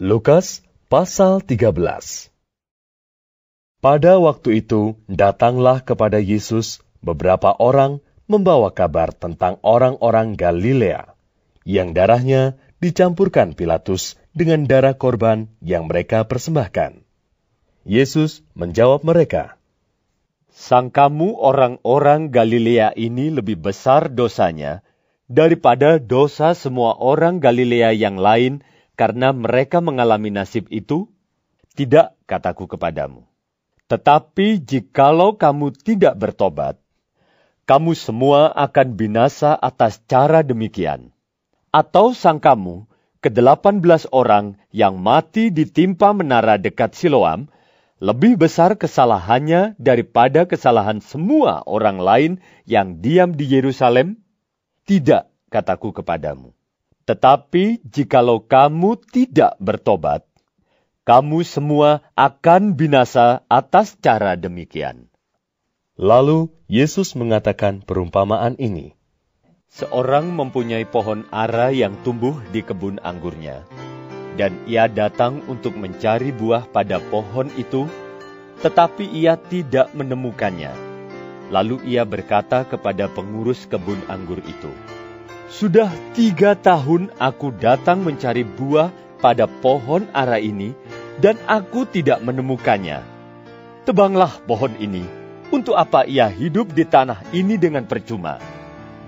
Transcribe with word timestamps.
Lukas 0.00 0.64
pasal 0.88 1.44
13 1.44 1.76
Pada 3.84 4.12
waktu 4.16 4.64
itu 4.64 4.96
datanglah 5.04 5.84
kepada 5.84 6.16
Yesus 6.16 6.80
beberapa 7.04 7.52
orang 7.60 8.00
membawa 8.24 8.72
kabar 8.72 9.12
tentang 9.12 9.60
orang-orang 9.60 10.40
Galilea 10.40 11.04
yang 11.68 11.92
darahnya 11.92 12.56
dicampurkan 12.80 13.52
Pilatus 13.52 14.16
dengan 14.32 14.64
darah 14.64 14.96
korban 14.96 15.52
yang 15.60 15.84
mereka 15.84 16.24
persembahkan. 16.24 17.04
Yesus 17.84 18.40
menjawab 18.56 19.04
mereka, 19.04 19.60
Sangkamu 20.48 21.36
orang-orang 21.36 22.32
Galilea 22.32 22.96
ini 22.96 23.28
lebih 23.28 23.60
besar 23.60 24.08
dosanya 24.08 24.80
daripada 25.28 26.00
dosa 26.00 26.56
semua 26.56 26.96
orang 26.96 27.36
Galilea 27.36 27.92
yang 27.92 28.16
lain 28.16 28.64
karena 29.00 29.32
mereka 29.32 29.80
mengalami 29.80 30.28
nasib 30.28 30.68
itu? 30.68 31.08
Tidak, 31.72 32.20
kataku 32.28 32.68
kepadamu. 32.68 33.24
Tetapi 33.88 34.60
jikalau 34.60 35.40
kamu 35.40 35.72
tidak 35.72 36.20
bertobat, 36.20 36.76
kamu 37.64 37.96
semua 37.96 38.52
akan 38.52 39.00
binasa 39.00 39.56
atas 39.56 40.04
cara 40.04 40.44
demikian. 40.44 41.16
Atau 41.72 42.12
sangkamu, 42.12 42.84
ke-18 43.24 44.12
orang 44.12 44.60
yang 44.68 45.00
mati 45.00 45.48
ditimpa 45.48 46.12
menara 46.12 46.60
dekat 46.60 46.92
Siloam, 46.92 47.48
lebih 48.04 48.36
besar 48.36 48.76
kesalahannya 48.76 49.80
daripada 49.80 50.44
kesalahan 50.44 51.00
semua 51.00 51.64
orang 51.64 52.04
lain 52.04 52.32
yang 52.68 53.00
diam 53.00 53.32
di 53.32 53.48
Yerusalem? 53.48 54.20
Tidak, 54.84 55.48
kataku 55.48 55.96
kepadamu. 55.96 56.59
Tetapi 57.10 57.82
jikalau 57.82 58.38
kamu 58.38 58.94
tidak 59.10 59.58
bertobat, 59.58 60.22
kamu 61.02 61.42
semua 61.42 62.06
akan 62.14 62.78
binasa 62.78 63.42
atas 63.50 63.98
cara 63.98 64.38
demikian. 64.38 65.10
Lalu 65.98 66.54
Yesus 66.70 67.18
mengatakan 67.18 67.82
perumpamaan 67.82 68.54
ini. 68.62 68.94
Seorang 69.74 70.30
mempunyai 70.30 70.86
pohon 70.86 71.26
ara 71.34 71.74
yang 71.74 71.98
tumbuh 72.06 72.38
di 72.54 72.62
kebun 72.62 73.02
anggurnya, 73.02 73.66
dan 74.38 74.54
ia 74.70 74.86
datang 74.86 75.42
untuk 75.50 75.74
mencari 75.74 76.30
buah 76.30 76.70
pada 76.70 77.02
pohon 77.10 77.50
itu, 77.58 77.90
tetapi 78.62 79.02
ia 79.18 79.34
tidak 79.34 79.90
menemukannya. 79.98 80.70
Lalu 81.50 81.90
ia 81.90 82.06
berkata 82.06 82.62
kepada 82.62 83.10
pengurus 83.10 83.66
kebun 83.66 83.98
anggur 84.06 84.38
itu, 84.46 84.70
sudah 85.50 85.90
tiga 86.14 86.54
tahun 86.54 87.10
aku 87.18 87.50
datang 87.58 88.06
mencari 88.06 88.46
buah 88.46 88.94
pada 89.18 89.50
pohon 89.50 90.06
ara 90.14 90.38
ini, 90.38 90.72
dan 91.18 91.36
aku 91.44 91.84
tidak 91.90 92.22
menemukannya. 92.22 93.02
Tebanglah 93.84 94.38
pohon 94.46 94.72
ini, 94.78 95.04
untuk 95.50 95.74
apa 95.74 96.06
ia 96.06 96.30
hidup 96.30 96.70
di 96.70 96.86
tanah 96.86 97.26
ini 97.34 97.58
dengan 97.58 97.84
percuma? 97.84 98.38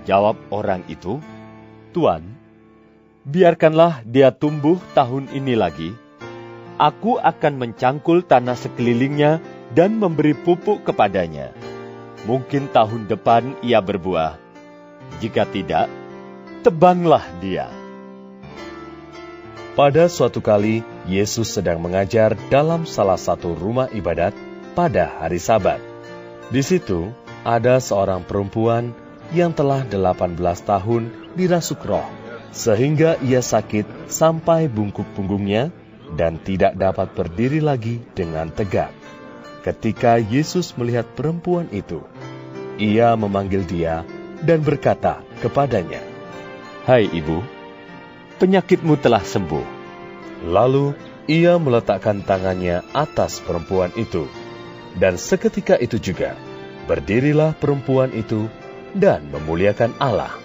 Jawab 0.03 0.35
orang 0.51 0.83
itu, 0.91 1.23
Tuan, 1.95 2.21
biarkanlah 3.23 4.03
dia 4.03 4.35
tumbuh 4.35 4.77
tahun 4.91 5.31
ini 5.31 5.55
lagi. 5.55 5.95
Aku 6.75 7.23
akan 7.23 7.53
mencangkul 7.55 8.27
tanah 8.27 8.59
sekelilingnya 8.59 9.39
dan 9.71 9.95
memberi 9.95 10.35
pupuk 10.35 10.83
kepadanya. 10.83 11.55
Mungkin 12.27 12.67
tahun 12.75 13.07
depan 13.07 13.55
ia 13.63 13.79
berbuah. 13.79 14.35
Jika 15.21 15.47
tidak, 15.47 15.87
tebanglah 16.63 17.27
dia. 17.43 17.67
Pada 19.75 20.07
suatu 20.07 20.39
kali, 20.39 20.79
Yesus 21.03 21.51
sedang 21.51 21.83
mengajar 21.83 22.39
dalam 22.47 22.87
salah 22.87 23.19
satu 23.19 23.51
rumah 23.51 23.91
ibadat 23.91 24.31
pada 24.71 25.19
hari 25.19 25.43
Sabat. 25.43 25.83
Di 26.47 26.63
situ 26.63 27.11
ada 27.43 27.83
seorang 27.83 28.23
perempuan 28.23 28.95
yang 29.35 29.51
telah 29.51 29.83
18 29.83 30.39
tahun 30.63 31.11
dirasuk 31.35 31.83
roh, 31.83 32.05
sehingga 32.55 33.19
ia 33.19 33.43
sakit 33.43 34.07
sampai 34.07 34.71
bungkuk 34.71 35.09
punggungnya 35.17 35.73
dan 36.15 36.39
tidak 36.39 36.77
dapat 36.79 37.11
berdiri 37.11 37.59
lagi 37.59 37.99
dengan 38.15 38.53
tegak. 38.53 38.93
Ketika 39.65 40.21
Yesus 40.21 40.77
melihat 40.77 41.09
perempuan 41.17 41.67
itu, 41.73 42.05
ia 42.77 43.17
memanggil 43.17 43.65
dia 43.65 44.05
dan 44.45 44.61
berkata 44.61 45.25
kepadanya, 45.41 46.12
Hai 46.83 47.07
ibu, 47.07 47.39
penyakitmu 48.43 48.99
telah 48.99 49.23
sembuh. 49.23 49.63
Lalu 50.51 50.91
ia 51.31 51.55
meletakkan 51.55 52.19
tangannya 52.27 52.83
atas 52.91 53.39
perempuan 53.39 53.87
itu, 53.95 54.27
dan 54.99 55.15
seketika 55.15 55.79
itu 55.79 55.95
juga 55.95 56.35
berdirilah 56.83 57.55
perempuan 57.55 58.11
itu 58.11 58.51
dan 58.91 59.31
memuliakan 59.31 59.95
Allah. 59.95 60.35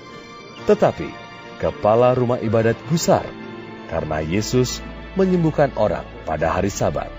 Tetapi 0.71 1.11
kepala 1.59 2.15
rumah 2.15 2.39
ibadat 2.39 2.79
gusar 2.87 3.27
karena 3.91 4.23
Yesus 4.23 4.79
menyembuhkan 5.19 5.75
orang 5.75 6.07
pada 6.23 6.55
hari 6.55 6.71
Sabat. 6.71 7.11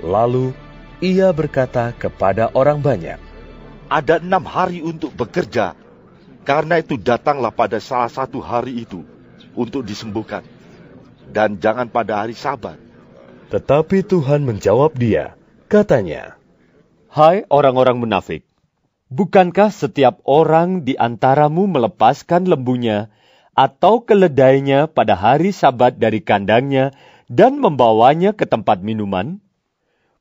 Lalu 0.00 0.56
ia 1.04 1.28
berkata 1.36 1.92
kepada 1.92 2.48
orang 2.56 2.80
banyak, 2.80 3.20
"Ada 3.92 4.16
enam 4.24 4.48
hari 4.48 4.80
untuk 4.80 5.12
bekerja, 5.12 5.76
karena 6.50 6.82
itu 6.82 6.98
datanglah 6.98 7.54
pada 7.54 7.78
salah 7.78 8.10
satu 8.10 8.42
hari 8.42 8.82
itu 8.82 9.06
untuk 9.54 9.86
disembuhkan. 9.86 10.42
Dan 11.30 11.62
jangan 11.62 11.86
pada 11.86 12.26
hari 12.26 12.34
sabat. 12.34 12.74
Tetapi 13.54 14.02
Tuhan 14.02 14.42
menjawab 14.42 14.98
dia, 14.98 15.38
katanya, 15.70 16.34
Hai 17.06 17.46
orang-orang 17.46 18.02
munafik, 18.02 18.42
bukankah 19.14 19.70
setiap 19.70 20.18
orang 20.26 20.82
di 20.82 20.98
antaramu 20.98 21.70
melepaskan 21.70 22.50
lembunya 22.50 23.14
atau 23.54 24.02
keledainya 24.02 24.90
pada 24.90 25.14
hari 25.14 25.54
sabat 25.54 26.02
dari 26.02 26.18
kandangnya 26.18 26.90
dan 27.30 27.62
membawanya 27.62 28.34
ke 28.34 28.42
tempat 28.42 28.82
minuman? 28.82 29.38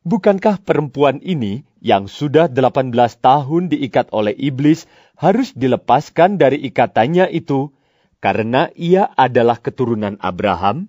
Bukankah 0.05 0.61
perempuan 0.61 1.25
ini 1.25 1.65
yang 1.81 2.05
sudah 2.05 2.53
18 2.53 2.93
tahun 3.17 3.73
diikat 3.73 4.13
oleh 4.13 4.37
iblis 4.37 4.85
harus 5.19 5.51
dilepaskan 5.51 6.39
dari 6.39 6.63
ikatannya 6.63 7.27
itu 7.35 7.75
karena 8.23 8.71
ia 8.71 9.11
adalah 9.19 9.59
keturunan 9.59 10.15
Abraham? 10.23 10.87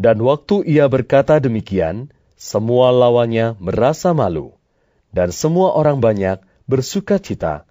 Dan 0.00 0.24
waktu 0.24 0.64
ia 0.64 0.88
berkata 0.88 1.36
demikian, 1.36 2.08
semua 2.32 2.88
lawannya 2.88 3.60
merasa 3.60 4.16
malu, 4.16 4.56
dan 5.12 5.28
semua 5.36 5.76
orang 5.76 6.00
banyak 6.00 6.40
bersuka 6.64 7.20
cita 7.20 7.68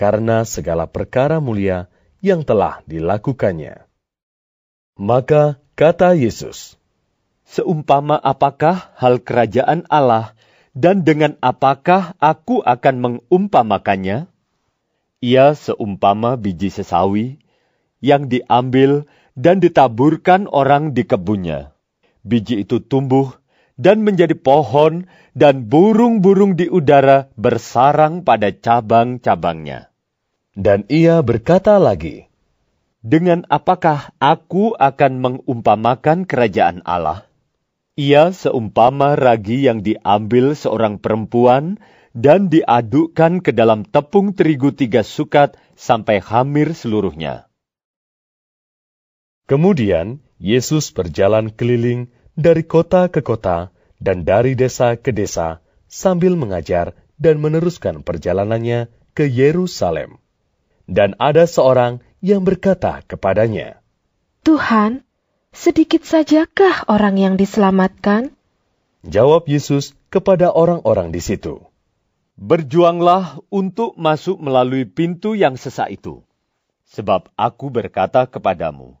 karena 0.00 0.48
segala 0.48 0.88
perkara 0.88 1.44
mulia 1.44 1.92
yang 2.24 2.40
telah 2.40 2.80
dilakukannya. 2.88 3.84
Maka 4.96 5.60
kata 5.76 6.16
Yesus, 6.16 6.80
Seumpama 7.44 8.16
apakah 8.16 8.96
hal 8.96 9.20
kerajaan 9.20 9.84
Allah, 9.92 10.32
dan 10.72 11.04
dengan 11.04 11.36
apakah 11.44 12.16
aku 12.16 12.64
akan 12.64 12.96
mengumpamakannya? 13.00 14.28
Ia 15.18 15.58
seumpama 15.58 16.38
biji 16.38 16.70
sesawi 16.70 17.42
yang 17.98 18.30
diambil 18.30 19.06
dan 19.34 19.58
ditaburkan 19.58 20.46
orang 20.46 20.94
di 20.94 21.02
kebunnya. 21.02 21.74
Biji 22.22 22.62
itu 22.62 22.78
tumbuh 22.78 23.38
dan 23.78 24.02
menjadi 24.02 24.34
pohon, 24.34 25.06
dan 25.38 25.70
burung-burung 25.70 26.58
di 26.58 26.66
udara 26.66 27.30
bersarang 27.38 28.26
pada 28.26 28.50
cabang-cabangnya. 28.50 29.94
Dan 30.58 30.82
ia 30.90 31.22
berkata 31.22 31.78
lagi, 31.78 32.26
Dengan 32.98 33.46
apakah 33.46 34.10
aku 34.18 34.74
akan 34.74 35.22
mengumpamakan 35.22 36.26
kerajaan 36.26 36.82
Allah? 36.82 37.30
Ia 37.94 38.34
seumpama 38.34 39.14
ragi 39.14 39.62
yang 39.62 39.86
diambil 39.86 40.58
seorang 40.58 40.98
perempuan 40.98 41.78
dan 42.16 42.48
diadukkan 42.48 43.44
ke 43.44 43.52
dalam 43.52 43.84
tepung 43.84 44.32
terigu 44.32 44.72
tiga 44.72 45.04
sukat 45.04 45.56
sampai 45.76 46.20
hamir 46.22 46.72
seluruhnya. 46.72 47.48
Kemudian 49.48 50.20
Yesus 50.36 50.92
berjalan 50.92 51.48
keliling 51.48 52.12
dari 52.36 52.62
kota 52.62 53.08
ke 53.08 53.24
kota 53.24 53.74
dan 53.98 54.22
dari 54.22 54.54
desa 54.54 54.94
ke 54.94 55.10
desa 55.10 55.64
sambil 55.88 56.38
mengajar 56.38 56.94
dan 57.18 57.42
meneruskan 57.42 58.06
perjalanannya 58.06 58.92
ke 59.16 59.26
Yerusalem. 59.26 60.22
Dan 60.88 61.18
ada 61.20 61.44
seorang 61.44 62.00
yang 62.24 62.46
berkata 62.46 63.04
kepadanya, 63.04 63.82
Tuhan, 64.46 65.04
sedikit 65.52 66.06
sajakah 66.06 66.88
orang 66.88 67.20
yang 67.20 67.34
diselamatkan? 67.36 68.32
Jawab 69.04 69.44
Yesus 69.50 69.92
kepada 70.08 70.48
orang-orang 70.48 71.12
di 71.12 71.20
situ, 71.20 71.67
Berjuanglah 72.38 73.42
untuk 73.50 73.98
masuk 73.98 74.38
melalui 74.38 74.86
pintu 74.86 75.34
yang 75.34 75.58
sesak 75.58 75.98
itu. 75.98 76.22
Sebab 76.86 77.34
aku 77.34 77.66
berkata 77.66 78.30
kepadamu, 78.30 78.94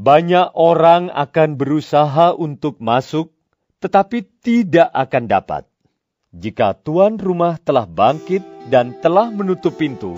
Banyak 0.00 0.56
orang 0.56 1.12
akan 1.12 1.60
berusaha 1.60 2.32
untuk 2.32 2.80
masuk, 2.80 3.36
tetapi 3.84 4.24
tidak 4.40 4.88
akan 4.96 5.28
dapat. 5.28 5.68
Jika 6.32 6.72
tuan 6.72 7.20
rumah 7.20 7.60
telah 7.60 7.84
bangkit 7.84 8.40
dan 8.72 8.96
telah 9.04 9.28
menutup 9.28 9.76
pintu, 9.76 10.16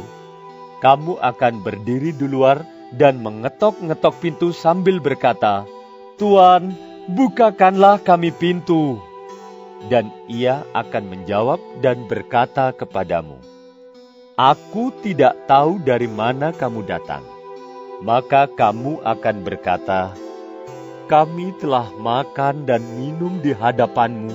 kamu 0.78 1.18
akan 1.18 1.66
berdiri 1.66 2.14
di 2.14 2.30
luar 2.30 2.62
dan 2.94 3.18
mengetok-ngetok 3.26 4.14
pintu 4.22 4.54
sambil 4.54 5.02
berkata, 5.02 5.66
"Tuan, 6.14 6.78
bukakanlah 7.10 7.98
kami 7.98 8.30
pintu." 8.30 9.02
Dan 9.90 10.10
ia 10.30 10.62
akan 10.74 11.04
menjawab 11.10 11.58
dan 11.82 12.06
berkata 12.06 12.70
kepadamu, 12.70 13.38
"Aku 14.38 14.94
tidak 15.02 15.34
tahu 15.50 15.82
dari 15.82 16.06
mana 16.06 16.54
kamu 16.54 16.86
datang." 16.86 17.22
Maka 18.02 18.50
kamu 18.50 19.02
akan 19.02 19.36
berkata, 19.46 20.14
"Kami 21.06 21.54
telah 21.62 21.90
makan 21.98 22.66
dan 22.66 22.82
minum 22.98 23.38
di 23.38 23.54
hadapanmu, 23.54 24.34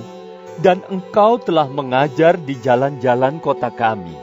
dan 0.64 0.80
engkau 0.88 1.36
telah 1.36 1.68
mengajar 1.68 2.40
di 2.40 2.56
jalan-jalan 2.56 3.36
kota 3.40 3.68
kami." 3.68 4.16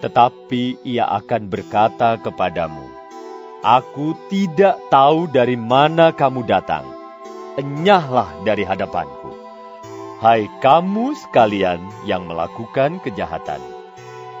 Tetapi 0.00 0.84
ia 0.84 1.08
akan 1.08 1.48
berkata 1.48 2.20
kepadamu, 2.20 2.96
Aku 3.66 4.14
tidak 4.30 4.78
tahu 4.92 5.26
dari 5.26 5.58
mana 5.58 6.14
kamu 6.14 6.46
datang. 6.46 6.86
Enyahlah 7.60 8.30
dari 8.46 8.62
hadapanku. 8.62 9.35
Hai 10.16 10.48
kamu 10.64 11.12
sekalian 11.12 11.76
yang 12.08 12.24
melakukan 12.24 13.04
kejahatan. 13.04 13.60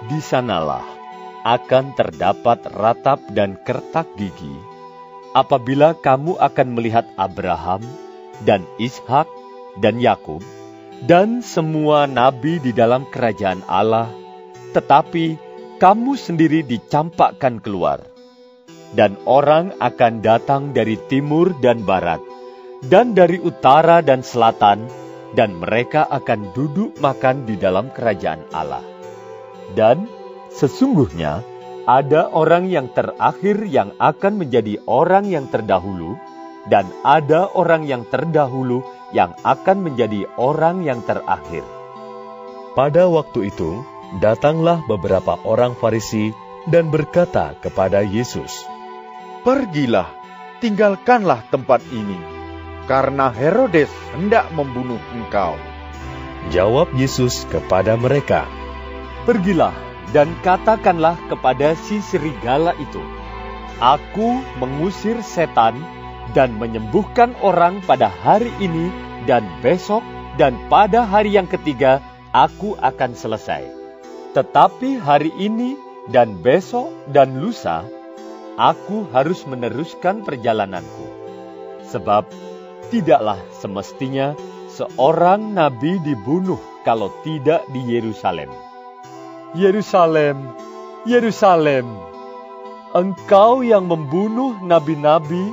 Di 0.08 0.24
sanalah 0.24 0.80
akan 1.44 1.92
terdapat 1.92 2.64
ratap 2.72 3.20
dan 3.36 3.60
kertak 3.60 4.08
gigi 4.16 4.56
apabila 5.36 5.92
kamu 5.92 6.40
akan 6.40 6.68
melihat 6.72 7.04
Abraham 7.20 7.84
dan 8.48 8.64
Ishak 8.80 9.28
dan 9.76 10.00
Yakub 10.00 10.40
dan 11.04 11.44
semua 11.44 12.08
nabi 12.08 12.56
di 12.56 12.72
dalam 12.72 13.04
kerajaan 13.12 13.60
Allah, 13.68 14.08
tetapi 14.72 15.36
kamu 15.76 16.16
sendiri 16.16 16.64
dicampakkan 16.64 17.60
keluar 17.60 18.00
dan 18.96 19.12
orang 19.28 19.76
akan 19.76 20.24
datang 20.24 20.72
dari 20.72 20.96
timur 21.12 21.52
dan 21.60 21.84
barat, 21.84 22.24
dan 22.88 23.12
dari 23.12 23.36
utara 23.36 24.00
dan 24.00 24.24
selatan, 24.24 25.05
dan 25.34 25.58
mereka 25.58 26.06
akan 26.06 26.54
duduk 26.54 26.94
makan 27.02 27.48
di 27.48 27.58
dalam 27.58 27.90
kerajaan 27.90 28.46
Allah. 28.54 28.84
Dan 29.74 30.06
sesungguhnya 30.54 31.42
ada 31.86 32.30
orang 32.30 32.66
yang 32.66 32.90
terakhir 32.90 33.62
yang 33.66 33.94
akan 33.98 34.42
menjadi 34.42 34.82
orang 34.86 35.26
yang 35.26 35.46
terdahulu, 35.50 36.18
dan 36.66 36.90
ada 37.06 37.46
orang 37.54 37.86
yang 37.86 38.02
terdahulu 38.06 38.82
yang 39.14 39.38
akan 39.46 39.86
menjadi 39.86 40.26
orang 40.34 40.82
yang 40.82 40.98
terakhir. 41.06 41.62
Pada 42.74 43.06
waktu 43.06 43.54
itu, 43.54 43.86
datanglah 44.18 44.82
beberapa 44.90 45.38
orang 45.46 45.78
Farisi 45.78 46.34
dan 46.66 46.90
berkata 46.90 47.54
kepada 47.62 48.02
Yesus, 48.02 48.66
Pergilah, 49.46 50.10
tinggalkanlah 50.58 51.46
tempat 51.54 51.86
ini, 51.94 52.18
karena 52.86 53.30
Herodes 53.34 53.90
hendak 54.14 54.50
membunuh 54.54 54.98
engkau. 55.14 55.58
Jawab 56.54 56.94
Yesus 56.94 57.42
kepada 57.50 57.98
mereka, 57.98 58.46
Pergilah 59.26 59.74
dan 60.14 60.30
katakanlah 60.46 61.18
kepada 61.26 61.74
si 61.74 61.98
serigala 61.98 62.78
itu, 62.78 63.02
Aku 63.82 64.40
mengusir 64.62 65.18
setan 65.20 65.82
dan 66.32 66.54
menyembuhkan 66.56 67.34
orang 67.42 67.82
pada 67.84 68.08
hari 68.08 68.48
ini 68.62 68.88
dan 69.26 69.44
besok 69.60 70.00
dan 70.38 70.56
pada 70.70 71.04
hari 71.04 71.34
yang 71.34 71.50
ketiga 71.50 72.00
aku 72.30 72.78
akan 72.78 73.12
selesai. 73.12 73.66
Tetapi 74.32 75.02
hari 75.02 75.34
ini 75.36 75.74
dan 76.12 76.38
besok 76.38 76.92
dan 77.10 77.40
lusa 77.42 77.82
aku 78.56 79.08
harus 79.12 79.44
meneruskan 79.44 80.24
perjalananku. 80.24 81.06
Sebab 81.88 82.28
tidaklah 82.92 83.40
semestinya 83.50 84.36
seorang 84.70 85.56
nabi 85.56 85.98
dibunuh 86.04 86.60
kalau 86.86 87.10
tidak 87.26 87.66
di 87.72 87.82
Yerusalem. 87.82 88.52
Yerusalem, 89.56 90.52
Yerusalem, 91.08 91.86
engkau 92.92 93.64
yang 93.64 93.88
membunuh 93.88 94.54
nabi-nabi 94.62 95.50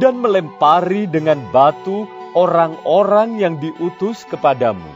dan 0.00 0.22
melempari 0.22 1.04
dengan 1.04 1.42
batu 1.52 2.08
orang-orang 2.32 3.36
yang 3.36 3.60
diutus 3.60 4.24
kepadamu. 4.24 4.88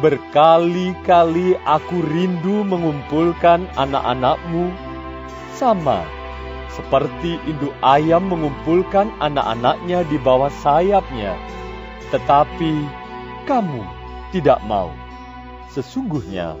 Berkali-kali 0.00 1.56
aku 1.64 1.96
rindu 2.08 2.64
mengumpulkan 2.64 3.68
anak-anakmu 3.76 4.72
sama 5.56 6.19
seperti 6.74 7.38
induk 7.50 7.74
ayam 7.82 8.30
mengumpulkan 8.30 9.10
anak-anaknya 9.18 10.06
di 10.06 10.16
bawah 10.22 10.52
sayapnya, 10.62 11.34
tetapi 12.14 12.86
kamu 13.46 13.82
tidak 14.30 14.62
mau. 14.66 14.94
Sesungguhnya 15.74 16.54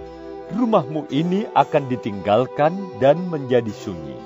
rumahmu 0.54 1.06
ini 1.10 1.46
akan 1.54 1.86
ditinggalkan 1.86 2.74
dan 2.98 3.18
menjadi 3.30 3.70
sunyi. 3.70 4.18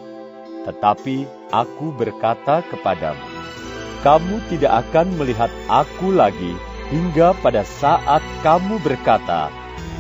Tetapi 0.65 1.29
aku 1.53 1.93
berkata 1.93 2.65
kepadamu, 2.73 3.25
kamu 4.01 4.41
tidak 4.49 4.89
akan 4.89 5.07
melihat 5.21 5.53
aku 5.69 6.13
lagi 6.13 6.57
hingga 6.89 7.37
pada 7.45 7.65
saat 7.65 8.25
kamu 8.41 8.81
berkata, 8.81 9.53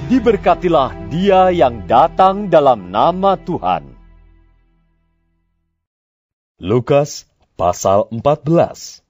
Diberkatilah 0.04 1.08
dia 1.08 1.48
yang 1.48 1.88
datang 1.88 2.52
dalam 2.52 2.92
nama 2.92 3.40
Tuhan. 3.40 3.94
Lukas 6.62 7.26
pasal 7.58 8.06
14 8.14 9.02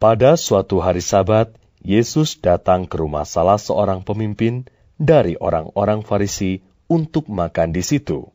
Pada 0.00 0.32
suatu 0.40 0.80
hari 0.80 1.04
sabat, 1.04 1.52
Yesus 1.84 2.40
datang 2.40 2.88
ke 2.88 2.96
rumah 2.96 3.28
salah 3.28 3.60
seorang 3.60 4.00
pemimpin 4.00 4.64
dari 4.96 5.36
orang-orang 5.36 6.00
Farisi 6.00 6.64
untuk 6.88 7.28
makan 7.28 7.76
di 7.76 7.84
situ. 7.84 8.32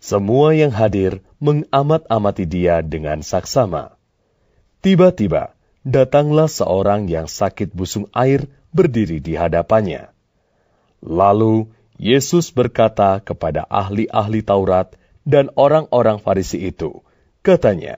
Semua 0.00 0.56
yang 0.56 0.72
hadir 0.72 1.20
mengamat-amati 1.44 2.48
dia 2.48 2.80
dengan 2.80 3.20
saksama. 3.20 4.00
Tiba-tiba, 4.80 5.52
datanglah 5.84 6.48
seorang 6.48 7.04
yang 7.12 7.28
sakit 7.28 7.76
busung 7.76 8.08
air 8.16 8.48
berdiri 8.72 9.20
di 9.20 9.36
hadapannya. 9.36 10.08
Lalu, 11.04 11.68
Yesus 12.00 12.48
berkata 12.48 13.20
kepada 13.20 13.68
ahli-ahli 13.68 14.40
Taurat 14.40 14.96
dan 15.24 15.50
orang-orang 15.56 16.20
Farisi 16.20 16.60
itu. 16.68 17.00
Katanya, 17.40 17.96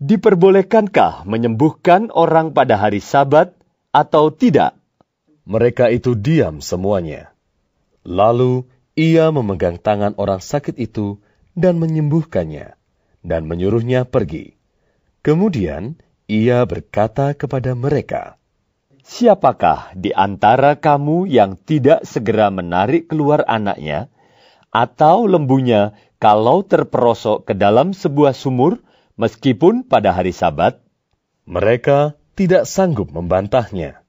Diperbolehkankah 0.00 1.28
menyembuhkan 1.28 2.08
orang 2.08 2.56
pada 2.56 2.80
hari 2.80 3.04
sabat 3.04 3.52
atau 3.92 4.32
tidak? 4.32 4.72
Mereka 5.44 5.92
itu 5.92 6.16
diam 6.16 6.64
semuanya. 6.64 7.36
Lalu 8.08 8.64
ia 8.96 9.28
memegang 9.28 9.76
tangan 9.76 10.16
orang 10.16 10.40
sakit 10.40 10.80
itu 10.80 11.20
dan 11.52 11.76
menyembuhkannya, 11.76 12.80
dan 13.20 13.44
menyuruhnya 13.44 14.08
pergi. 14.08 14.56
Kemudian 15.20 16.00
ia 16.24 16.64
berkata 16.64 17.36
kepada 17.36 17.76
mereka, 17.76 18.40
Siapakah 19.04 19.92
di 19.92 20.16
antara 20.16 20.80
kamu 20.80 21.28
yang 21.28 21.60
tidak 21.60 22.08
segera 22.08 22.48
menarik 22.48 23.04
keluar 23.04 23.44
anaknya, 23.44 24.08
atau 24.72 25.28
lembunya 25.28 25.92
kalau 26.20 26.60
terperosok 26.60 27.48
ke 27.48 27.56
dalam 27.56 27.96
sebuah 27.96 28.36
sumur, 28.36 28.84
meskipun 29.16 29.88
pada 29.88 30.12
hari 30.12 30.36
Sabat, 30.36 30.84
mereka 31.48 32.12
tidak 32.36 32.68
sanggup 32.68 33.08
membantahnya. 33.08 34.04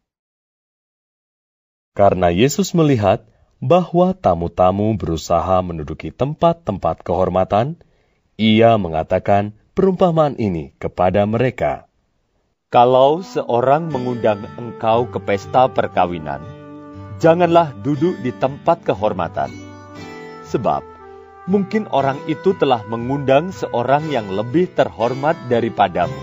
Karena 1.95 2.27
Yesus 2.27 2.75
melihat 2.75 3.23
bahwa 3.63 4.11
tamu-tamu 4.11 4.91
berusaha 4.99 5.63
menduduki 5.63 6.11
tempat-tempat 6.11 6.99
kehormatan, 7.07 7.79
ia 8.35 8.75
mengatakan 8.75 9.55
perumpamaan 9.71 10.35
ini 10.35 10.75
kepada 10.83 11.23
mereka. 11.23 11.87
Kalau 12.71 13.23
seorang 13.23 13.87
mengundang 13.87 14.47
engkau 14.59 15.07
ke 15.07 15.19
pesta 15.23 15.71
perkawinan, 15.71 16.43
janganlah 17.23 17.71
duduk 17.83 18.19
di 18.19 18.35
tempat 18.35 18.83
kehormatan. 18.87 19.51
Sebab 20.47 21.00
mungkin 21.49 21.89
orang 21.89 22.21
itu 22.29 22.53
telah 22.57 22.85
mengundang 22.85 23.49
seorang 23.49 24.05
yang 24.13 24.29
lebih 24.29 24.69
terhormat 24.77 25.33
daripadamu, 25.49 26.21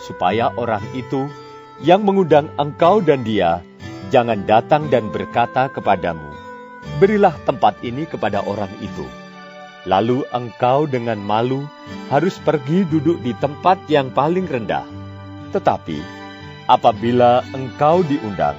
supaya 0.00 0.52
orang 0.56 0.84
itu 0.96 1.28
yang 1.84 2.04
mengundang 2.06 2.48
engkau 2.56 3.04
dan 3.04 3.20
dia 3.20 3.60
jangan 4.08 4.46
datang 4.48 4.88
dan 4.88 5.12
berkata 5.12 5.68
kepadamu, 5.68 6.32
"Berilah 6.96 7.36
tempat 7.44 7.76
ini 7.84 8.08
kepada 8.08 8.40
orang 8.46 8.72
itu." 8.80 9.04
Lalu 9.86 10.26
engkau 10.34 10.90
dengan 10.90 11.20
malu 11.22 11.62
harus 12.10 12.42
pergi 12.42 12.82
duduk 12.90 13.22
di 13.22 13.30
tempat 13.38 13.78
yang 13.86 14.10
paling 14.10 14.42
rendah. 14.50 14.82
Tetapi 15.54 15.98
apabila 16.66 17.46
engkau 17.54 18.02
diundang, 18.02 18.58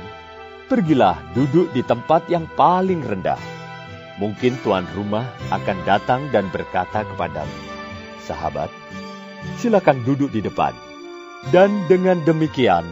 pergilah 0.71 1.19
duduk 1.35 1.67
di 1.75 1.83
tempat 1.83 2.31
yang 2.31 2.47
paling 2.55 3.03
rendah. 3.03 3.56
Mungkin 4.17 4.57
tuan 4.65 4.89
rumah 4.97 5.29
akan 5.53 5.77
datang 5.85 6.33
dan 6.33 6.49
berkata 6.49 7.05
kepadamu, 7.05 7.57
"Sahabat, 8.25 8.73
silakan 9.61 10.01
duduk 10.01 10.33
di 10.33 10.41
depan." 10.41 10.73
Dan 11.53 11.85
dengan 11.85 12.17
demikian, 12.25 12.83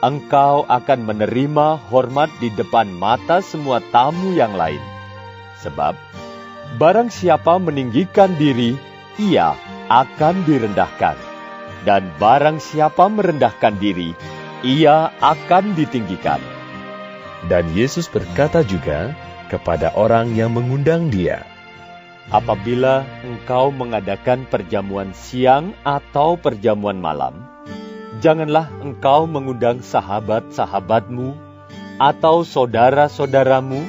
engkau 0.00 0.64
akan 0.64 1.04
menerima 1.04 1.76
hormat 1.92 2.32
di 2.40 2.48
depan 2.56 2.88
mata 2.88 3.44
semua 3.44 3.84
tamu 3.92 4.32
yang 4.32 4.56
lain. 4.56 4.80
Sebab 5.60 5.92
barang 6.80 7.12
siapa 7.12 7.60
meninggikan 7.60 8.32
diri, 8.40 8.72
ia 9.20 9.52
akan 9.92 10.48
direndahkan. 10.48 11.16
Dan 11.84 12.08
barang 12.16 12.60
siapa 12.60 13.08
merendahkan 13.08 13.76
diri, 13.76 14.16
ia 14.64 15.12
akan 15.20 15.76
ditinggikan. 15.76 16.40
Dan 17.48 17.68
Yesus 17.72 18.08
berkata 18.08 18.60
juga 18.64 19.16
kepada 19.50 19.90
orang 19.98 20.38
yang 20.38 20.54
mengundang 20.54 21.10
dia, 21.10 21.42
Apabila 22.30 23.02
engkau 23.26 23.74
mengadakan 23.74 24.46
perjamuan 24.46 25.10
siang 25.10 25.74
atau 25.82 26.38
perjamuan 26.38 26.94
malam, 26.94 27.42
janganlah 28.22 28.70
engkau 28.86 29.26
mengundang 29.26 29.82
sahabat-sahabatmu, 29.82 31.34
atau 31.98 32.46
saudara-saudaramu, 32.46 33.82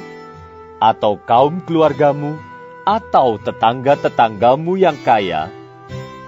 atau 0.82 1.22
kaum 1.22 1.62
keluargamu, 1.62 2.34
atau 2.82 3.38
tetangga-tetanggamu 3.38 4.74
yang 4.74 4.98
kaya, 5.06 5.46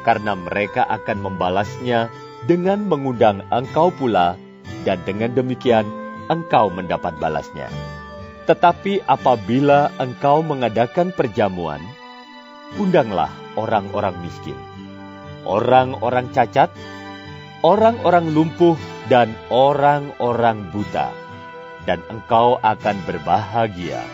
karena 0.06 0.38
mereka 0.38 0.86
akan 0.86 1.18
membalasnya 1.18 2.14
dengan 2.46 2.86
mengundang 2.86 3.42
engkau 3.50 3.90
pula, 3.90 4.38
dan 4.86 5.02
dengan 5.02 5.34
demikian 5.34 5.90
engkau 6.30 6.70
mendapat 6.70 7.18
balasnya. 7.18 7.66
Tetapi 8.44 9.08
apabila 9.08 9.88
engkau 9.96 10.44
mengadakan 10.44 11.16
perjamuan, 11.16 11.80
undanglah 12.76 13.32
orang-orang 13.56 14.12
miskin, 14.20 14.56
orang-orang 15.48 16.28
cacat, 16.28 16.68
orang-orang 17.64 18.36
lumpuh 18.36 18.76
dan 19.08 19.32
orang-orang 19.48 20.68
buta, 20.68 21.08
dan 21.88 22.04
engkau 22.12 22.60
akan 22.60 22.96
berbahagia, 23.08 24.04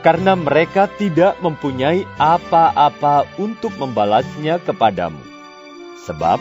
karena 0.00 0.32
mereka 0.32 0.88
tidak 0.96 1.36
mempunyai 1.44 2.08
apa-apa 2.16 3.28
untuk 3.36 3.76
membalasnya 3.76 4.56
kepadamu. 4.64 5.20
Sebab 6.08 6.40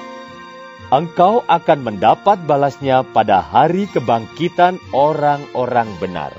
engkau 0.88 1.44
akan 1.52 1.80
mendapat 1.84 2.40
balasnya 2.48 3.04
pada 3.04 3.44
hari 3.44 3.92
kebangkitan 3.92 4.80
orang-orang 4.96 5.92
benar. 6.00 6.32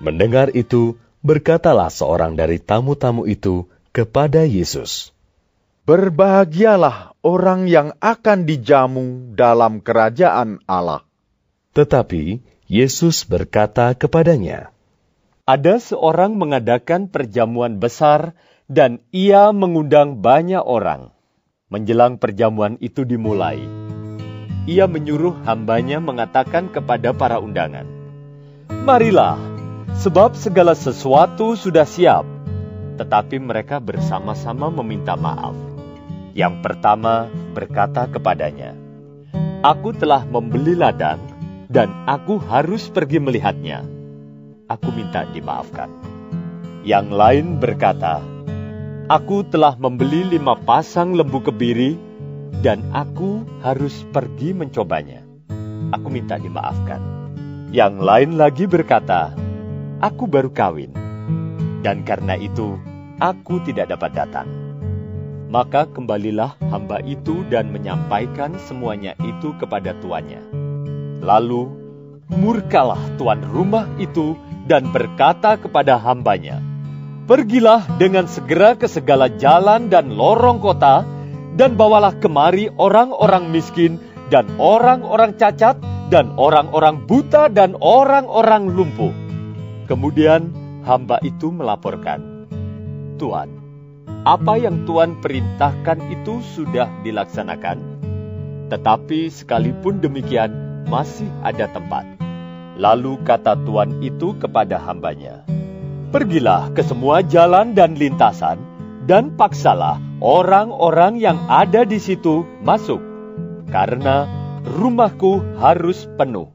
Mendengar 0.00 0.48
itu, 0.56 0.96
berkatalah 1.20 1.92
seorang 1.92 2.32
dari 2.32 2.56
tamu-tamu 2.56 3.28
itu 3.28 3.68
kepada 3.92 4.48
Yesus, 4.48 5.12
Berbahagialah 5.84 7.18
orang 7.24 7.66
yang 7.66 7.98
akan 7.98 8.46
dijamu 8.46 9.34
dalam 9.34 9.82
kerajaan 9.82 10.62
Allah. 10.68 11.02
Tetapi 11.74 12.38
Yesus 12.70 13.26
berkata 13.26 13.90
kepadanya, 13.98 14.70
Ada 15.50 15.82
seorang 15.82 16.38
mengadakan 16.38 17.10
perjamuan 17.10 17.82
besar 17.82 18.38
dan 18.70 19.02
ia 19.10 19.50
mengundang 19.50 20.22
banyak 20.22 20.62
orang. 20.62 21.10
Menjelang 21.74 22.22
perjamuan 22.22 22.78
itu 22.78 23.02
dimulai, 23.02 23.58
ia 24.70 24.86
menyuruh 24.86 25.42
hambanya 25.42 25.98
mengatakan 25.98 26.70
kepada 26.70 27.10
para 27.10 27.42
undangan, 27.42 27.86
Marilah, 28.86 29.49
sebab 30.00 30.32
segala 30.32 30.72
sesuatu 30.72 31.52
sudah 31.52 31.84
siap. 31.84 32.24
Tetapi 32.96 33.36
mereka 33.36 33.76
bersama-sama 33.76 34.72
meminta 34.72 35.12
maaf. 35.12 35.52
Yang 36.32 36.64
pertama 36.64 37.28
berkata 37.52 38.08
kepadanya, 38.08 38.72
Aku 39.60 39.92
telah 39.92 40.24
membeli 40.24 40.72
ladang, 40.72 41.20
dan 41.68 41.92
aku 42.08 42.40
harus 42.40 42.88
pergi 42.88 43.20
melihatnya. 43.20 43.84
Aku 44.72 44.88
minta 44.88 45.28
dimaafkan. 45.28 45.92
Yang 46.80 47.06
lain 47.12 47.46
berkata, 47.60 48.24
Aku 49.12 49.44
telah 49.44 49.76
membeli 49.76 50.24
lima 50.24 50.56
pasang 50.56 51.12
lembu 51.12 51.44
kebiri, 51.44 52.00
dan 52.64 52.80
aku 52.96 53.44
harus 53.60 54.00
pergi 54.08 54.56
mencobanya. 54.56 55.20
Aku 55.92 56.08
minta 56.08 56.40
dimaafkan. 56.40 57.04
Yang 57.68 57.94
lain 58.00 58.30
lagi 58.40 58.64
berkata, 58.64 59.49
Aku 60.00 60.24
baru 60.24 60.48
kawin, 60.48 60.96
dan 61.84 62.08
karena 62.08 62.32
itu 62.32 62.80
aku 63.20 63.60
tidak 63.68 63.92
dapat 63.92 64.16
datang. 64.16 64.48
Maka 65.52 65.84
kembalilah 65.92 66.56
hamba 66.72 67.04
itu 67.04 67.44
dan 67.52 67.68
menyampaikan 67.68 68.56
semuanya 68.64 69.12
itu 69.20 69.52
kepada 69.60 69.92
tuannya. 70.00 70.40
Lalu 71.20 71.68
murkalah 72.32 72.96
tuan 73.20 73.44
rumah 73.44 73.84
itu 74.00 74.40
dan 74.64 74.88
berkata 74.88 75.60
kepada 75.60 76.00
hambanya, 76.00 76.64
Pergilah 77.28 77.84
dengan 78.00 78.24
segera 78.24 78.80
ke 78.80 78.88
segala 78.88 79.28
jalan 79.28 79.92
dan 79.92 80.16
lorong 80.16 80.64
kota, 80.64 81.04
dan 81.60 81.76
bawalah 81.76 82.16
kemari 82.16 82.72
orang-orang 82.72 83.52
miskin, 83.52 84.00
dan 84.32 84.48
orang-orang 84.56 85.36
cacat, 85.36 85.76
dan 86.08 86.32
orang-orang 86.40 87.04
buta, 87.04 87.52
dan 87.52 87.76
orang-orang 87.84 88.72
lumpuh. 88.72 89.29
Kemudian 89.90 90.54
hamba 90.86 91.18
itu 91.26 91.50
melaporkan, 91.50 92.46
Tuan, 93.18 93.50
apa 94.22 94.54
yang 94.54 94.86
Tuan 94.86 95.18
perintahkan 95.18 95.98
itu 96.14 96.38
sudah 96.54 96.86
dilaksanakan, 97.02 97.98
tetapi 98.70 99.26
sekalipun 99.26 99.98
demikian 99.98 100.54
masih 100.86 101.26
ada 101.42 101.66
tempat. 101.74 102.06
Lalu 102.78 103.18
kata 103.26 103.58
Tuan 103.66 103.98
itu 103.98 104.38
kepada 104.38 104.78
hambanya, 104.78 105.42
Pergilah 106.14 106.70
ke 106.70 106.86
semua 106.86 107.26
jalan 107.26 107.74
dan 107.74 107.98
lintasan, 107.98 108.62
dan 109.10 109.34
paksalah 109.34 109.98
orang-orang 110.22 111.18
yang 111.18 111.42
ada 111.50 111.82
di 111.82 111.98
situ 111.98 112.46
masuk, 112.62 113.02
karena 113.74 114.30
rumahku 114.62 115.42
harus 115.58 116.06
penuh. 116.14 116.46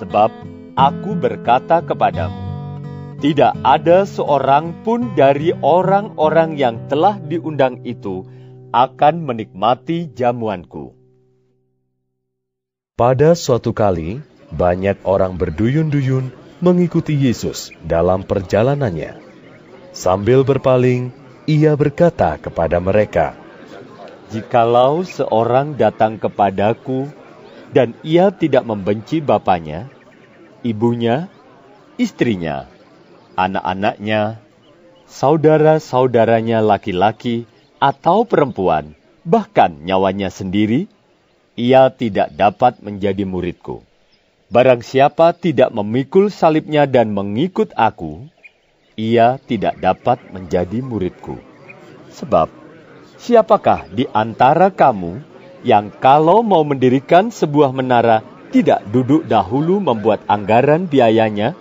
Sebab 0.00 0.32
aku 0.80 1.12
berkata 1.12 1.84
kepadamu, 1.84 2.43
tidak 3.24 3.56
ada 3.64 4.04
seorang 4.04 4.84
pun 4.84 5.16
dari 5.16 5.48
orang-orang 5.64 6.60
yang 6.60 6.76
telah 6.92 7.16
diundang 7.16 7.80
itu 7.88 8.28
akan 8.68 9.24
menikmati 9.24 10.12
jamuanku. 10.12 10.92
Pada 13.00 13.32
suatu 13.32 13.72
kali, 13.72 14.20
banyak 14.52 15.00
orang 15.08 15.40
berduyun-duyun 15.40 16.36
mengikuti 16.60 17.16
Yesus 17.16 17.72
dalam 17.80 18.28
perjalanannya. 18.28 19.16
Sambil 19.96 20.44
berpaling, 20.44 21.08
ia 21.48 21.72
berkata 21.80 22.36
kepada 22.36 22.76
mereka, 22.76 23.40
Jikalau 24.28 25.00
seorang 25.00 25.80
datang 25.80 26.20
kepadaku 26.20 27.08
dan 27.72 27.96
ia 28.04 28.28
tidak 28.28 28.68
membenci 28.68 29.24
bapaknya, 29.24 29.88
ibunya, 30.60 31.32
istrinya, 31.96 32.73
anak-anaknya, 33.34 34.40
saudara-saudaranya 35.06 36.64
laki-laki 36.64 37.46
atau 37.78 38.24
perempuan, 38.24 38.96
bahkan 39.22 39.74
nyawanya 39.84 40.32
sendiri, 40.32 40.88
ia 41.54 41.90
tidak 41.92 42.34
dapat 42.34 42.80
menjadi 42.82 43.22
muridku. 43.22 43.84
Barang 44.50 44.82
siapa 44.82 45.34
tidak 45.34 45.74
memikul 45.74 46.30
salibnya 46.30 46.86
dan 46.86 47.10
mengikut 47.10 47.74
aku, 47.74 48.26
ia 48.94 49.42
tidak 49.42 49.78
dapat 49.82 50.22
menjadi 50.30 50.78
muridku. 50.78 51.38
Sebab, 52.14 52.46
siapakah 53.18 53.90
di 53.90 54.06
antara 54.14 54.70
kamu 54.70 55.18
yang 55.66 55.90
kalau 55.98 56.44
mau 56.46 56.62
mendirikan 56.62 57.32
sebuah 57.34 57.74
menara 57.74 58.22
tidak 58.54 58.86
duduk 58.94 59.26
dahulu 59.26 59.82
membuat 59.82 60.22
anggaran 60.30 60.86
biayanya? 60.86 61.58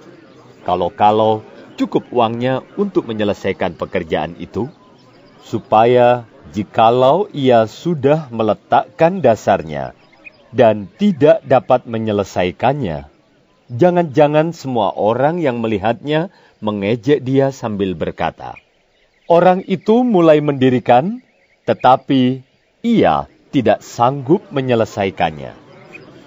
Kalau-kalau 0.62 1.42
cukup 1.84 2.08
uangnya 2.16 2.63
untuk 2.80 3.04
menyelesaikan 3.12 3.75
pekerjaan 3.75 4.40
itu, 4.40 4.72
supaya 5.44 6.24
jikalau 6.56 7.28
ia 7.36 7.68
sudah 7.68 8.32
meletakkan 8.32 9.20
dasarnya 9.20 9.92
dan 10.56 10.88
tidak 10.96 11.44
dapat 11.44 11.84
menyelesaikannya, 11.84 13.12
jangan-jangan 13.68 14.56
semua 14.56 14.96
orang 14.96 15.44
yang 15.44 15.60
melihatnya 15.60 16.32
mengejek 16.63 17.20
dia 17.20 17.52
sambil 17.52 17.92
berkata, 18.00 18.56
Orang 19.28 19.63
itu 19.68 20.04
mulai 20.04 20.40
mendirikan, 20.40 21.20
tetapi 21.68 22.44
ia 22.84 23.28
tidak 23.52 23.80
sanggup 23.84 24.44
menyelesaikannya. 24.52 25.56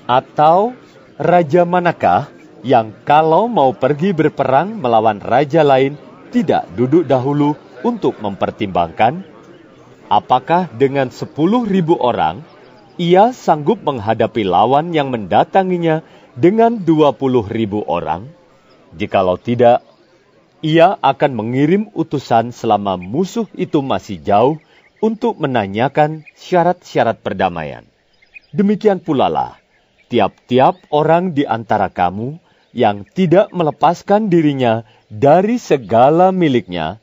Atau 0.08 0.72
raja 1.20 1.68
manakah 1.68 2.35
yang 2.66 2.90
kalau 3.06 3.46
mau 3.46 3.70
pergi 3.70 4.10
berperang 4.10 4.82
melawan 4.82 5.22
raja 5.22 5.62
lain 5.62 5.94
tidak 6.34 6.66
duduk 6.74 7.06
dahulu 7.06 7.54
untuk 7.86 8.18
mempertimbangkan 8.18 9.22
apakah 10.10 10.66
dengan 10.74 11.14
sepuluh 11.14 11.62
ribu 11.62 11.94
orang 11.94 12.42
ia 12.98 13.30
sanggup 13.30 13.86
menghadapi 13.86 14.42
lawan 14.42 14.90
yang 14.90 15.14
mendatanginya 15.14 16.02
dengan 16.34 16.82
dua 16.82 17.14
puluh 17.14 17.46
ribu 17.46 17.84
orang? 17.86 18.26
Jikalau 18.96 19.36
tidak, 19.36 19.84
ia 20.64 20.96
akan 21.04 21.36
mengirim 21.36 21.92
utusan 21.92 22.50
selama 22.50 22.96
musuh 22.96 23.44
itu 23.54 23.84
masih 23.84 24.18
jauh 24.24 24.56
untuk 25.04 25.36
menanyakan 25.36 26.24
syarat-syarat 26.32 27.20
perdamaian. 27.20 27.84
Demikian 28.56 29.04
pula 29.04 29.28
lah, 29.28 29.60
tiap-tiap 30.08 30.80
orang 30.88 31.36
di 31.36 31.44
antara 31.44 31.92
kamu 31.92 32.40
yang 32.76 33.08
tidak 33.08 33.48
melepaskan 33.56 34.28
dirinya 34.28 34.84
dari 35.08 35.56
segala 35.56 36.28
miliknya, 36.28 37.00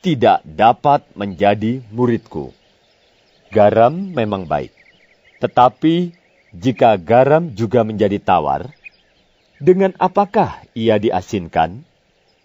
tidak 0.00 0.40
dapat 0.48 1.04
menjadi 1.12 1.84
muridku. 1.92 2.56
Garam 3.52 3.92
memang 4.16 4.48
baik, 4.48 4.72
tetapi 5.44 6.16
jika 6.56 6.96
garam 6.96 7.52
juga 7.52 7.84
menjadi 7.84 8.16
tawar, 8.16 8.72
dengan 9.60 9.92
apakah 10.00 10.64
ia 10.72 10.96
diasinkan? 10.96 11.84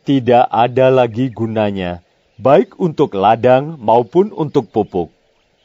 Tidak 0.03 0.51
ada 0.51 0.91
lagi 0.91 1.31
gunanya, 1.31 2.03
baik 2.35 2.75
untuk 2.75 3.15
ladang 3.15 3.79
maupun 3.79 4.35
untuk 4.35 4.67
pupuk, 4.67 5.15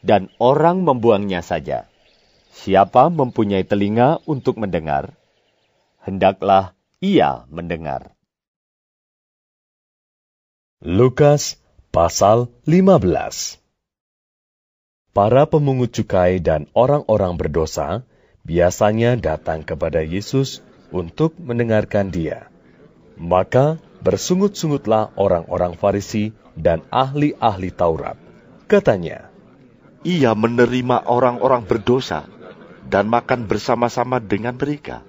dan 0.01 0.31
orang 0.39 0.87
membuangnya 0.87 1.43
saja. 1.43 1.91
Siapa 2.55 3.11
mempunyai 3.11 3.67
telinga 3.67 4.23
untuk 4.25 4.57
mendengar, 4.63 5.13
hendaklah 6.07 6.73
ia 7.01 7.49
mendengar. 7.49 8.13
Lukas 10.85 11.57
pasal 11.89 12.53
15 12.69 13.57
Para 15.17 15.49
pemungut 15.49 15.97
cukai 15.97 16.45
dan 16.45 16.69
orang-orang 16.77 17.41
berdosa 17.41 18.05
biasanya 18.45 19.17
datang 19.17 19.65
kepada 19.65 20.05
Yesus 20.05 20.61
untuk 20.93 21.41
mendengarkan 21.41 22.13
dia. 22.13 22.53
Maka 23.17 23.81
bersungut-sungutlah 24.05 25.17
orang-orang 25.17 25.81
Farisi 25.81 26.37
dan 26.53 26.85
ahli-ahli 26.93 27.73
Taurat. 27.73 28.21
Katanya, 28.69 29.33
Ia 30.05 30.37
menerima 30.37 31.09
orang-orang 31.09 31.65
berdosa 31.65 32.29
dan 32.93 33.09
makan 33.09 33.49
bersama-sama 33.49 34.21
dengan 34.21 34.61
mereka. 34.61 35.01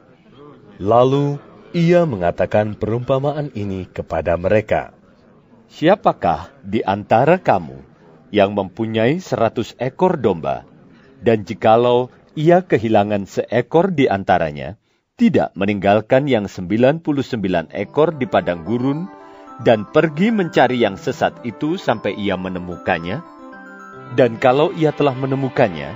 Lalu 0.79 1.50
ia 1.71 2.03
mengatakan 2.03 2.75
perumpamaan 2.75 3.47
ini 3.55 3.87
kepada 3.87 4.35
mereka. 4.35 4.91
Siapakah 5.71 6.51
di 6.59 6.83
antara 6.83 7.39
kamu 7.39 7.79
yang 8.35 8.51
mempunyai 8.51 9.23
seratus 9.23 9.71
ekor 9.79 10.19
domba, 10.19 10.67
dan 11.23 11.47
jikalau 11.47 12.11
ia 12.35 12.59
kehilangan 12.63 13.23
seekor 13.23 13.95
di 13.95 14.11
antaranya, 14.11 14.75
tidak 15.15 15.55
meninggalkan 15.55 16.27
yang 16.27 16.51
99 16.51 17.71
ekor 17.71 18.15
di 18.19 18.27
padang 18.27 18.67
gurun 18.67 19.07
dan 19.63 19.87
pergi 19.87 20.31
mencari 20.31 20.83
yang 20.83 20.99
sesat 20.99 21.39
itu 21.47 21.79
sampai 21.79 22.19
ia 22.19 22.35
menemukannya? 22.35 23.23
Dan 24.19 24.35
kalau 24.43 24.75
ia 24.75 24.91
telah 24.91 25.15
menemukannya, 25.15 25.95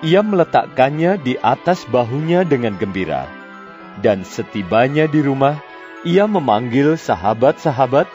ia 0.00 0.20
meletakkannya 0.24 1.20
di 1.20 1.36
atas 1.36 1.84
bahunya 1.84 2.48
dengan 2.48 2.80
gembira. 2.80 3.45
Dan 4.00 4.28
setibanya 4.28 5.08
di 5.08 5.24
rumah, 5.24 5.56
ia 6.04 6.28
memanggil 6.28 7.00
sahabat-sahabat 7.00 8.06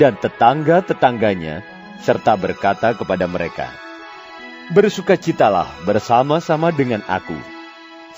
dan 0.00 0.16
tetangga-tetangganya, 0.16 1.60
serta 2.00 2.36
berkata 2.36 2.96
kepada 2.96 3.28
mereka, 3.28 3.68
Bersukacitalah 4.72 5.86
bersama-sama 5.86 6.74
dengan 6.74 6.98
aku, 7.06 7.38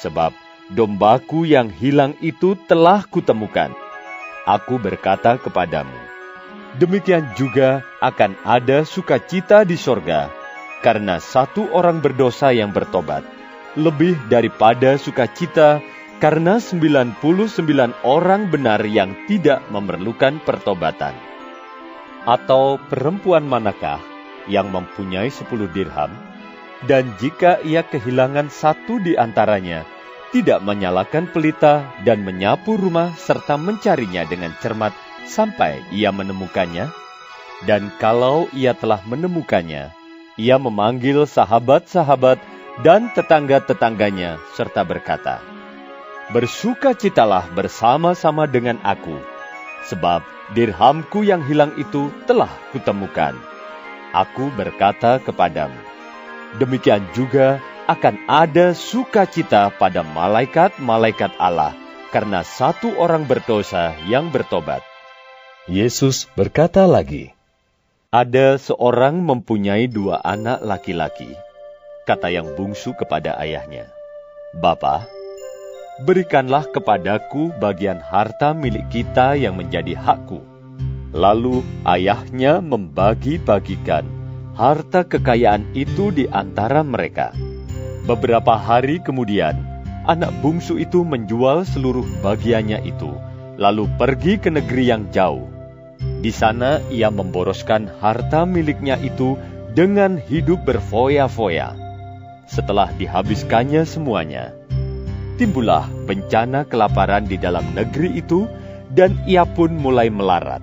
sebab 0.01 0.33
dombaku 0.73 1.45
yang 1.45 1.69
hilang 1.69 2.17
itu 2.25 2.57
telah 2.65 3.05
kutemukan. 3.05 3.69
Aku 4.49 4.81
berkata 4.81 5.37
kepadamu, 5.37 5.93
demikian 6.81 7.37
juga 7.37 7.85
akan 8.01 8.33
ada 8.49 8.89
sukacita 8.89 9.69
di 9.69 9.77
sorga, 9.77 10.33
karena 10.81 11.21
satu 11.21 11.69
orang 11.77 12.01
berdosa 12.01 12.49
yang 12.57 12.73
bertobat, 12.73 13.27
lebih 13.77 14.17
daripada 14.33 14.97
sukacita 14.97 15.85
karena 16.19 16.59
99 16.59 17.23
orang 18.03 18.51
benar 18.51 18.83
yang 18.83 19.15
tidak 19.31 19.63
memerlukan 19.71 20.43
pertobatan. 20.43 21.15
Atau 22.27 22.83
perempuan 22.91 23.47
manakah 23.47 24.03
yang 24.51 24.75
mempunyai 24.75 25.31
10 25.31 25.71
dirham, 25.71 26.11
dan 26.87 27.15
jika 27.19 27.63
ia 27.63 27.87
kehilangan 27.87 28.51
satu 28.51 28.99
di 28.99 29.15
antaranya, 29.15 29.87
tidak 30.35 30.61
menyalakan 30.61 31.31
pelita 31.31 31.89
dan 32.05 32.21
menyapu 32.27 32.77
rumah 32.77 33.15
serta 33.17 33.57
mencarinya 33.57 34.29
dengan 34.29 34.53
cermat 34.61 34.93
sampai 35.25 35.81
ia 35.95 36.13
menemukannya. 36.13 36.91
Dan 37.67 37.91
kalau 37.99 38.47
ia 38.55 38.77
telah 38.77 39.03
menemukannya, 39.03 39.91
ia 40.39 40.57
memanggil 40.61 41.27
sahabat-sahabat 41.27 42.39
dan 42.87 43.11
tetangga-tetangganya 43.11 44.39
serta 44.55 44.87
berkata, 44.87 45.58
Bersukacitalah 46.29 47.49
bersama-sama 47.57 48.45
dengan 48.45 48.77
aku, 48.85 49.17
sebab 49.89 50.21
dirhamku 50.53 51.25
yang 51.25 51.41
hilang 51.41 51.73
itu 51.81 52.13
telah 52.29 52.53
kutemukan. 52.69 53.33
Aku 54.13 54.53
berkata 54.53 55.25
kepadamu, 55.25 55.81
demikian 56.61 57.01
juga 57.17 57.65
akan 57.89 58.29
ada 58.29 58.77
sukacita 58.77 59.73
pada 59.73 60.05
malaikat-malaikat 60.05 61.33
Allah 61.41 61.73
karena 62.13 62.45
satu 62.45 62.93
orang 63.01 63.25
berdosa 63.25 63.97
yang 64.05 64.29
bertobat. 64.29 64.85
Yesus 65.65 66.29
berkata 66.37 66.85
lagi, 66.85 67.33
Ada 68.13 68.61
seorang 68.61 69.21
mempunyai 69.21 69.89
dua 69.89 70.21
anak 70.21 70.61
laki-laki. 70.61 71.33
Kata 72.05 72.33
yang 72.33 72.53
bungsu 72.57 72.97
kepada 72.97 73.37
ayahnya, 73.37 73.89
Bapa, 74.57 75.09
berikanlah 75.99 76.63
kepadaku 76.71 77.51
bagian 77.59 77.99
harta 77.99 78.55
milik 78.55 78.87
kita 78.91 79.35
yang 79.35 79.59
menjadi 79.59 79.99
hakku. 79.99 80.39
Lalu 81.11 81.65
ayahnya 81.89 82.63
membagi-bagikan 82.63 84.07
harta 84.55 85.03
kekayaan 85.03 85.67
itu 85.75 86.15
di 86.15 86.31
antara 86.31 86.87
mereka. 86.87 87.35
Beberapa 88.07 88.55
hari 88.55 89.03
kemudian, 89.03 89.59
anak 90.07 90.35
bungsu 90.43 90.79
itu 90.79 91.03
menjual 91.03 91.63
seluruh 91.63 92.07
bagiannya 92.23 92.83
itu, 92.87 93.15
lalu 93.55 93.87
pergi 93.99 94.39
ke 94.39 94.51
negeri 94.51 94.85
yang 94.91 95.07
jauh. 95.15 95.47
Di 95.99 96.31
sana 96.31 96.83
ia 96.91 97.11
memboroskan 97.11 97.91
harta 98.03 98.47
miliknya 98.47 98.99
itu 98.99 99.39
dengan 99.75 100.19
hidup 100.19 100.63
berfoya-foya. 100.67 101.75
Setelah 102.49 102.91
dihabiskannya 102.97 103.85
semuanya, 103.85 104.58
timbullah 105.39 105.87
bencana 106.11 106.67
kelaparan 106.67 107.25
di 107.25 107.39
dalam 107.39 107.65
negeri 107.73 108.19
itu, 108.19 108.51
dan 108.91 109.15
ia 109.25 109.47
pun 109.47 109.71
mulai 109.79 110.11
melarat. 110.11 110.61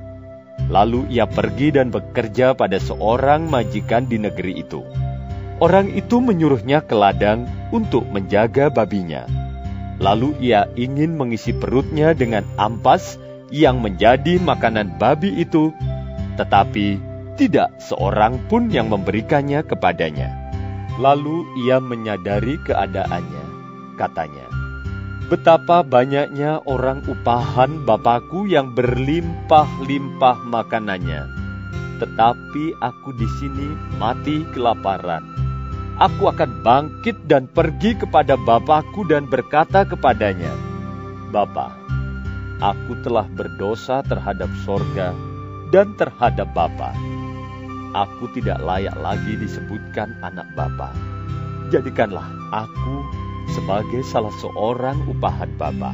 Lalu 0.68 1.08
ia 1.08 1.24
pergi 1.24 1.72
dan 1.72 1.90
bekerja 1.90 2.52
pada 2.54 2.78
seorang 2.78 3.48
majikan 3.48 4.04
di 4.06 4.20
negeri 4.20 4.60
itu 4.60 4.84
Orang 5.64 5.88
itu 5.96 6.20
menyuruhnya 6.20 6.84
ke 6.84 6.92
ladang 7.00 7.48
untuk 7.72 8.04
menjaga 8.12 8.68
babinya. 8.68 9.24
Lalu 10.04 10.36
ia 10.44 10.68
ingin 10.76 11.16
mengisi 11.16 11.56
perutnya 11.56 12.12
dengan 12.12 12.44
ampas 12.60 13.16
yang 13.56 13.80
menjadi 13.80 14.36
makanan 14.44 15.00
babi 15.00 15.32
itu, 15.40 15.72
tetapi 16.36 17.00
tidak 17.40 17.72
seorang 17.80 18.36
pun 18.52 18.68
yang 18.68 18.92
memberikannya 18.92 19.64
kepadanya. 19.64 20.28
Lalu 21.00 21.48
ia 21.64 21.80
menyadari 21.80 22.60
keadaannya, 22.68 23.46
katanya, 23.96 24.52
Betapa 25.26 25.82
banyaknya 25.82 26.62
orang 26.70 27.02
upahan 27.10 27.82
Bapakku 27.82 28.46
yang 28.46 28.78
berlimpah-limpah 28.78 30.38
makanannya, 30.46 31.26
tetapi 31.98 32.78
aku 32.78 33.10
di 33.18 33.26
sini 33.42 33.74
mati 33.98 34.46
kelaparan 34.54 35.36
aku 35.96 36.28
akan 36.28 36.60
bangkit 36.64 37.16
dan 37.28 37.48
pergi 37.48 37.96
kepada 37.96 38.36
Bapakku 38.36 39.08
dan 39.08 39.28
berkata 39.28 39.88
kepadanya, 39.88 40.52
Bapa, 41.32 41.72
aku 42.60 43.00
telah 43.04 43.28
berdosa 43.32 44.04
terhadap 44.04 44.52
sorga 44.68 45.16
dan 45.72 45.96
terhadap 45.96 46.52
Bapa. 46.52 46.94
aku 47.96 48.28
tidak 48.36 48.60
layak 48.60 48.96
lagi 49.00 49.40
disebutkan 49.40 50.20
anak 50.20 50.44
Bapa. 50.52 50.92
Jadikanlah 51.72 52.28
aku 52.52 53.08
sebagai 53.54 54.02
salah 54.08 54.34
seorang 54.42 55.06
upahan 55.10 55.52
Bapa. 55.60 55.94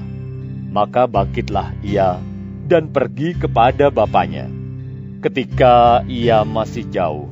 Maka 0.71 1.03
bangkitlah 1.09 1.75
ia 1.83 2.21
dan 2.71 2.87
pergi 2.87 3.35
kepada 3.35 3.91
bapaknya. 3.91 4.47
Ketika 5.19 6.01
ia 6.07 6.47
masih 6.47 6.87
jauh, 6.87 7.27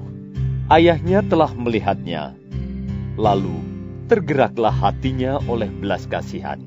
ayahnya 0.68 1.24
telah 1.24 1.50
melihatnya. 1.56 2.36
Lalu 3.16 3.64
tergeraklah 4.12 4.74
hatinya 4.74 5.40
oleh 5.48 5.72
belas 5.72 6.04
kasihan. 6.10 6.60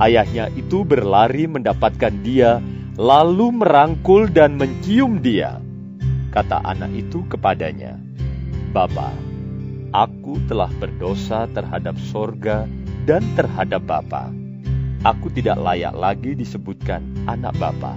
Ayahnya 0.00 0.48
itu 0.56 0.82
berlari 0.82 1.44
mendapatkan 1.44 2.12
dia, 2.24 2.58
lalu 2.96 3.52
merangkul 3.52 4.26
dan 4.32 4.56
mencium 4.56 5.20
dia. 5.20 5.60
Kata 6.32 6.64
anak 6.64 6.90
itu 6.96 7.22
kepadanya, 7.28 8.00
Bapa, 8.72 9.12
aku 9.92 10.40
telah 10.46 10.70
berdosa 10.78 11.50
terhadap 11.52 11.98
sorga 12.10 12.64
dan 13.04 13.22
terhadap 13.36 13.84
Bapa 13.84 14.40
aku 15.04 15.32
tidak 15.32 15.56
layak 15.60 15.94
lagi 15.96 16.36
disebutkan 16.36 17.00
anak 17.24 17.56
bapa. 17.56 17.96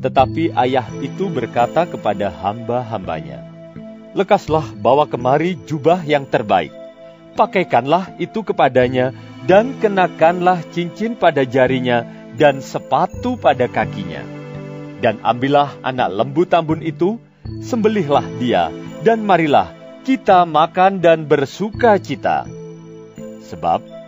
Tetapi 0.00 0.56
ayah 0.56 0.88
itu 1.04 1.28
berkata 1.28 1.84
kepada 1.84 2.32
hamba-hambanya, 2.32 3.44
Lekaslah 4.16 4.74
bawa 4.74 5.06
kemari 5.06 5.54
jubah 5.68 6.02
yang 6.02 6.26
terbaik. 6.26 6.72
Pakaikanlah 7.38 8.18
itu 8.18 8.42
kepadanya 8.42 9.14
dan 9.46 9.78
kenakanlah 9.78 10.66
cincin 10.74 11.14
pada 11.14 11.46
jarinya 11.46 12.02
dan 12.34 12.58
sepatu 12.58 13.38
pada 13.38 13.70
kakinya. 13.70 14.24
Dan 14.98 15.22
ambillah 15.22 15.78
anak 15.86 16.10
lembu 16.10 16.42
tambun 16.42 16.82
itu, 16.82 17.22
sembelihlah 17.62 18.26
dia, 18.42 18.68
dan 19.06 19.22
marilah 19.22 19.70
kita 20.02 20.42
makan 20.42 20.98
dan 20.98 21.24
bersuka 21.24 21.96
cita. 22.02 22.50
Sebab 23.46 23.99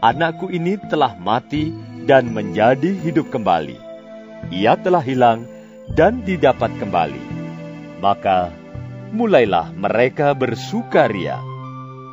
anakku 0.00 0.48
ini 0.48 0.80
telah 0.88 1.12
mati 1.20 1.72
dan 2.08 2.32
menjadi 2.32 2.96
hidup 3.04 3.28
kembali. 3.28 3.76
Ia 4.48 4.74
telah 4.80 5.04
hilang 5.04 5.44
dan 5.92 6.24
didapat 6.24 6.72
kembali. 6.80 7.20
Maka 8.00 8.48
mulailah 9.12 9.76
mereka 9.76 10.32
bersukaria. 10.32 11.36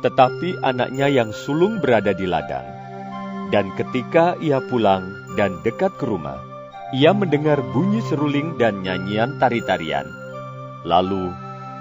Tetapi 0.04 0.62
anaknya 0.62 1.08
yang 1.10 1.32
sulung 1.34 1.80
berada 1.80 2.12
di 2.14 2.28
ladang. 2.28 2.68
Dan 3.48 3.72
ketika 3.74 4.36
ia 4.44 4.60
pulang 4.60 5.34
dan 5.34 5.56
dekat 5.64 5.96
ke 5.96 6.04
rumah, 6.04 6.36
ia 6.92 7.16
mendengar 7.16 7.58
bunyi 7.72 8.04
seruling 8.04 8.60
dan 8.60 8.84
nyanyian 8.84 9.40
tari-tarian. 9.40 10.04
Lalu 10.84 11.32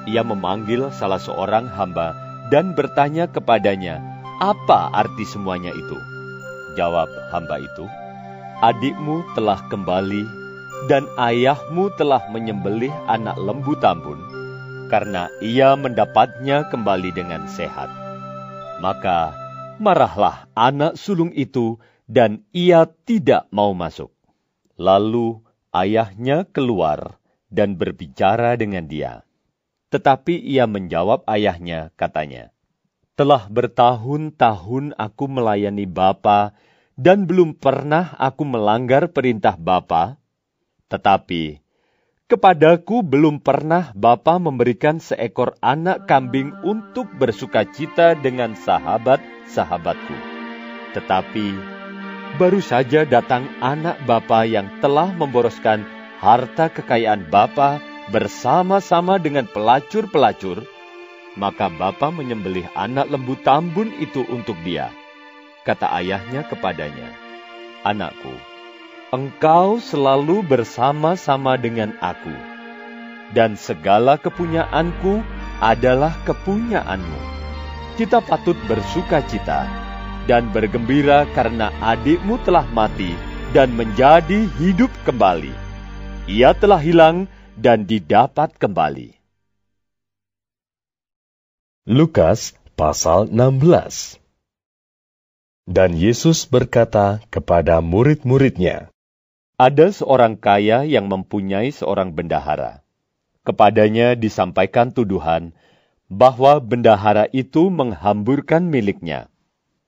ia 0.08 0.24
memanggil 0.24 0.88
salah 0.96 1.20
seorang 1.20 1.68
hamba 1.68 2.16
dan 2.48 2.72
bertanya 2.72 3.28
kepadanya, 3.28 4.17
apa 4.38 4.94
arti 4.94 5.26
semuanya 5.26 5.74
itu? 5.74 5.98
Jawab 6.78 7.10
hamba 7.34 7.58
itu, 7.58 7.86
adikmu 8.62 9.26
telah 9.34 9.58
kembali 9.70 10.24
dan 10.86 11.10
ayahmu 11.18 11.90
telah 11.98 12.22
menyembelih 12.30 12.94
anak 13.10 13.34
lembu 13.42 13.74
tambun 13.82 14.22
karena 14.88 15.28
ia 15.44 15.76
mendapatnya 15.76 16.70
kembali 16.70 17.12
dengan 17.12 17.50
sehat. 17.50 17.90
Maka 18.80 19.34
marahlah 19.82 20.48
anak 20.56 20.96
sulung 20.96 21.34
itu 21.34 21.82
dan 22.08 22.46
ia 22.54 22.88
tidak 23.10 23.50
mau 23.50 23.74
masuk. 23.76 24.14
Lalu 24.78 25.42
ayahnya 25.74 26.46
keluar 26.48 27.20
dan 27.50 27.76
berbicara 27.76 28.56
dengan 28.56 28.86
dia. 28.86 29.26
Tetapi 29.88 30.36
ia 30.44 30.68
menjawab 30.68 31.24
ayahnya, 31.32 31.96
katanya, 31.96 32.52
telah 33.18 33.50
bertahun-tahun 33.50 34.94
aku 34.94 35.26
melayani 35.26 35.90
Bapa 35.90 36.54
dan 36.94 37.26
belum 37.26 37.58
pernah 37.58 38.14
aku 38.14 38.46
melanggar 38.46 39.10
perintah 39.10 39.58
Bapa. 39.58 40.22
Tetapi 40.86 41.58
kepadaku 42.30 43.02
belum 43.02 43.42
pernah 43.42 43.90
Bapa 43.98 44.38
memberikan 44.38 45.02
seekor 45.02 45.58
anak 45.66 46.06
kambing 46.06 46.54
untuk 46.62 47.10
bersuka 47.18 47.66
cita 47.66 48.14
dengan 48.14 48.54
sahabat-sahabatku. 48.54 50.18
Tetapi 50.94 51.48
baru 52.38 52.62
saja 52.62 53.02
datang 53.02 53.50
anak 53.66 53.98
Bapa 54.06 54.46
yang 54.46 54.70
telah 54.78 55.10
memboroskan 55.10 55.82
harta 56.22 56.70
kekayaan 56.70 57.34
Bapa 57.34 57.82
bersama-sama 58.14 59.18
dengan 59.18 59.50
pelacur-pelacur, 59.50 60.77
maka 61.38 61.70
bapa 61.70 62.10
menyembelih 62.10 62.66
anak 62.74 63.14
lembu 63.14 63.38
tambun 63.46 63.94
itu 64.02 64.26
untuk 64.28 64.58
dia. 64.66 64.90
Kata 65.64 65.94
ayahnya 66.02 66.44
kepadanya, 66.50 67.14
Anakku, 67.86 68.34
engkau 69.14 69.78
selalu 69.78 70.42
bersama-sama 70.42 71.56
dengan 71.56 71.94
aku, 72.02 72.34
dan 73.32 73.54
segala 73.54 74.18
kepunyaanku 74.18 75.22
adalah 75.62 76.18
kepunyaanmu. 76.26 77.22
Kita 77.98 78.22
patut 78.22 78.58
bersuka 78.70 79.22
cita 79.26 79.66
dan 80.30 80.50
bergembira 80.54 81.26
karena 81.34 81.74
adikmu 81.82 82.38
telah 82.46 82.66
mati 82.70 83.14
dan 83.56 83.74
menjadi 83.74 84.46
hidup 84.62 84.92
kembali. 85.08 85.54
Ia 86.30 86.54
telah 86.54 86.78
hilang 86.78 87.26
dan 87.58 87.90
didapat 87.90 88.54
kembali. 88.60 89.17
Lukas 91.88 92.52
pasal 92.76 93.32
16 93.32 94.20
Dan 95.64 95.96
Yesus 95.96 96.44
berkata 96.44 97.24
kepada 97.32 97.80
murid-muridnya, 97.80 98.92
Ada 99.56 99.96
seorang 99.96 100.36
kaya 100.36 100.84
yang 100.84 101.08
mempunyai 101.08 101.72
seorang 101.72 102.12
bendahara. 102.12 102.84
Kepadanya 103.48 104.20
disampaikan 104.20 104.92
tuduhan 104.92 105.56
bahwa 106.12 106.60
bendahara 106.60 107.32
itu 107.32 107.72
menghamburkan 107.72 108.68
miliknya. 108.68 109.32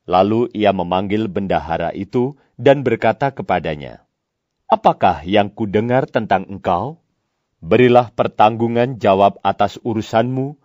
Lalu 0.08 0.48
ia 0.56 0.72
memanggil 0.72 1.28
bendahara 1.28 1.92
itu 1.92 2.40
dan 2.56 2.80
berkata 2.80 3.36
kepadanya, 3.36 4.08
Apakah 4.72 5.28
yang 5.28 5.52
kudengar 5.52 6.08
tentang 6.08 6.48
engkau? 6.48 7.04
Berilah 7.60 8.08
pertanggungan 8.16 9.04
jawab 9.04 9.36
atas 9.44 9.76
urusanmu, 9.84 10.56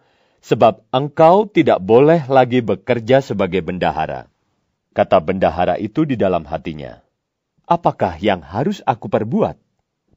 sebab 0.44 0.84
engkau 0.92 1.48
tidak 1.48 1.80
boleh 1.80 2.28
lagi 2.28 2.60
bekerja 2.60 3.24
sebagai 3.24 3.64
bendahara. 3.64 4.28
Kata 4.92 5.16
bendahara 5.24 5.80
itu 5.80 6.04
di 6.04 6.20
dalam 6.20 6.44
hatinya, 6.44 7.00
Apakah 7.64 8.20
yang 8.20 8.44
harus 8.44 8.84
aku 8.84 9.08
perbuat? 9.08 9.56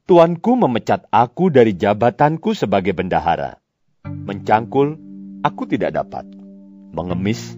Tuanku 0.03 0.59
memecat 0.59 1.07
aku 1.07 1.47
dari 1.47 1.71
jabatanku 1.71 2.51
sebagai 2.51 2.91
bendahara. 2.91 3.55
Mencangkul, 4.03 4.99
aku 5.47 5.63
tidak 5.63 5.95
dapat. 5.95 6.27
Mengemis, 6.91 7.55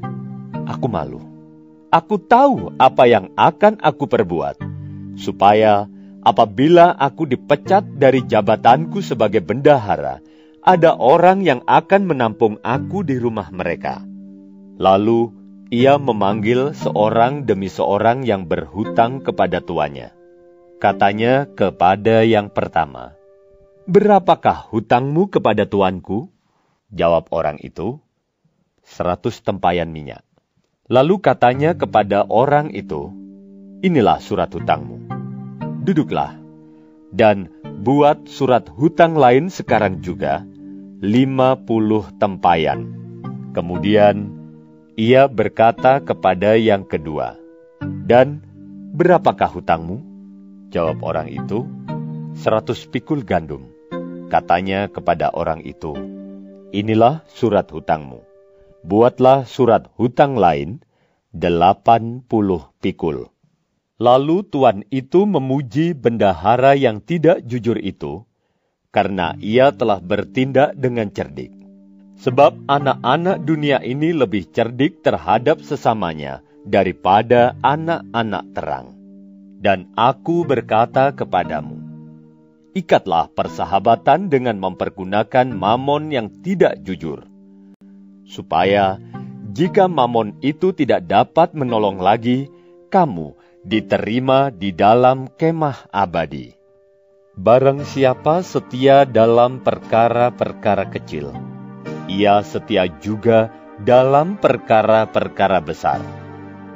aku 0.70 0.86
malu. 0.86 1.26
Aku 1.90 2.22
tahu 2.22 2.78
apa 2.78 3.10
yang 3.10 3.34
akan 3.34 3.82
aku 3.82 4.06
perbuat, 4.06 4.62
supaya 5.18 5.90
apabila 6.22 6.94
aku 6.94 7.26
dipecat 7.26 7.82
dari 7.98 8.22
jabatanku 8.30 9.02
sebagai 9.02 9.42
bendahara, 9.42 10.22
ada 10.70 10.94
orang 10.94 11.42
yang 11.42 11.66
akan 11.66 12.06
menampung 12.06 12.62
aku 12.62 13.02
di 13.02 13.18
rumah 13.18 13.50
mereka. 13.50 14.06
Lalu 14.78 15.34
ia 15.74 15.98
memanggil 15.98 16.78
seorang 16.78 17.50
demi 17.50 17.74
seorang 17.74 18.22
yang 18.22 18.46
berhutang 18.46 19.26
kepada 19.26 19.66
tuannya. 19.66 20.14
Katanya 20.78 21.50
kepada 21.50 22.22
yang 22.22 22.54
pertama, 22.54 23.18
Berapakah 23.90 24.70
hutangmu 24.70 25.34
kepada 25.34 25.66
tuanku? 25.66 26.30
Jawab 26.94 27.34
orang 27.34 27.58
itu, 27.66 27.98
seratus 28.86 29.42
tempayan 29.42 29.90
minyak. 29.90 30.22
Lalu 30.86 31.18
katanya 31.18 31.74
kepada 31.74 32.30
orang 32.30 32.70
itu, 32.78 33.10
Inilah 33.82 34.22
surat 34.22 34.54
hutangmu. 34.54 35.10
Duduklah, 35.82 36.38
dan 37.10 37.50
buat 37.82 38.30
surat 38.30 38.70
hutang 38.70 39.18
lain 39.18 39.50
sekarang 39.50 40.06
juga, 40.06 40.46
lima 41.00 41.56
puluh 41.56 42.04
tempayan. 42.20 42.92
Kemudian 43.56 44.36
ia 45.00 45.32
berkata 45.32 46.04
kepada 46.04 46.60
yang 46.60 46.84
kedua, 46.84 47.40
Dan 47.80 48.44
berapakah 48.92 49.48
hutangmu? 49.48 50.04
Jawab 50.76 51.00
orang 51.00 51.32
itu, 51.32 51.64
seratus 52.36 52.84
pikul 52.84 53.24
gandum. 53.24 53.72
Katanya 54.28 54.92
kepada 54.92 55.32
orang 55.32 55.64
itu, 55.64 55.96
Inilah 56.76 57.24
surat 57.32 57.72
hutangmu. 57.72 58.22
Buatlah 58.84 59.48
surat 59.48 59.88
hutang 59.96 60.36
lain, 60.36 60.84
delapan 61.32 62.22
puluh 62.28 62.76
pikul. 62.84 63.32
Lalu 63.98 64.46
tuan 64.52 64.84
itu 64.92 65.24
memuji 65.24 65.96
bendahara 65.96 66.76
yang 66.76 67.00
tidak 67.00 67.42
jujur 67.48 67.80
itu, 67.80 68.29
karena 68.90 69.38
ia 69.38 69.70
telah 69.70 70.02
bertindak 70.02 70.74
dengan 70.78 71.14
cerdik. 71.14 71.54
Sebab 72.20 72.68
anak-anak 72.68 73.48
dunia 73.48 73.80
ini 73.80 74.12
lebih 74.12 74.52
cerdik 74.52 75.00
terhadap 75.06 75.64
sesamanya 75.64 76.44
daripada 76.68 77.56
anak-anak 77.64 78.46
terang. 78.52 78.88
Dan 79.60 79.92
aku 79.96 80.44
berkata 80.44 81.16
kepadamu, 81.16 81.80
ikatlah 82.76 83.32
persahabatan 83.32 84.28
dengan 84.28 84.60
mempergunakan 84.60 85.48
mamon 85.52 86.12
yang 86.12 86.28
tidak 86.44 86.80
jujur, 86.84 87.24
supaya 88.28 89.00
jika 89.56 89.88
mamon 89.88 90.40
itu 90.40 90.72
tidak 90.76 91.08
dapat 91.08 91.52
menolong 91.56 92.00
lagi, 92.00 92.48
kamu 92.88 93.36
diterima 93.64 94.52
di 94.52 94.72
dalam 94.72 95.28
kemah 95.36 95.92
abadi. 95.92 96.59
Barang 97.40 97.88
siapa 97.88 98.44
setia 98.44 99.08
dalam 99.08 99.64
perkara-perkara 99.64 100.92
kecil, 100.92 101.32
ia 102.12 102.44
setia 102.44 102.92
juga 103.00 103.48
dalam 103.80 104.36
perkara-perkara 104.36 105.64
besar. 105.64 106.04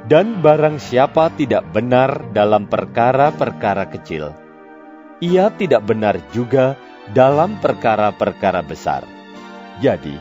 Dan 0.08 0.40
barang 0.40 0.80
siapa 0.80 1.28
tidak 1.36 1.68
benar 1.76 2.32
dalam 2.32 2.64
perkara-perkara 2.64 3.92
kecil, 3.92 4.32
ia 5.20 5.52
tidak 5.52 5.84
benar 5.84 6.16
juga 6.32 6.80
dalam 7.12 7.60
perkara-perkara 7.60 8.64
besar. 8.64 9.04
Jadi, 9.84 10.16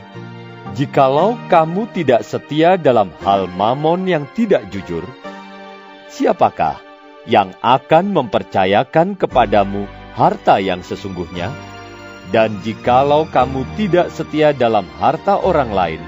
jikalau 0.75 1.39
kamu 1.47 1.87
tidak 1.95 2.19
setia 2.27 2.75
dalam 2.75 3.15
hal 3.23 3.47
mamon 3.47 4.11
yang 4.11 4.27
tidak 4.35 4.67
jujur, 4.75 5.07
siapakah 6.11 6.83
yang 7.31 7.55
akan 7.63 8.11
mempercayakan 8.11 9.15
kepadamu 9.15 10.02
harta 10.13 10.61
yang 10.61 10.85
sesungguhnya? 10.85 11.49
Dan 12.31 12.57
jikalau 12.65 13.29
kamu 13.29 13.67
tidak 13.77 14.09
setia 14.09 14.55
dalam 14.55 14.87
harta 14.97 15.37
orang 15.37 15.69
lain, 15.69 16.01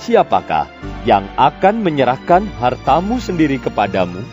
siapakah 0.00 0.66
yang 1.04 1.28
akan 1.38 1.84
menyerahkan 1.84 2.48
hartamu 2.58 3.22
sendiri 3.22 3.60
kepadamu? 3.60 4.24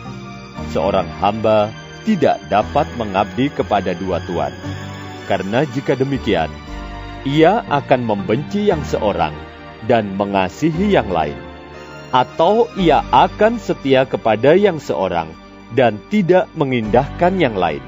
Seorang 0.74 1.06
hamba 1.22 1.70
tidak 2.02 2.42
dapat 2.48 2.88
mengabdi 2.96 3.52
kepada 3.52 3.94
dua 3.94 4.18
tuan, 4.24 4.50
karena 5.30 5.62
jika 5.68 5.94
demikian, 5.94 6.50
ia 7.22 7.62
akan 7.68 8.02
membenci 8.02 8.66
yang 8.66 8.82
seorang 8.82 9.36
dan 9.86 10.16
mengasihi 10.16 10.90
yang 10.90 11.12
lain, 11.12 11.36
atau 12.10 12.66
ia 12.74 13.04
akan 13.12 13.60
setia 13.60 14.08
kepada 14.08 14.56
yang 14.56 14.80
seorang 14.80 15.28
dan 15.76 16.00
tidak 16.08 16.48
mengindahkan 16.56 17.36
yang 17.36 17.54
lain 17.54 17.84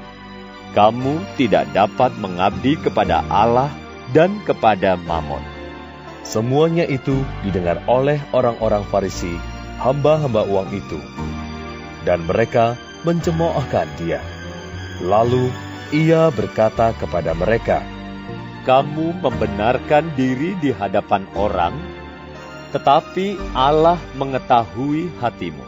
kamu 0.71 1.19
tidak 1.35 1.67
dapat 1.75 2.15
mengabdi 2.15 2.79
kepada 2.79 3.23
Allah 3.27 3.67
dan 4.15 4.39
kepada 4.47 4.95
Mamon. 4.95 5.43
Semuanya 6.23 6.87
itu 6.87 7.27
didengar 7.43 7.83
oleh 7.91 8.21
orang-orang 8.31 8.87
Farisi, 8.87 9.35
hamba-hamba 9.83 10.47
uang 10.47 10.69
itu. 10.71 10.99
Dan 12.07 12.23
mereka 12.23 12.79
mencemoohkan 13.03 13.89
dia. 13.99 14.23
Lalu 15.03 15.51
ia 15.91 16.31
berkata 16.31 16.95
kepada 16.95 17.35
mereka, 17.35 17.83
Kamu 18.63 19.17
membenarkan 19.19 20.13
diri 20.13 20.53
di 20.61 20.69
hadapan 20.69 21.25
orang, 21.33 21.73
tetapi 22.71 23.35
Allah 23.57 23.97
mengetahui 24.15 25.09
hatimu. 25.19 25.65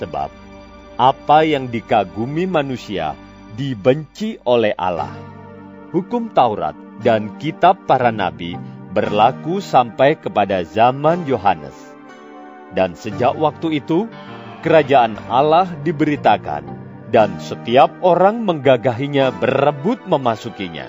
Sebab 0.00 0.32
apa 0.98 1.38
yang 1.46 1.70
dikagumi 1.70 2.48
manusia, 2.48 3.14
dibenci 3.58 4.38
oleh 4.46 4.70
Allah. 4.78 5.10
Hukum 5.90 6.30
Taurat 6.30 6.78
dan 7.02 7.34
kitab 7.42 7.90
para 7.90 8.14
nabi 8.14 8.54
berlaku 8.94 9.58
sampai 9.58 10.14
kepada 10.14 10.62
zaman 10.62 11.26
Yohanes. 11.26 11.74
Dan 12.70 12.94
sejak 12.94 13.34
waktu 13.34 13.82
itu, 13.82 14.06
kerajaan 14.62 15.18
Allah 15.26 15.66
diberitakan, 15.82 16.70
dan 17.10 17.34
setiap 17.42 17.90
orang 17.98 18.46
menggagahinya 18.46 19.34
berebut 19.34 20.06
memasukinya. 20.06 20.86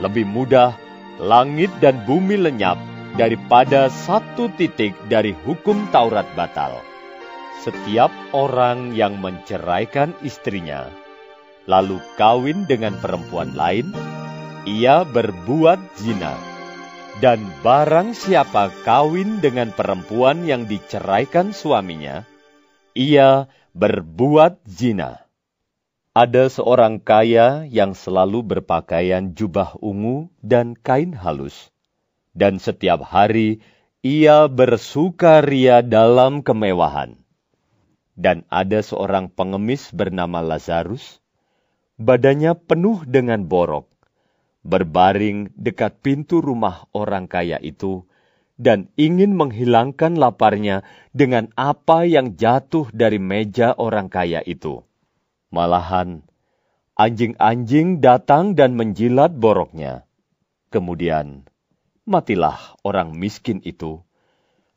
Lebih 0.00 0.24
mudah 0.24 0.72
langit 1.20 1.68
dan 1.84 2.08
bumi 2.08 2.40
lenyap 2.40 2.80
daripada 3.20 3.92
satu 3.92 4.48
titik 4.56 4.96
dari 5.12 5.36
hukum 5.44 5.92
Taurat 5.92 6.24
batal. 6.32 6.80
Setiap 7.60 8.08
orang 8.32 8.96
yang 8.96 9.20
menceraikan 9.20 10.16
istrinya 10.24 11.01
lalu 11.70 12.02
kawin 12.18 12.66
dengan 12.66 12.98
perempuan 12.98 13.54
lain, 13.54 13.94
ia 14.66 15.06
berbuat 15.06 15.78
zina. 15.98 16.34
Dan 17.20 17.44
barang 17.60 18.16
siapa 18.16 18.72
kawin 18.88 19.44
dengan 19.44 19.68
perempuan 19.68 20.48
yang 20.48 20.64
diceraikan 20.64 21.52
suaminya, 21.52 22.24
ia 22.96 23.52
berbuat 23.76 24.64
zina. 24.64 25.22
Ada 26.12 26.52
seorang 26.52 27.00
kaya 27.00 27.64
yang 27.68 27.96
selalu 27.96 28.44
berpakaian 28.44 29.32
jubah 29.32 29.76
ungu 29.80 30.28
dan 30.44 30.76
kain 30.76 31.16
halus, 31.16 31.72
dan 32.36 32.60
setiap 32.60 33.00
hari 33.00 33.64
ia 34.04 34.50
bersukaria 34.50 35.80
dalam 35.80 36.44
kemewahan. 36.44 37.16
Dan 38.12 38.44
ada 38.52 38.84
seorang 38.84 39.32
pengemis 39.32 39.88
bernama 39.88 40.44
Lazarus, 40.44 41.21
badannya 42.00 42.56
penuh 42.56 43.04
dengan 43.04 43.44
borok, 43.44 43.88
berbaring 44.64 45.52
dekat 45.58 46.00
pintu 46.00 46.40
rumah 46.40 46.86
orang 46.94 47.28
kaya 47.28 47.58
itu, 47.60 48.06
dan 48.56 48.88
ingin 48.94 49.34
menghilangkan 49.34 50.16
laparnya 50.16 50.86
dengan 51.10 51.50
apa 51.58 52.06
yang 52.06 52.38
jatuh 52.38 52.88
dari 52.94 53.18
meja 53.18 53.74
orang 53.76 54.06
kaya 54.06 54.40
itu. 54.46 54.86
Malahan, 55.52 56.24
anjing-anjing 56.96 58.00
datang 58.00 58.56
dan 58.56 58.72
menjilat 58.78 59.34
boroknya. 59.34 60.08
Kemudian, 60.72 61.44
matilah 62.08 62.78
orang 62.80 63.12
miskin 63.12 63.60
itu, 63.60 64.00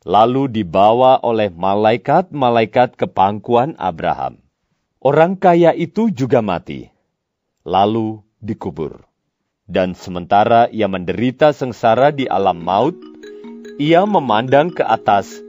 lalu 0.04 0.52
dibawa 0.52 1.16
oleh 1.24 1.48
malaikat-malaikat 1.48 3.00
ke 3.00 3.06
pangkuan 3.08 3.72
Abraham. 3.80 4.44
Orang 5.00 5.38
kaya 5.38 5.72
itu 5.72 6.10
juga 6.10 6.42
mati 6.42 6.95
lalu 7.66 8.22
dikubur. 8.38 9.02
Dan 9.66 9.98
sementara 9.98 10.70
ia 10.70 10.86
menderita 10.86 11.50
sengsara 11.50 12.14
di 12.14 12.30
alam 12.30 12.62
maut, 12.62 12.94
ia 13.82 14.06
memandang 14.06 14.70
ke 14.70 14.86
atas, 14.86 15.42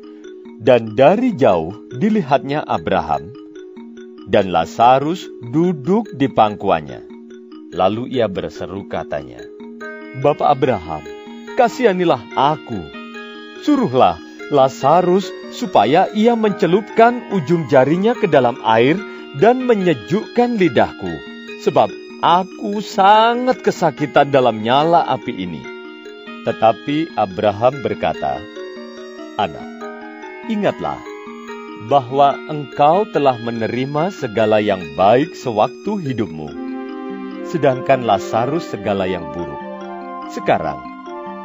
dan 0.58 0.98
dari 0.98 1.38
jauh 1.38 1.70
dilihatnya 1.94 2.66
Abraham, 2.66 3.30
dan 4.26 4.50
Lazarus 4.50 5.30
duduk 5.54 6.10
di 6.18 6.26
pangkuannya. 6.26 7.06
Lalu 7.78 8.18
ia 8.18 8.26
berseru 8.26 8.90
katanya, 8.90 9.38
Bapak 10.26 10.58
Abraham, 10.58 11.06
kasihanilah 11.62 12.26
aku. 12.34 12.82
Suruhlah 13.62 14.18
Lazarus 14.50 15.30
supaya 15.54 16.10
ia 16.18 16.34
mencelupkan 16.34 17.30
ujung 17.30 17.70
jarinya 17.70 18.18
ke 18.18 18.26
dalam 18.26 18.58
air 18.66 18.98
dan 19.38 19.62
menyejukkan 19.62 20.58
lidahku, 20.58 21.14
sebab 21.62 21.92
Aku 22.18 22.82
sangat 22.82 23.62
kesakitan 23.62 24.34
dalam 24.34 24.66
nyala 24.66 25.06
api 25.06 25.38
ini. 25.38 25.62
Tetapi 26.50 27.14
Abraham 27.14 27.86
berkata, 27.86 28.42
Anak, 29.38 29.70
ingatlah 30.50 30.98
bahwa 31.86 32.34
engkau 32.50 33.06
telah 33.14 33.38
menerima 33.38 34.10
segala 34.10 34.58
yang 34.58 34.82
baik 34.98 35.38
sewaktu 35.38 36.10
hidupmu, 36.10 36.50
sedangkan 37.54 38.02
Lazarus 38.02 38.66
segala 38.66 39.06
yang 39.06 39.30
buruk. 39.38 39.62
Sekarang, 40.34 40.82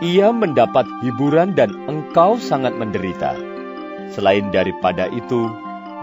ia 0.00 0.32
mendapat 0.32 0.88
hiburan 1.04 1.52
dan 1.52 1.68
engkau 1.84 2.40
sangat 2.40 2.72
menderita. 2.80 3.36
Selain 4.16 4.48
daripada 4.48 5.04
itu, 5.12 5.52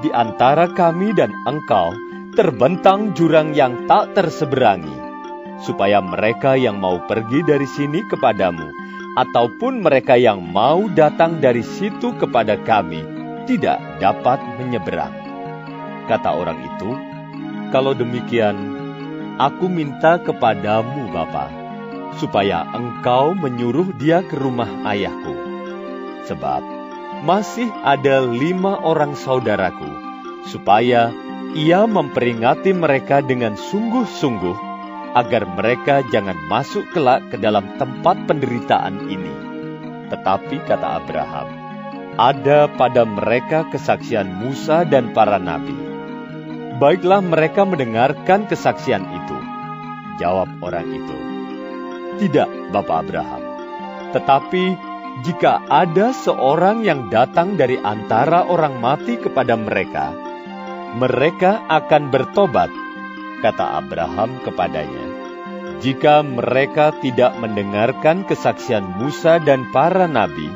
di 0.05 0.13
antara 0.13 0.69
kami 0.69 1.09
dan 1.17 1.33
engkau 1.49 1.89
terbentang 2.33 3.17
jurang 3.17 3.57
yang 3.57 3.89
tak 3.89 4.13
terseberangi, 4.13 4.93
supaya 5.65 5.99
mereka 5.99 6.53
yang 6.53 6.77
mau 6.77 7.01
pergi 7.09 7.41
dari 7.41 7.65
sini 7.65 8.05
kepadamu, 8.05 8.69
ataupun 9.17 9.81
mereka 9.81 10.15
yang 10.15 10.39
mau 10.39 10.85
datang 10.93 11.41
dari 11.41 11.65
situ 11.65 12.13
kepada 12.15 12.55
kami, 12.61 13.01
tidak 13.49 13.81
dapat 13.97 14.37
menyeberang. 14.61 15.13
Kata 16.05 16.37
orang 16.37 16.59
itu, 16.61 16.89
kalau 17.73 17.97
demikian, 17.97 18.57
aku 19.41 19.65
minta 19.69 20.21
kepadamu, 20.21 21.09
Bapa, 21.09 21.49
supaya 22.17 22.65
engkau 22.73 23.33
menyuruh 23.37 23.93
dia 23.97 24.21
ke 24.25 24.37
rumah 24.37 24.69
ayahku. 24.85 25.33
Sebab 26.29 26.61
masih 27.25 27.69
ada 27.81 28.21
lima 28.21 28.77
orang 28.79 29.17
saudaraku, 29.17 29.89
supaya 30.49 31.09
ia 31.57 31.89
memperingati 31.89 32.77
mereka 32.77 33.25
dengan 33.25 33.57
sungguh-sungguh 33.57 34.57
agar 35.17 35.49
mereka 35.57 36.05
jangan 36.13 36.37
masuk 36.45 36.85
kelak 36.93 37.25
ke 37.33 37.41
dalam 37.41 37.65
tempat 37.81 38.29
penderitaan 38.29 39.09
ini. 39.09 39.33
Tetapi 40.13 40.61
kata 40.65 41.01
Abraham, 41.01 41.49
ada 42.17 42.69
pada 42.69 43.05
mereka 43.05 43.65
kesaksian 43.73 44.29
Musa 44.29 44.85
dan 44.85 45.13
para 45.13 45.41
nabi. 45.41 45.73
Baiklah 46.77 47.25
mereka 47.25 47.65
mendengarkan 47.65 48.45
kesaksian 48.45 49.03
itu. 49.03 49.37
Jawab 50.21 50.51
orang 50.59 50.87
itu, 50.91 51.17
Tidak, 52.19 52.75
Bapak 52.75 53.07
Abraham. 53.07 53.43
Tetapi 54.11 54.63
jika 55.23 55.63
ada 55.67 56.11
seorang 56.11 56.83
yang 56.83 57.07
datang 57.07 57.55
dari 57.55 57.79
antara 57.79 58.43
orang 58.47 58.79
mati 58.83 59.15
kepada 59.15 59.55
mereka, 59.55 60.28
mereka 60.97 61.61
akan 61.69 62.09
bertobat, 62.09 62.73
kata 63.45 63.77
Abraham 63.77 64.41
kepadanya. 64.41 65.05
Jika 65.79 66.25
mereka 66.25 66.91
tidak 66.97 67.37
mendengarkan 67.37 68.25
kesaksian 68.25 68.97
Musa 68.97 69.37
dan 69.37 69.69
para 69.69 70.09
nabi, 70.09 70.49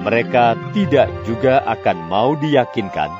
mereka 0.00 0.56
tidak 0.72 1.12
juga 1.28 1.60
akan 1.68 2.08
mau 2.08 2.32
diyakinkan, 2.40 3.12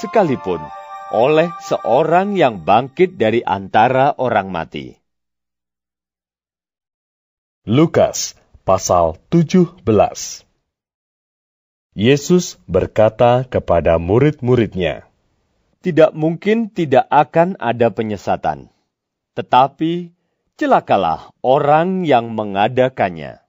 sekalipun 0.00 0.64
oleh 1.12 1.52
seorang 1.62 2.32
yang 2.34 2.64
bangkit 2.64 3.20
dari 3.20 3.44
antara 3.44 4.16
orang 4.16 4.48
mati. 4.48 4.96
Lukas 7.68 8.34
pasal 8.66 9.20
17 9.28 9.84
Yesus 11.94 12.58
berkata 12.66 13.46
kepada 13.46 14.02
murid-muridnya, 14.02 15.06
Tidak 15.84 16.16
mungkin 16.16 16.72
tidak 16.72 17.04
akan 17.12 17.60
ada 17.60 17.92
penyesatan, 17.92 18.72
tetapi 19.36 20.16
celakalah 20.56 21.28
orang 21.44 22.08
yang 22.08 22.32
mengadakannya. 22.32 23.44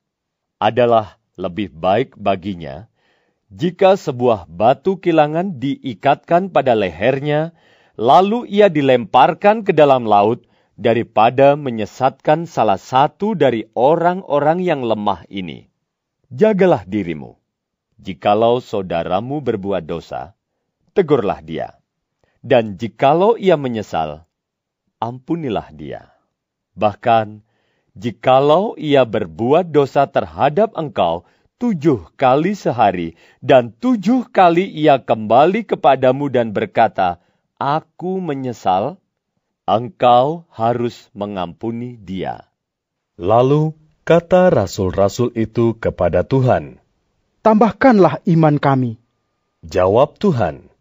Adalah 0.60 1.16
lebih 1.40 1.72
baik 1.72 2.20
baginya 2.20 2.92
jika 3.56 3.94
sebuah 3.96 4.50
batu 4.50 4.98
kilangan 4.98 5.62
diikatkan 5.62 6.52
pada 6.52 6.74
lehernya, 6.74 7.56
lalu 7.96 8.50
ia 8.50 8.68
dilemparkan 8.68 9.64
ke 9.64 9.72
dalam 9.72 10.04
laut, 10.10 10.44
daripada 10.76 11.56
menyesatkan 11.56 12.52
salah 12.52 12.76
satu 12.76 13.32
dari 13.32 13.64
orang-orang 13.78 14.60
yang 14.60 14.84
lemah 14.84 15.24
ini. 15.32 15.72
Jagalah 16.28 16.84
dirimu. 16.84 17.40
Jikalau 17.96 18.60
saudaramu 18.60 19.40
berbuat 19.40 19.88
dosa, 19.88 20.36
tegurlah 20.92 21.40
dia. 21.40 21.80
Dan 22.46 22.78
jikalau 22.78 23.42
ia 23.42 23.58
menyesal, 23.58 24.30
ampunilah 25.02 25.74
dia. 25.74 26.14
Bahkan, 26.78 27.42
jikalau 27.98 28.78
ia 28.78 29.02
berbuat 29.02 29.74
dosa 29.74 30.06
terhadap 30.06 30.78
engkau 30.78 31.26
tujuh 31.58 32.12
kali 32.20 32.54
sehari, 32.54 33.16
dan 33.40 33.72
tujuh 33.72 34.28
kali 34.30 34.68
ia 34.68 35.00
kembali 35.00 35.64
kepadamu 35.66 36.28
dan 36.28 36.52
berkata, 36.52 37.24
Aku 37.56 38.20
menyesal, 38.20 39.00
engkau 39.64 40.46
harus 40.52 41.08
mengampuni 41.16 41.96
dia. 41.96 42.52
Lalu 43.16 43.72
kata 44.04 44.52
rasul-rasul 44.52 45.32
itu 45.34 45.80
kepada 45.80 46.28
Tuhan, 46.28 46.84
Tambahkanlah 47.40 48.26
iman 48.26 48.58
kami. 48.58 48.98
Jawab 49.66 50.18
Tuhan, 50.22 50.75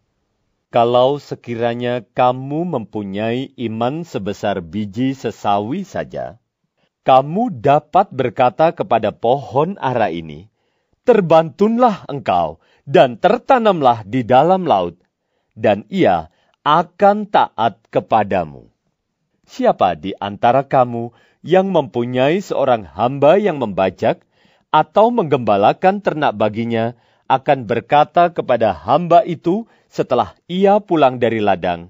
Kalau 0.75 1.23
sekiranya 1.23 2.03
kamu 2.03 2.67
mempunyai 2.67 3.55
iman 3.63 4.03
sebesar 4.03 4.59
biji 4.59 5.15
sesawi 5.15 5.87
saja, 5.87 6.35
kamu 7.07 7.63
dapat 7.63 8.11
berkata 8.11 8.75
kepada 8.75 9.15
pohon 9.15 9.79
ara 9.79 10.11
ini, 10.11 10.51
Terbantunlah 11.07 12.03
engkau 12.11 12.59
dan 12.83 13.15
tertanamlah 13.15 14.03
di 14.03 14.27
dalam 14.27 14.67
laut, 14.67 14.99
dan 15.55 15.87
ia 15.87 16.27
akan 16.67 17.31
taat 17.31 17.79
kepadamu. 17.87 18.67
Siapa 19.47 19.95
di 19.95 20.11
antara 20.19 20.67
kamu 20.67 21.15
yang 21.39 21.71
mempunyai 21.71 22.43
seorang 22.43 22.83
hamba 22.83 23.39
yang 23.39 23.63
membajak 23.63 24.27
atau 24.75 25.07
menggembalakan 25.07 26.03
ternak 26.03 26.35
baginya, 26.35 26.99
akan 27.25 27.65
berkata 27.65 28.29
kepada 28.29 28.73
hamba 28.73 29.25
itu 29.25 29.65
setelah 29.89 30.37
ia 30.45 30.77
pulang 30.77 31.17
dari 31.17 31.41
ladang, 31.41 31.89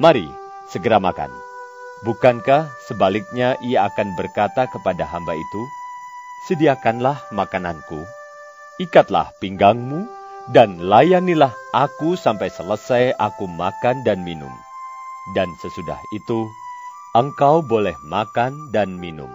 Mari, 0.00 0.24
segera 0.72 0.96
makan. 0.96 1.28
Bukankah 2.02 2.72
sebaliknya 2.88 3.60
ia 3.60 3.84
akan 3.86 4.16
berkata 4.16 4.64
kepada 4.66 5.04
hamba 5.04 5.36
itu, 5.36 5.62
Sediakanlah 6.48 7.22
makananku, 7.30 8.02
ikatlah 8.82 9.30
pinggangmu, 9.38 10.08
dan 10.50 10.82
layanilah 10.82 11.54
aku 11.70 12.18
sampai 12.18 12.50
selesai 12.50 13.14
aku 13.14 13.46
makan 13.46 14.02
dan 14.02 14.26
minum. 14.26 14.50
Dan 15.38 15.52
sesudah 15.62 16.00
itu, 16.10 16.50
engkau 17.14 17.62
boleh 17.62 17.94
makan 18.10 18.72
dan 18.74 18.98
minum. 18.98 19.30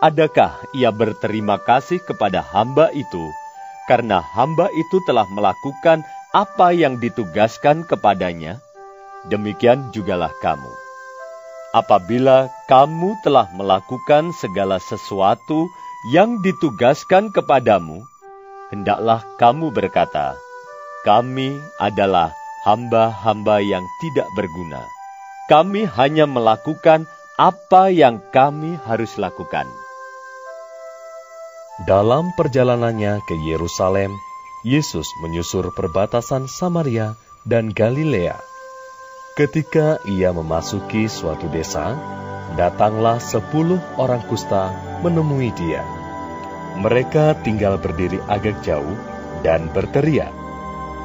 Adakah 0.00 0.56
ia 0.72 0.88
berterima 0.88 1.60
kasih 1.60 2.00
kepada 2.00 2.40
hamba 2.40 2.88
itu, 2.96 3.28
karena 3.90 4.22
hamba 4.22 4.70
itu 4.70 5.02
telah 5.02 5.26
melakukan 5.26 6.06
apa 6.30 6.70
yang 6.70 7.02
ditugaskan 7.02 7.82
kepadanya? 7.82 8.62
Demikian 9.26 9.90
jugalah 9.90 10.30
kamu. 10.38 10.70
Apabila 11.74 12.46
kamu 12.70 13.18
telah 13.26 13.50
melakukan 13.50 14.30
segala 14.38 14.78
sesuatu 14.78 15.66
yang 16.14 16.38
ditugaskan 16.38 17.34
kepadamu, 17.34 18.06
hendaklah 18.70 19.26
kamu 19.42 19.74
berkata, 19.74 20.38
"Kami 21.02 21.58
adalah 21.82 22.30
hamba-hamba 22.62 23.58
yang 23.58 23.82
tidak 23.98 24.30
berguna. 24.38 24.86
Kami 25.50 25.82
hanya 25.98 26.30
melakukan 26.30 27.10
apa 27.34 27.90
yang 27.90 28.22
kami 28.30 28.78
harus 28.86 29.18
lakukan." 29.18 29.79
Dalam 31.88 32.36
perjalanannya 32.36 33.24
ke 33.24 33.32
Yerusalem, 33.40 34.12
Yesus 34.60 35.08
menyusur 35.24 35.72
perbatasan 35.72 36.44
Samaria 36.44 37.16
dan 37.48 37.72
Galilea. 37.72 38.36
Ketika 39.32 39.96
ia 40.04 40.28
memasuki 40.28 41.08
suatu 41.08 41.48
desa, 41.48 41.96
datanglah 42.60 43.16
sepuluh 43.16 43.80
orang 43.96 44.20
kusta 44.28 44.68
menemui 45.00 45.48
dia. 45.56 45.80
Mereka 46.76 47.40
tinggal 47.40 47.80
berdiri 47.80 48.20
agak 48.28 48.60
jauh 48.60 49.00
dan 49.40 49.72
berteriak, 49.72 50.36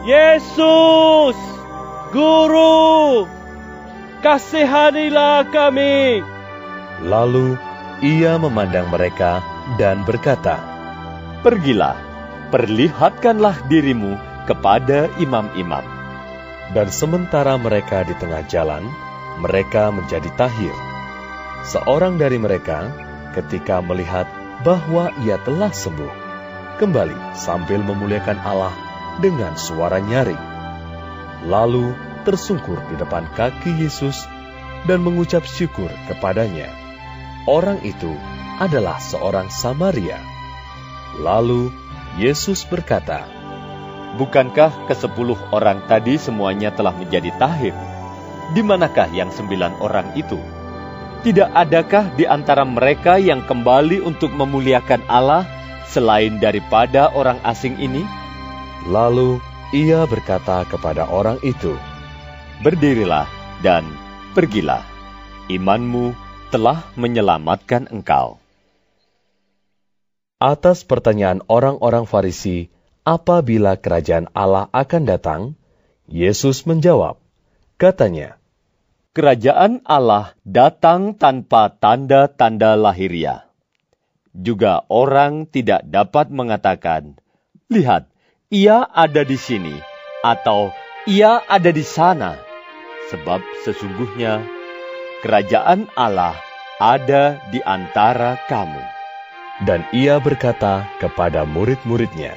Yesus, 0.04 1.40
Guru, 2.12 3.24
kasihanilah 4.20 5.48
kami. 5.56 6.20
Lalu 7.00 7.56
ia 8.04 8.36
memandang 8.36 8.92
mereka 8.92 9.55
dan 9.82 10.06
berkata, 10.06 10.62
Pergilah, 11.42 11.98
perlihatkanlah 12.50 13.66
dirimu 13.70 14.18
kepada 14.50 15.10
imam-imam. 15.22 15.86
Dan 16.74 16.90
sementara 16.90 17.58
mereka 17.62 18.02
di 18.02 18.18
tengah 18.18 18.42
jalan, 18.50 18.86
mereka 19.42 19.94
menjadi 19.94 20.30
tahir. 20.34 20.74
Seorang 21.66 22.18
dari 22.18 22.38
mereka, 22.42 22.90
ketika 23.38 23.82
melihat 23.82 24.26
bahwa 24.66 25.14
ia 25.22 25.38
telah 25.46 25.70
sembuh, 25.70 26.14
kembali 26.82 27.38
sambil 27.38 27.82
memuliakan 27.82 28.38
Allah 28.42 28.74
dengan 29.22 29.54
suara 29.58 30.02
nyaring. 30.02 30.40
Lalu 31.46 31.94
tersungkur 32.26 32.82
di 32.90 32.98
depan 32.98 33.30
kaki 33.38 33.86
Yesus 33.86 34.26
dan 34.90 35.06
mengucap 35.06 35.46
syukur 35.46 35.90
kepadanya. 36.10 36.70
Orang 37.46 37.78
itu 37.86 38.18
adalah 38.60 39.00
seorang 39.02 39.52
Samaria. 39.52 40.20
Lalu 41.20 41.72
Yesus 42.16 42.64
berkata, 42.64 43.28
Bukankah 44.16 44.88
kesepuluh 44.88 45.36
orang 45.52 45.84
tadi 45.92 46.16
semuanya 46.16 46.72
telah 46.72 46.96
menjadi 46.96 47.36
tahir? 47.36 47.76
Di 48.56 48.64
manakah 48.64 49.12
yang 49.12 49.28
sembilan 49.28 49.84
orang 49.84 50.16
itu? 50.16 50.40
Tidak 51.28 51.52
adakah 51.52 52.16
di 52.16 52.24
antara 52.24 52.64
mereka 52.64 53.20
yang 53.20 53.44
kembali 53.44 54.00
untuk 54.00 54.32
memuliakan 54.32 55.04
Allah 55.12 55.44
selain 55.92 56.40
daripada 56.40 57.12
orang 57.12 57.42
asing 57.44 57.76
ini? 57.76 58.08
Lalu 58.88 59.42
ia 59.76 60.08
berkata 60.08 60.64
kepada 60.64 61.12
orang 61.12 61.42
itu, 61.44 61.76
Berdirilah 62.64 63.28
dan 63.60 63.84
pergilah. 64.32 64.86
Imanmu 65.52 66.16
telah 66.56 66.88
menyelamatkan 66.96 67.92
engkau. 67.92 68.45
Atas 70.46 70.86
pertanyaan 70.86 71.42
orang-orang 71.50 72.06
Farisi, 72.06 72.70
apabila 73.02 73.82
kerajaan 73.82 74.30
Allah 74.38 74.70
akan 74.70 75.10
datang, 75.10 75.42
Yesus 76.06 76.70
menjawab, 76.70 77.18
katanya, 77.82 78.38
Kerajaan 79.18 79.82
Allah 79.90 80.38
datang 80.46 81.18
tanpa 81.18 81.74
tanda-tanda 81.74 82.78
lahiriah. 82.78 83.50
Juga 84.38 84.86
orang 84.86 85.50
tidak 85.50 85.82
dapat 85.82 86.30
mengatakan, 86.30 87.18
"Lihat, 87.66 88.06
ia 88.54 88.86
ada 88.86 89.26
di 89.26 89.42
sini," 89.42 89.74
atau 90.22 90.70
"ia 91.10 91.42
ada 91.50 91.74
di 91.74 91.82
sana." 91.82 92.38
Sebab 93.10 93.42
sesungguhnya 93.66 94.46
kerajaan 95.26 95.90
Allah 95.98 96.38
ada 96.78 97.42
di 97.50 97.64
antara 97.66 98.38
kamu. 98.46 98.95
Dan 99.64 99.88
ia 99.96 100.20
berkata 100.20 100.84
kepada 101.00 101.48
murid-muridnya, 101.48 102.36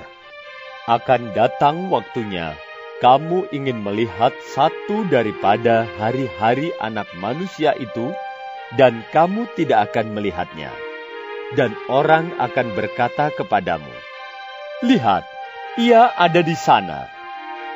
Akan 0.86 1.34
datang 1.34 1.90
waktunya 1.90 2.54
kamu 3.02 3.50
ingin 3.50 3.82
melihat 3.82 4.30
satu 4.54 5.06
daripada 5.10 5.86
hari-hari 5.98 6.70
anak 6.78 7.10
manusia 7.18 7.74
itu, 7.78 8.14
dan 8.78 9.02
kamu 9.10 9.50
tidak 9.58 9.90
akan 9.90 10.14
melihatnya. 10.14 10.70
Dan 11.58 11.74
orang 11.90 12.34
akan 12.38 12.74
berkata 12.78 13.34
kepadamu, 13.34 13.90
Lihat, 14.86 15.26
ia 15.74 16.10
ada 16.14 16.38
di 16.38 16.54
sana. 16.54 17.10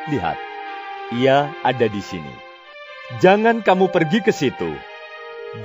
Lihat, 0.07 0.39
ia 1.19 1.51
ada 1.67 1.87
di 1.91 1.99
sini. 1.99 2.35
Jangan 3.19 3.63
kamu 3.63 3.91
pergi 3.91 4.23
ke 4.23 4.31
situ. 4.31 4.75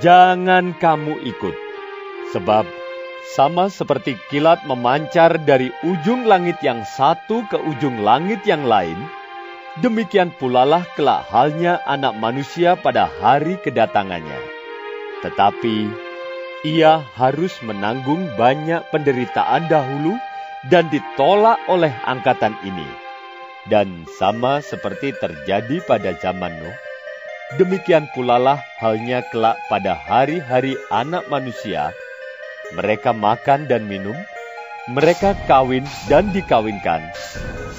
Jangan 0.02 0.74
kamu 0.78 1.18
ikut. 1.26 1.56
Sebab 2.34 2.77
sama 3.34 3.68
seperti 3.68 4.16
kilat 4.32 4.64
memancar 4.64 5.36
dari 5.44 5.68
ujung 5.84 6.24
langit 6.24 6.56
yang 6.64 6.80
satu 6.84 7.44
ke 7.52 7.60
ujung 7.60 8.00
langit 8.00 8.40
yang 8.48 8.64
lain, 8.64 8.96
demikian 9.84 10.32
pulalah 10.40 10.88
kelak 10.96 11.28
halnya 11.28 11.82
anak 11.84 12.16
manusia 12.16 12.72
pada 12.78 13.12
hari 13.20 13.60
kedatangannya. 13.60 14.40
Tetapi 15.20 15.92
ia 16.64 17.04
harus 17.18 17.52
menanggung 17.60 18.26
banyak 18.40 18.82
penderitaan 18.88 19.68
dahulu 19.68 20.16
dan 20.72 20.88
ditolak 20.88 21.60
oleh 21.68 21.92
angkatan 22.08 22.56
ini. 22.64 22.88
Dan 23.68 24.08
sama 24.16 24.64
seperti 24.64 25.12
terjadi 25.20 25.84
pada 25.84 26.16
zaman 26.16 26.56
Nuh, 26.56 26.76
Demikian 27.56 28.04
pulalah 28.12 28.60
halnya 28.76 29.24
kelak 29.32 29.56
pada 29.72 29.96
hari-hari 29.96 30.76
anak 30.92 31.24
manusia. 31.32 31.96
Mereka 32.76 33.16
makan 33.16 33.64
dan 33.64 33.88
minum, 33.88 34.16
mereka 34.92 35.32
kawin 35.48 35.88
dan 36.04 36.28
dikawinkan, 36.36 37.00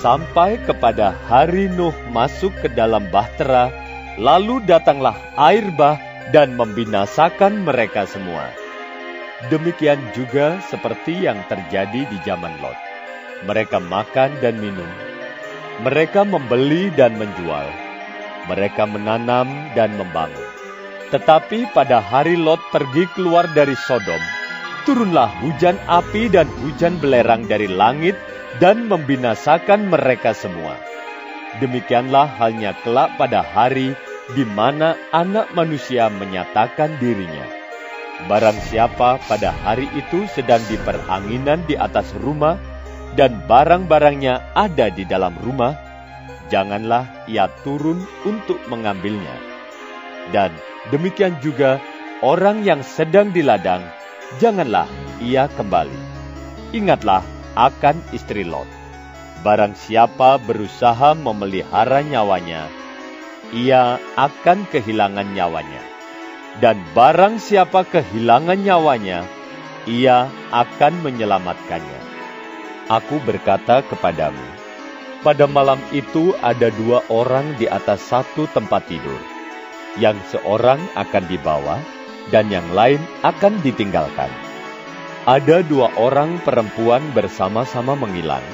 sampai 0.02 0.58
kepada 0.66 1.14
hari 1.30 1.70
Nuh 1.70 1.94
masuk 2.10 2.50
ke 2.66 2.74
dalam 2.74 3.06
bahtera, 3.14 3.70
lalu 4.18 4.58
datanglah 4.66 5.14
air 5.38 5.70
bah 5.78 6.02
dan 6.34 6.58
membinasakan 6.58 7.70
mereka 7.70 8.10
semua. 8.10 8.50
Demikian 9.54 10.02
juga 10.18 10.58
seperti 10.74 11.22
yang 11.22 11.38
terjadi 11.46 12.10
di 12.10 12.18
zaman 12.26 12.58
Lot. 12.58 12.76
Mereka 13.46 13.78
makan 13.78 14.42
dan 14.42 14.58
minum, 14.58 14.90
mereka 15.86 16.26
membeli 16.26 16.90
dan 16.98 17.14
menjual, 17.16 17.70
mereka 18.50 18.90
menanam 18.90 19.48
dan 19.78 19.94
membangun. 20.02 20.50
Tetapi 21.14 21.74
pada 21.78 22.02
hari 22.02 22.38
Lot 22.38 22.60
pergi 22.74 23.06
keluar 23.16 23.50
dari 23.56 23.74
Sodom, 23.74 24.39
turunlah 24.84 25.32
hujan 25.44 25.80
api 25.88 26.32
dan 26.32 26.48
hujan 26.62 27.00
belerang 27.00 27.48
dari 27.48 27.68
langit 27.68 28.16
dan 28.60 28.88
membinasakan 28.92 29.88
mereka 29.92 30.36
semua. 30.36 30.76
Demikianlah 31.58 32.30
halnya 32.38 32.78
kelak 32.86 33.18
pada 33.18 33.42
hari 33.42 33.98
di 34.38 34.46
mana 34.46 34.94
anak 35.10 35.50
manusia 35.58 36.08
menyatakan 36.14 37.02
dirinya. 37.02 37.46
Barang 38.28 38.58
siapa 38.68 39.18
pada 39.26 39.56
hari 39.64 39.88
itu 39.96 40.28
sedang 40.36 40.62
di 40.68 40.76
peranginan 40.84 41.64
di 41.66 41.80
atas 41.80 42.12
rumah, 42.20 42.60
dan 43.18 43.42
barang-barangnya 43.50 44.54
ada 44.54 44.92
di 44.94 45.08
dalam 45.08 45.34
rumah, 45.42 45.74
janganlah 46.54 47.26
ia 47.26 47.50
turun 47.66 48.06
untuk 48.28 48.60
mengambilnya. 48.70 49.34
Dan 50.30 50.54
demikian 50.94 51.42
juga 51.42 51.82
orang 52.22 52.62
yang 52.62 52.86
sedang 52.86 53.34
di 53.34 53.42
ladang, 53.42 53.82
janganlah 54.38 54.86
ia 55.18 55.50
kembali. 55.50 55.98
Ingatlah 56.78 57.26
akan 57.58 57.98
istri 58.14 58.46
Lot. 58.46 58.70
Barang 59.42 59.74
siapa 59.74 60.38
berusaha 60.38 61.18
memelihara 61.18 62.06
nyawanya, 62.06 62.70
ia 63.50 63.98
akan 64.14 64.70
kehilangan 64.70 65.34
nyawanya. 65.34 65.82
Dan 66.60 66.84
barang 66.94 67.42
siapa 67.42 67.88
kehilangan 67.88 68.60
nyawanya, 68.62 69.26
ia 69.88 70.28
akan 70.52 70.94
menyelamatkannya. 71.02 72.02
Aku 72.92 73.22
berkata 73.24 73.82
kepadamu, 73.88 74.44
pada 75.24 75.48
malam 75.48 75.80
itu 75.96 76.36
ada 76.44 76.68
dua 76.74 77.00
orang 77.08 77.56
di 77.56 77.66
atas 77.66 78.04
satu 78.12 78.46
tempat 78.52 78.86
tidur. 78.92 79.22
Yang 79.98 80.22
seorang 80.36 80.80
akan 80.94 81.24
dibawa 81.26 81.82
dan 82.30 82.50
yang 82.50 82.66
lain 82.74 83.02
akan 83.26 83.62
ditinggalkan. 83.62 84.30
Ada 85.30 85.62
dua 85.68 85.94
orang 86.00 86.42
perempuan 86.42 87.04
bersama-sama 87.14 87.94
mengilang. 87.94 88.46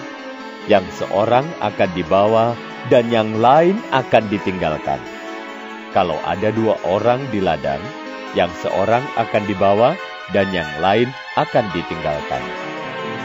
Yang 0.66 1.06
seorang 1.06 1.46
akan 1.62 1.90
dibawa 1.94 2.58
dan 2.90 3.14
yang 3.14 3.38
lain 3.38 3.78
akan 3.94 4.24
ditinggalkan. 4.34 4.98
Kalau 5.94 6.18
ada 6.26 6.50
dua 6.52 6.76
orang 6.84 7.30
di 7.30 7.40
ladang, 7.40 7.80
yang 8.36 8.52
seorang 8.60 9.06
akan 9.16 9.44
dibawa 9.48 9.96
dan 10.36 10.50
yang 10.52 10.68
lain 10.82 11.08
akan 11.38 11.66
ditinggalkan. 11.72 12.44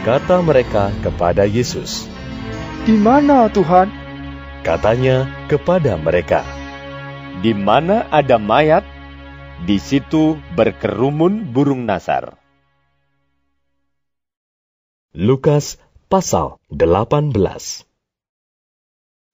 Kata 0.07 0.40
mereka 0.40 0.94
kepada 1.05 1.44
Yesus, 1.44 2.09
Di 2.88 2.96
mana 2.96 3.51
Tuhan? 3.53 3.92
Katanya 4.64 5.28
kepada 5.48 5.96
mereka, 5.96 6.44
Di 7.40 7.53
mana 7.57 8.09
ada 8.12 8.36
mayat, 8.40 8.84
di 9.61 9.77
situ 9.77 10.41
berkerumun 10.57 11.53
burung 11.53 11.85
nasar. 11.85 12.41
Lukas 15.13 15.77
pasal 16.09 16.57
18 16.73 17.37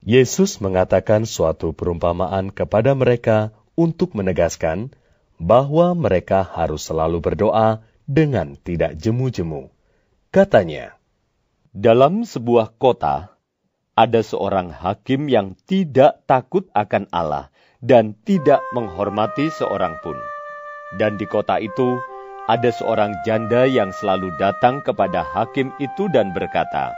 Yesus 0.03 0.59
mengatakan 0.59 1.31
suatu 1.31 1.70
perumpamaan 1.70 2.51
kepada 2.51 2.99
mereka 2.99 3.55
untuk 3.79 4.18
menegaskan 4.18 4.91
bahwa 5.39 5.95
mereka 5.95 6.43
harus 6.43 6.91
selalu 6.91 7.22
berdoa 7.22 7.87
dengan 8.09 8.59
tidak 8.59 8.99
jemu-jemu. 8.99 9.70
Katanya, 10.35 10.99
Dalam 11.70 12.27
sebuah 12.27 12.74
kota, 12.81 13.37
ada 13.95 14.20
seorang 14.24 14.74
hakim 14.74 15.29
yang 15.31 15.55
tidak 15.68 16.24
takut 16.24 16.66
akan 16.72 17.05
Allah 17.12 17.53
dan 17.87 18.18
tidak 18.26 18.59
menghormati 18.74 19.47
seorang 19.55 19.95
pun. 20.03 20.18
Dan 20.99 21.14
di 21.14 21.26
kota 21.30 21.62
itu 21.62 22.03
ada 22.51 22.70
seorang 22.74 23.14
janda 23.22 23.66
yang 23.66 23.95
selalu 23.95 24.34
datang 24.43 24.82
kepada 24.82 25.22
hakim 25.22 25.70
itu 25.78 26.11
dan 26.11 26.34
berkata, 26.34 26.91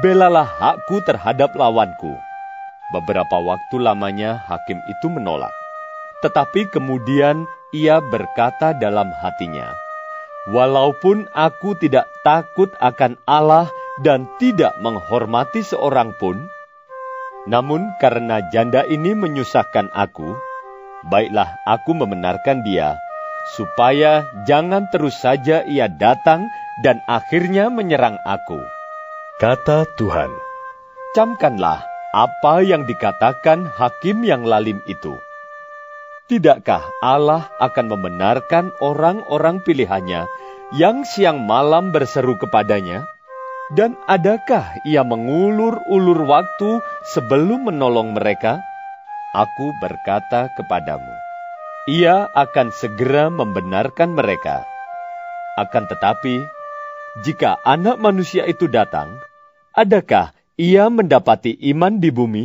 Belalah 0.00 0.48
hakku 0.48 1.04
terhadap 1.04 1.52
lawanku. 1.52 2.16
Beberapa 2.96 3.36
waktu 3.40 3.76
lamanya 3.80 4.40
hakim 4.48 4.80
itu 4.88 5.12
menolak. 5.12 5.52
Tetapi 6.24 6.72
kemudian 6.72 7.44
ia 7.76 8.00
berkata 8.00 8.76
dalam 8.76 9.12
hatinya, 9.20 9.72
Walaupun 10.48 11.28
aku 11.32 11.76
tidak 11.80 12.08
takut 12.24 12.68
akan 12.80 13.16
Allah 13.24 13.68
dan 14.04 14.28
tidak 14.36 14.72
menghormati 14.80 15.64
seorang 15.64 16.12
pun, 16.20 16.51
namun 17.50 17.90
karena 17.98 18.38
janda 18.54 18.86
ini 18.86 19.18
menyusahkan 19.18 19.90
aku, 19.90 20.38
baiklah 21.10 21.58
aku 21.66 21.90
membenarkan 21.94 22.62
dia, 22.62 22.94
supaya 23.58 24.26
jangan 24.46 24.86
terus 24.94 25.18
saja 25.18 25.66
ia 25.66 25.90
datang 25.90 26.46
dan 26.86 27.02
akhirnya 27.10 27.66
menyerang 27.68 28.18
aku. 28.22 28.62
kata 29.42 29.90
Tuhan, 29.98 30.30
Camkanlah 31.12 31.84
apa 32.16 32.64
yang 32.64 32.88
dikatakan 32.88 33.68
hakim 33.68 34.24
yang 34.24 34.48
lalim 34.48 34.80
itu. 34.88 35.12
Tidakkah 36.24 36.80
Allah 37.04 37.52
akan 37.60 37.92
membenarkan 37.92 38.72
orang-orang 38.80 39.60
pilihannya 39.60 40.24
yang 40.72 41.04
siang 41.04 41.44
malam 41.44 41.92
berseru 41.92 42.40
kepadanya? 42.40 43.04
Dan 43.72 43.96
adakah 44.04 44.84
ia 44.84 45.00
mengulur-ulur 45.00 46.28
waktu 46.28 46.84
sebelum 47.08 47.72
menolong 47.72 48.12
mereka? 48.12 48.60
Aku 49.32 49.72
berkata 49.80 50.52
kepadamu, 50.52 51.12
ia 51.88 52.28
akan 52.36 52.68
segera 52.68 53.32
membenarkan 53.32 54.12
mereka. 54.12 54.68
Akan 55.56 55.88
tetapi, 55.88 56.44
jika 57.24 57.56
anak 57.64 57.96
manusia 57.96 58.44
itu 58.44 58.68
datang, 58.68 59.16
adakah 59.72 60.36
ia 60.60 60.92
mendapati 60.92 61.56
iman 61.72 61.96
di 61.96 62.12
bumi? 62.12 62.44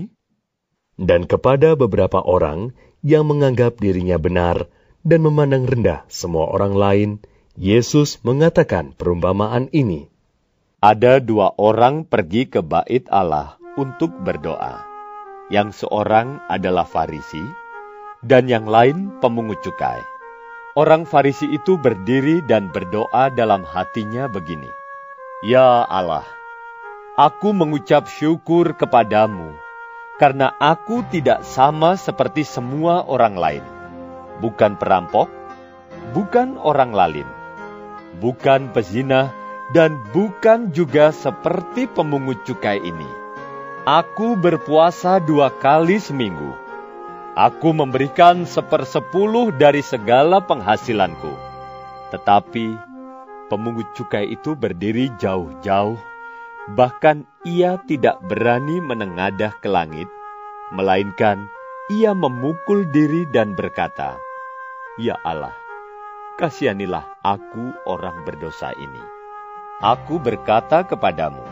dan 0.98 1.30
kepada 1.30 1.78
beberapa 1.78 2.20
orang 2.26 2.74
yang 3.06 3.30
menganggap 3.30 3.78
dirinya 3.78 4.18
benar 4.18 4.66
dan 5.06 5.22
memandang 5.24 5.70
rendah 5.70 6.04
semua 6.10 6.50
orang 6.50 6.74
lain, 6.74 7.10
Yesus 7.56 8.20
mengatakan 8.26 8.92
perumpamaan 8.98 9.70
ini. 9.72 10.10
Ada 10.78 11.18
dua 11.18 11.58
orang 11.58 12.06
pergi 12.06 12.46
ke 12.46 12.62
bait 12.62 13.02
Allah 13.10 13.58
untuk 13.82 14.14
berdoa. 14.22 14.86
Yang 15.50 15.82
seorang 15.82 16.38
adalah 16.54 16.86
Farisi, 16.86 17.42
dan 18.22 18.46
yang 18.46 18.70
lain 18.70 19.10
pemungut 19.18 19.58
cukai. 19.66 19.98
Orang 20.78 21.10
Farisi 21.10 21.50
itu 21.50 21.82
berdiri 21.82 22.46
dan 22.46 22.70
berdoa 22.70 23.34
dalam 23.34 23.66
hatinya 23.66 24.30
begini, 24.30 24.70
Ya 25.42 25.82
Allah, 25.90 26.30
aku 27.18 27.58
mengucap 27.58 28.06
syukur 28.06 28.78
kepadamu, 28.78 29.58
karena 30.22 30.54
aku 30.62 31.02
tidak 31.10 31.42
sama 31.42 31.98
seperti 31.98 32.46
semua 32.46 33.02
orang 33.10 33.34
lain. 33.34 33.66
Bukan 34.46 34.78
perampok, 34.78 35.26
bukan 36.14 36.54
orang 36.62 36.94
lalim, 36.94 37.26
bukan 38.22 38.70
pezina, 38.70 39.34
dan 39.76 40.00
bukan 40.16 40.72
juga 40.72 41.12
seperti 41.12 41.92
pemungut 41.92 42.40
cukai 42.48 42.80
ini. 42.80 43.08
Aku 43.88 44.36
berpuasa 44.36 45.20
dua 45.24 45.52
kali 45.52 46.00
seminggu. 46.00 46.56
Aku 47.38 47.72
memberikan 47.72 48.44
sepersepuluh 48.44 49.54
dari 49.56 49.86
segala 49.86 50.42
penghasilanku. 50.44 51.32
Tetapi 52.12 52.76
pemungut 53.48 53.88
cukai 53.96 54.34
itu 54.34 54.58
berdiri 54.58 55.12
jauh-jauh, 55.22 56.00
bahkan 56.76 57.24
ia 57.48 57.80
tidak 57.88 58.20
berani 58.28 58.84
menengadah 58.84 59.56
ke 59.64 59.70
langit, 59.72 60.10
melainkan 60.74 61.48
ia 61.88 62.12
memukul 62.12 62.84
diri 62.92 63.24
dan 63.32 63.56
berkata, 63.56 64.20
Ya 65.00 65.16
Allah, 65.24 65.56
kasihanilah 66.36 67.08
aku 67.24 67.72
orang 67.88 68.28
berdosa 68.28 68.76
ini. 68.76 69.17
Aku 69.78 70.18
berkata 70.18 70.82
kepadamu, 70.90 71.46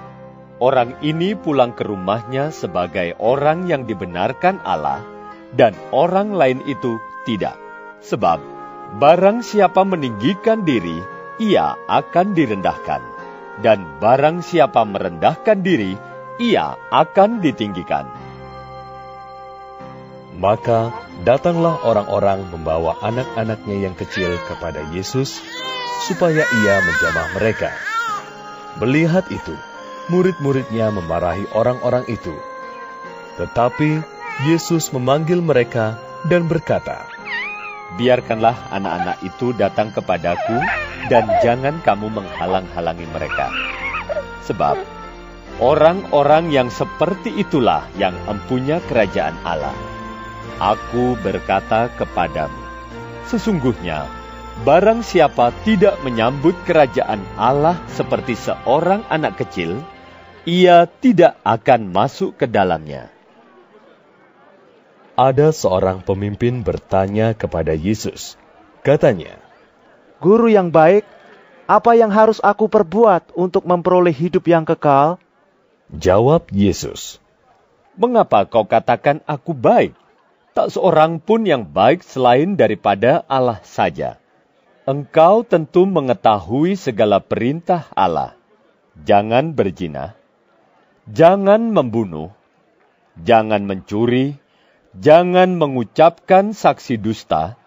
Orang 0.58 0.98
ini 1.06 1.36
pulang 1.36 1.76
ke 1.76 1.86
rumahnya 1.86 2.50
sebagai 2.50 3.14
orang 3.22 3.68
yang 3.70 3.86
dibenarkan 3.86 4.64
Allah, 4.66 5.04
dan 5.54 5.78
orang 5.92 6.34
lain 6.34 6.64
itu 6.66 6.98
tidak. 7.28 7.54
Sebab 8.02 8.40
barang 8.98 9.44
siapa 9.46 9.84
meninggikan 9.86 10.64
diri, 10.64 10.96
ia 11.44 11.78
akan 11.92 12.34
direndahkan, 12.34 13.04
dan 13.62 14.00
barang 14.00 14.42
siapa 14.42 14.88
merendahkan 14.88 15.60
diri, 15.60 15.94
ia 16.40 16.80
akan 16.90 17.44
ditinggikan. 17.46 18.10
Maka 20.40 20.96
datanglah 21.22 21.84
orang-orang 21.84 22.48
membawa 22.50 22.96
anak-anaknya 23.04 23.92
yang 23.92 23.96
kecil 23.96 24.34
kepada 24.48 24.82
Yesus, 24.96 25.44
supaya 26.10 26.42
ia 26.42 26.76
menjamah 26.80 27.28
mereka. 27.38 27.95
Melihat 28.76 29.24
itu, 29.32 29.56
murid-muridnya 30.12 30.92
memarahi 30.92 31.48
orang-orang 31.56 32.04
itu. 32.12 32.36
Tetapi 33.40 34.04
Yesus 34.52 34.92
memanggil 34.92 35.40
mereka 35.40 35.96
dan 36.28 36.52
berkata, 36.52 37.08
Biarkanlah 37.96 38.76
anak-anak 38.76 39.24
itu 39.24 39.56
datang 39.56 39.96
kepadaku, 39.96 40.60
dan 41.08 41.24
jangan 41.40 41.80
kamu 41.88 42.12
menghalang-halangi 42.20 43.08
mereka. 43.16 43.48
Sebab 44.44 44.76
orang-orang 45.64 46.52
yang 46.52 46.68
seperti 46.68 47.32
itulah 47.40 47.88
yang 47.96 48.18
empunya 48.28 48.84
kerajaan 48.84 49.40
Allah. 49.48 49.76
Aku 50.60 51.16
berkata 51.24 51.88
kepadamu, 51.96 52.60
sesungguhnya 53.32 54.25
barang 54.64 55.04
siapa 55.04 55.52
tidak 55.68 56.00
menyambut 56.06 56.56
kerajaan 56.64 57.20
Allah 57.36 57.76
seperti 57.92 58.40
seorang 58.40 59.04
anak 59.12 59.36
kecil, 59.42 59.84
ia 60.48 60.88
tidak 60.88 61.36
akan 61.44 61.92
masuk 61.92 62.40
ke 62.40 62.48
dalamnya. 62.48 63.12
Ada 65.20 65.52
seorang 65.52 66.04
pemimpin 66.06 66.64
bertanya 66.64 67.36
kepada 67.36 67.76
Yesus. 67.76 68.40
Katanya, 68.86 69.36
Guru 70.24 70.48
yang 70.48 70.72
baik, 70.72 71.04
apa 71.68 71.98
yang 71.98 72.14
harus 72.14 72.40
aku 72.40 72.72
perbuat 72.72 73.36
untuk 73.36 73.68
memperoleh 73.68 74.14
hidup 74.14 74.48
yang 74.48 74.64
kekal? 74.64 75.20
Jawab 75.92 76.52
Yesus, 76.52 77.20
Mengapa 77.96 78.44
kau 78.44 78.68
katakan 78.68 79.24
aku 79.24 79.56
baik? 79.56 79.96
Tak 80.52 80.68
seorang 80.76 81.24
pun 81.24 81.48
yang 81.48 81.64
baik 81.64 82.04
selain 82.04 82.60
daripada 82.60 83.24
Allah 83.32 83.64
saja. 83.64 84.20
Engkau 84.86 85.42
tentu 85.42 85.90
mengetahui 85.90 86.78
segala 86.78 87.18
perintah 87.18 87.90
Allah. 87.98 88.38
Jangan 89.02 89.58
berzina, 89.58 90.14
jangan 91.10 91.74
membunuh, 91.74 92.30
jangan 93.18 93.66
mencuri, 93.66 94.38
jangan 94.94 95.58
mengucapkan 95.58 96.54
saksi 96.54 97.02
dusta, 97.02 97.58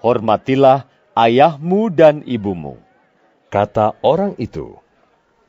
hormatilah 0.00 0.88
ayahmu 1.12 1.92
dan 1.92 2.24
ibumu. 2.24 2.80
Kata 3.52 4.00
orang 4.00 4.32
itu, 4.40 4.80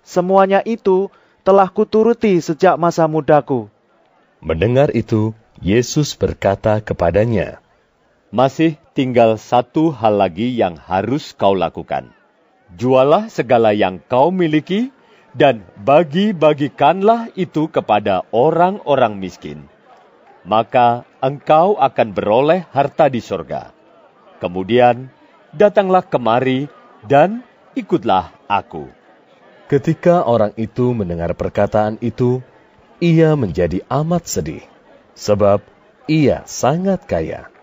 Semuanya 0.04 0.62
itu 0.68 1.10
telah 1.48 1.72
kuturuti 1.72 2.44
sejak 2.44 2.76
masa 2.76 3.08
mudaku. 3.08 3.72
Mendengar 4.44 4.92
itu, 4.92 5.32
Yesus 5.64 6.14
berkata 6.14 6.84
kepadanya, 6.84 7.64
Masih 8.34 8.82
tinggal 8.98 9.38
satu 9.38 9.94
hal 9.94 10.18
lagi 10.18 10.50
yang 10.54 10.78
harus 10.82 11.38
kau 11.38 11.54
lakukan. 11.54 12.10
Jualah 12.74 13.30
segala 13.30 13.72
yang 13.78 14.02
kau 14.02 14.34
miliki 14.34 14.90
dan 15.38 15.62
bagi-bagikanlah 15.78 17.30
itu 17.38 17.70
kepada 17.70 18.26
orang-orang 18.34 19.22
miskin. 19.22 19.70
Maka 20.42 21.06
engkau 21.22 21.78
akan 21.78 22.14
beroleh 22.16 22.66
harta 22.74 23.10
di 23.10 23.22
sorga. 23.22 23.74
Kemudian 24.42 25.10
datanglah 25.54 26.06
kemari 26.06 26.70
dan 27.06 27.46
ikutlah 27.78 28.34
aku. 28.50 28.90
Ketika 29.66 30.22
orang 30.26 30.54
itu 30.62 30.94
mendengar 30.94 31.34
perkataan 31.34 31.98
itu, 32.02 32.46
ia 33.02 33.34
menjadi 33.34 33.82
amat 33.90 34.30
sedih, 34.30 34.62
sebab 35.18 35.66
ia 36.06 36.46
sangat 36.46 37.10
kaya. 37.10 37.55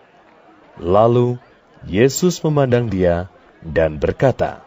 Lalu 0.81 1.37
Yesus 1.85 2.41
memandang 2.41 2.89
dia 2.89 3.29
dan 3.61 3.99
berkata, 3.99 4.63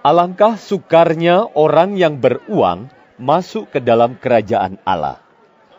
Alangkah 0.00 0.56
sukarnya 0.56 1.44
orang 1.52 2.00
yang 2.00 2.16
beruang 2.16 2.88
masuk 3.20 3.68
ke 3.68 3.84
dalam 3.84 4.16
kerajaan 4.16 4.80
Allah. 4.88 5.20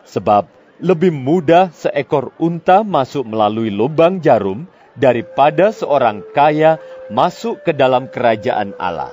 Sebab 0.06 0.46
lebih 0.78 1.10
mudah 1.10 1.74
seekor 1.74 2.30
unta 2.38 2.86
masuk 2.86 3.26
melalui 3.26 3.70
lubang 3.70 4.22
jarum 4.22 4.70
daripada 4.94 5.74
seorang 5.74 6.22
kaya 6.34 6.78
masuk 7.10 7.66
ke 7.66 7.74
dalam 7.74 8.06
kerajaan 8.06 8.78
Allah. 8.78 9.10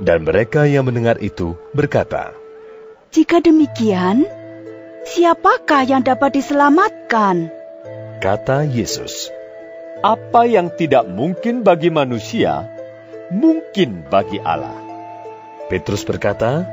Dan 0.00 0.24
mereka 0.24 0.64
yang 0.64 0.88
mendengar 0.88 1.20
itu 1.20 1.54
berkata, 1.76 2.32
Jika 3.12 3.44
demikian, 3.44 4.24
siapakah 5.04 5.84
yang 5.84 6.00
dapat 6.00 6.40
diselamatkan? 6.40 7.52
Kata 8.24 8.64
Yesus, 8.64 9.28
Apa 10.02 10.44
yang 10.50 10.68
tidak 10.74 11.06
mungkin 11.06 11.62
bagi 11.62 11.88
manusia, 11.88 12.66
mungkin 13.30 14.04
bagi 14.10 14.42
Allah. 14.42 14.74
Petrus 15.70 16.02
berkata, 16.04 16.66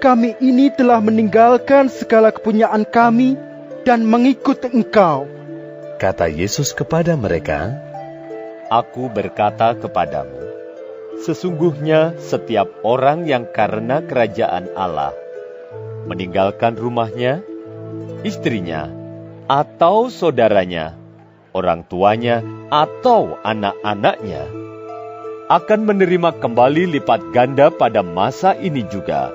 Kami 0.00 0.34
ini 0.42 0.72
telah 0.72 0.98
meninggalkan 0.98 1.92
segala 1.92 2.32
kepunyaan 2.34 2.88
kami 2.88 3.36
dan 3.86 4.02
mengikut 4.02 4.64
engkau. 4.72 5.28
Kata 6.00 6.26
Yesus 6.26 6.74
kepada 6.74 7.14
mereka, 7.14 7.78
Aku 8.72 9.12
berkata 9.12 9.76
kepadamu, 9.78 10.42
sesungguhnya 11.22 12.18
setiap 12.18 12.68
orang 12.82 13.24
yang 13.28 13.48
karena 13.48 14.02
kerajaan 14.02 14.72
Allah 14.76 15.12
meninggalkan 16.08 16.74
rumahnya, 16.74 17.44
istrinya, 18.24 18.88
atau 19.46 20.08
saudaranya, 20.08 20.97
orang 21.58 21.82
tuanya, 21.90 22.40
atau 22.70 23.34
anak-anaknya, 23.42 24.46
akan 25.48 25.80
menerima 25.88 26.38
kembali 26.38 27.00
lipat 27.00 27.34
ganda 27.34 27.72
pada 27.72 28.04
masa 28.04 28.54
ini 28.54 28.84
juga, 28.86 29.32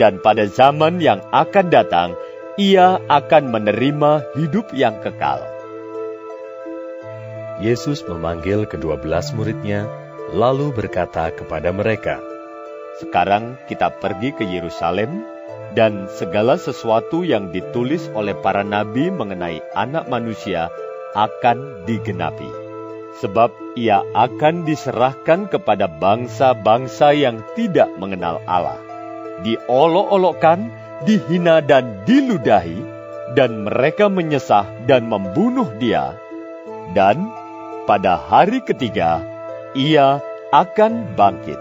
dan 0.00 0.18
pada 0.18 0.48
zaman 0.50 0.98
yang 0.98 1.22
akan 1.30 1.66
datang, 1.70 2.16
ia 2.58 2.98
akan 3.06 3.54
menerima 3.54 4.34
hidup 4.34 4.72
yang 4.74 4.98
kekal. 5.04 5.40
Yesus 7.60 8.00
memanggil 8.08 8.64
kedua 8.64 8.96
belas 8.96 9.36
muridnya, 9.36 9.84
lalu 10.32 10.72
berkata 10.72 11.28
kepada 11.30 11.70
mereka, 11.76 12.18
Sekarang 13.04 13.60
kita 13.68 13.92
pergi 14.00 14.32
ke 14.32 14.44
Yerusalem, 14.48 15.24
dan 15.76 16.08
segala 16.10 16.58
sesuatu 16.58 17.22
yang 17.22 17.54
ditulis 17.54 18.10
oleh 18.16 18.34
para 18.34 18.66
nabi 18.66 19.12
mengenai 19.12 19.62
anak 19.76 20.10
manusia 20.10 20.72
akan 21.14 21.84
digenapi. 21.86 22.70
sebab 23.20 23.52
ia 23.76 24.00
akan 24.16 24.64
diserahkan 24.64 25.52
kepada 25.52 25.86
bangsa-bangsa 25.86 27.12
yang 27.12 27.44
tidak 27.52 27.92
mengenal 28.00 28.40
Allah, 28.48 28.80
diolok-olokkan, 29.44 30.72
dihina 31.04 31.60
dan 31.60 32.00
diludahi, 32.08 32.80
dan 33.36 33.68
mereka 33.68 34.08
menyesah 34.08 34.64
dan 34.88 35.06
membunuh 35.06 35.68
dia. 35.76 36.16
Dan 36.96 37.30
pada 37.84 38.18
hari 38.18 38.64
ketiga, 38.64 39.22
ia 39.76 40.18
akan 40.50 41.14
bangkit. 41.14 41.60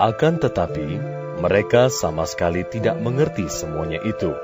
Akan 0.00 0.40
tetapi, 0.40 0.98
mereka 1.38 1.86
sama 1.92 2.26
sekali 2.26 2.66
tidak 2.66 2.98
mengerti 2.98 3.46
semuanya 3.46 4.02
itu. 4.02 4.34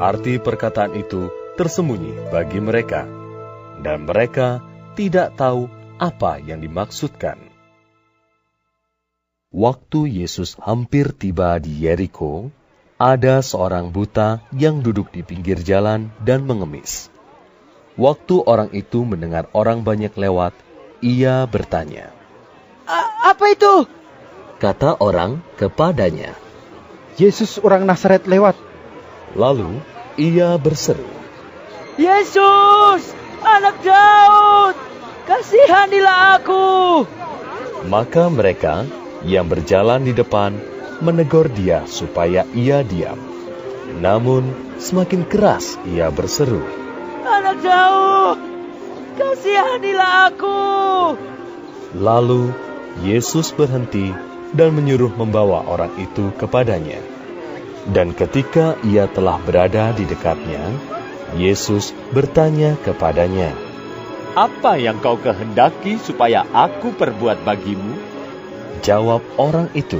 Arti 0.00 0.40
perkataan 0.40 0.96
itu 0.98 1.30
tersembunyi 1.54 2.32
bagi 2.34 2.58
mereka, 2.58 3.06
dan 3.80 4.08
mereka 4.08 4.62
tidak 4.96 5.36
tahu 5.36 5.68
apa 5.96 6.40
yang 6.40 6.60
dimaksudkan. 6.60 7.40
Waktu 9.52 10.20
Yesus 10.20 10.60
hampir 10.60 11.16
tiba 11.16 11.56
di 11.56 11.88
Yeriko, 11.88 12.52
ada 13.00 13.40
seorang 13.40 13.92
buta 13.92 14.44
yang 14.52 14.84
duduk 14.84 15.12
di 15.12 15.24
pinggir 15.24 15.60
jalan 15.60 16.12
dan 16.24 16.44
mengemis. 16.44 17.08
Waktu 17.96 18.44
orang 18.44 18.72
itu 18.76 19.08
mendengar 19.08 19.48
orang 19.56 19.80
banyak 19.80 20.12
lewat, 20.12 20.52
ia 21.00 21.48
bertanya, 21.48 22.12
A 22.84 23.32
"Apa 23.32 23.52
itu?" 23.52 23.88
kata 24.60 25.00
orang 25.00 25.44
kepadanya. 25.60 26.32
Yesus 27.16 27.56
orang 27.60 27.88
Nazaret 27.88 28.28
lewat. 28.28 28.56
Lalu 29.36 29.80
ia 30.20 30.56
berseru, 30.60 31.08
Yesus, 31.96 33.16
anak 33.46 33.76
Daud, 33.86 34.74
kasihanilah 35.30 36.42
aku. 36.42 36.66
Maka 37.86 38.26
mereka 38.26 38.82
yang 39.22 39.46
berjalan 39.46 40.02
di 40.02 40.10
depan 40.10 40.58
menegur 40.98 41.46
dia 41.46 41.86
supaya 41.86 42.42
ia 42.50 42.82
diam. 42.82 43.18
Namun 44.02 44.50
semakin 44.82 45.22
keras 45.24 45.78
ia 45.86 46.10
berseru, 46.10 46.60
Anak 47.22 47.62
Daud, 47.62 48.38
kasihanilah 49.14 50.34
aku. 50.34 50.60
Lalu 51.96 52.50
Yesus 53.06 53.54
berhenti 53.54 54.10
dan 54.52 54.74
menyuruh 54.74 55.12
membawa 55.14 55.64
orang 55.64 55.94
itu 55.96 56.34
kepadanya. 56.36 56.98
Dan 57.86 58.10
ketika 58.10 58.74
ia 58.82 59.06
telah 59.06 59.38
berada 59.38 59.94
di 59.94 60.02
dekatnya, 60.02 60.64
Yesus 61.34 61.90
bertanya 62.14 62.78
kepadanya, 62.86 63.50
Apa 64.38 64.78
yang 64.78 65.02
kau 65.02 65.18
kehendaki 65.18 65.98
supaya 65.98 66.46
aku 66.54 66.94
perbuat 66.94 67.42
bagimu? 67.42 67.98
Jawab 68.86 69.26
orang 69.34 69.66
itu, 69.74 69.98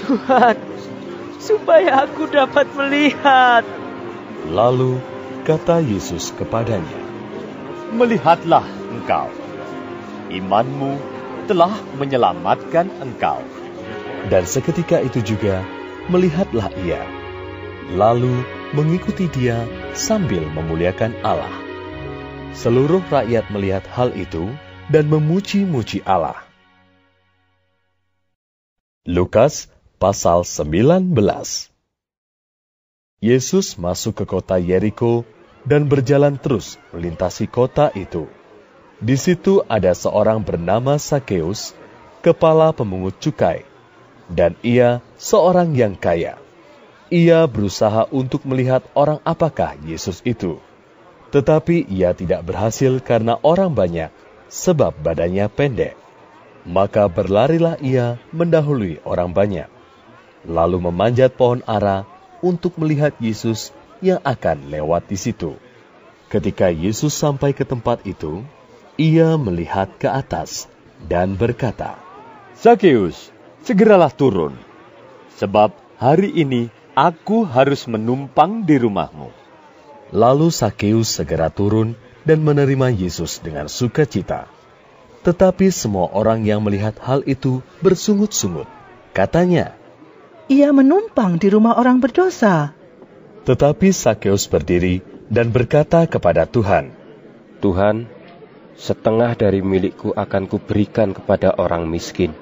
Tuhan, 0.00 0.56
supaya 1.36 2.08
aku 2.08 2.32
dapat 2.32 2.64
melihat. 2.72 3.66
Lalu 4.48 4.96
kata 5.44 5.84
Yesus 5.84 6.32
kepadanya, 6.32 7.02
Melihatlah 7.92 8.64
engkau. 8.88 9.28
Imanmu 10.32 10.96
telah 11.44 11.76
menyelamatkan 12.00 12.88
engkau. 13.04 13.44
Dan 14.32 14.48
seketika 14.48 15.02
itu 15.02 15.20
juga 15.20 15.60
melihatlah 16.06 16.70
ia, 16.86 17.02
lalu 17.92 18.42
mengikuti 18.72 19.28
dia 19.28 19.68
sambil 19.92 20.40
memuliakan 20.48 21.12
Allah. 21.20 21.52
Seluruh 22.56 23.04
rakyat 23.12 23.52
melihat 23.52 23.84
hal 23.92 24.16
itu 24.16 24.48
dan 24.88 25.12
memuji-muji 25.12 26.00
Allah. 26.08 26.40
Lukas 29.04 29.68
pasal 30.00 30.48
19 30.48 31.12
Yesus 33.22 33.78
masuk 33.78 34.18
ke 34.18 34.24
kota 34.26 34.56
Yeriko 34.56 35.28
dan 35.68 35.86
berjalan 35.86 36.40
terus 36.40 36.80
melintasi 36.96 37.46
kota 37.46 37.92
itu. 37.94 38.26
Di 38.98 39.14
situ 39.14 39.62
ada 39.68 39.94
seorang 39.94 40.42
bernama 40.42 40.98
Sakeus, 40.98 41.74
kepala 42.22 42.74
pemungut 42.74 43.14
cukai, 43.22 43.62
dan 44.26 44.58
ia 44.62 45.02
seorang 45.18 45.74
yang 45.74 45.94
kaya. 45.94 46.41
Ia 47.12 47.44
berusaha 47.44 48.08
untuk 48.08 48.48
melihat 48.48 48.88
orang 48.96 49.20
apakah 49.20 49.76
Yesus 49.84 50.24
itu. 50.24 50.56
Tetapi 51.28 51.84
ia 51.92 52.16
tidak 52.16 52.48
berhasil 52.48 53.04
karena 53.04 53.36
orang 53.44 53.76
banyak, 53.76 54.08
sebab 54.48 54.96
badannya 54.96 55.44
pendek. 55.52 55.92
Maka 56.64 57.12
berlarilah 57.12 57.76
ia 57.84 58.16
mendahului 58.32 59.04
orang 59.04 59.28
banyak, 59.28 59.68
lalu 60.48 60.88
memanjat 60.88 61.36
pohon 61.36 61.60
ara 61.68 62.08
untuk 62.40 62.80
melihat 62.80 63.12
Yesus 63.20 63.76
yang 64.00 64.24
akan 64.24 64.72
lewat 64.72 65.04
di 65.12 65.20
situ. 65.20 65.52
Ketika 66.32 66.72
Yesus 66.72 67.12
sampai 67.12 67.52
ke 67.52 67.68
tempat 67.68 68.08
itu, 68.08 68.40
ia 68.96 69.36
melihat 69.36 69.92
ke 70.00 70.08
atas 70.08 70.64
dan 71.04 71.36
berkata, 71.36 72.00
Sakeus, 72.56 73.28
segeralah 73.68 74.08
turun, 74.08 74.56
sebab 75.36 75.76
hari 76.00 76.32
ini 76.32 76.72
aku 76.92 77.44
harus 77.48 77.88
menumpang 77.88 78.64
di 78.64 78.76
rumahmu. 78.76 79.32
Lalu 80.12 80.52
Sakeus 80.52 81.08
segera 81.08 81.48
turun 81.48 81.96
dan 82.28 82.44
menerima 82.44 82.92
Yesus 82.92 83.40
dengan 83.40 83.66
sukacita. 83.66 84.48
Tetapi 85.24 85.70
semua 85.72 86.10
orang 86.12 86.44
yang 86.44 86.60
melihat 86.60 86.98
hal 87.00 87.24
itu 87.24 87.64
bersungut-sungut. 87.80 88.68
Katanya, 89.16 89.72
Ia 90.50 90.74
menumpang 90.74 91.38
di 91.38 91.48
rumah 91.48 91.78
orang 91.78 92.02
berdosa. 92.02 92.74
Tetapi 93.46 93.88
Sakeus 93.94 94.50
berdiri 94.50 95.00
dan 95.32 95.48
berkata 95.48 96.04
kepada 96.04 96.44
Tuhan, 96.44 96.92
Tuhan, 97.62 98.10
setengah 98.76 99.38
dari 99.38 99.62
milikku 99.62 100.12
akan 100.12 100.50
kuberikan 100.50 101.14
kepada 101.14 101.54
orang 101.56 101.86
miskin. 101.86 102.34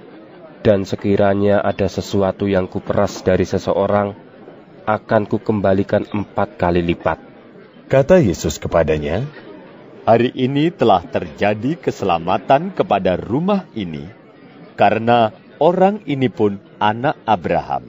Dan 0.60 0.84
sekiranya 0.84 1.60
ada 1.64 1.88
sesuatu 1.88 2.44
yang 2.44 2.68
kuperas 2.68 3.24
dari 3.24 3.48
seseorang, 3.48 4.12
akan 4.84 5.28
kukembalikan 5.28 6.06
empat 6.08 6.56
kali 6.60 6.80
lipat. 6.84 7.20
Kata 7.90 8.22
Yesus 8.22 8.62
kepadanya, 8.62 9.26
Hari 10.00 10.32
ini 10.32 10.72
telah 10.72 11.04
terjadi 11.04 11.76
keselamatan 11.76 12.72
kepada 12.72 13.20
rumah 13.20 13.68
ini, 13.76 14.08
karena 14.74 15.30
orang 15.60 16.00
ini 16.08 16.32
pun 16.32 16.56
anak 16.80 17.20
Abraham. 17.28 17.84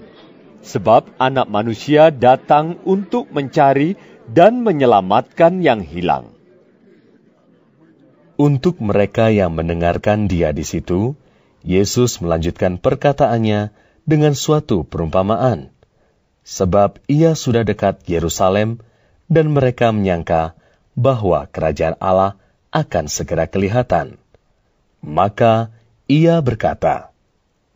Sebab 0.62 1.18
anak 1.18 1.48
manusia 1.50 2.12
datang 2.14 2.78
untuk 2.86 3.32
mencari 3.32 3.98
dan 4.30 4.62
menyelamatkan 4.62 5.64
yang 5.64 5.82
hilang. 5.82 6.30
Untuk 8.38 8.78
mereka 8.84 9.34
yang 9.34 9.56
mendengarkan 9.58 10.30
dia 10.30 10.54
di 10.54 10.68
situ, 10.68 11.18
Yesus 11.66 12.20
melanjutkan 12.20 12.78
perkataannya 12.78 13.74
dengan 14.06 14.38
suatu 14.38 14.84
perumpamaan. 14.86 15.74
Sebab 16.42 16.98
ia 17.06 17.38
sudah 17.38 17.62
dekat 17.62 18.02
Yerusalem 18.10 18.82
dan 19.30 19.54
mereka 19.54 19.94
menyangka 19.94 20.58
bahwa 20.98 21.48
kerajaan 21.48 21.96
Allah 22.02 22.36
akan 22.74 23.06
segera 23.08 23.46
kelihatan. 23.48 24.18
Maka 25.02 25.74
ia 26.06 26.42
berkata, 26.44 27.10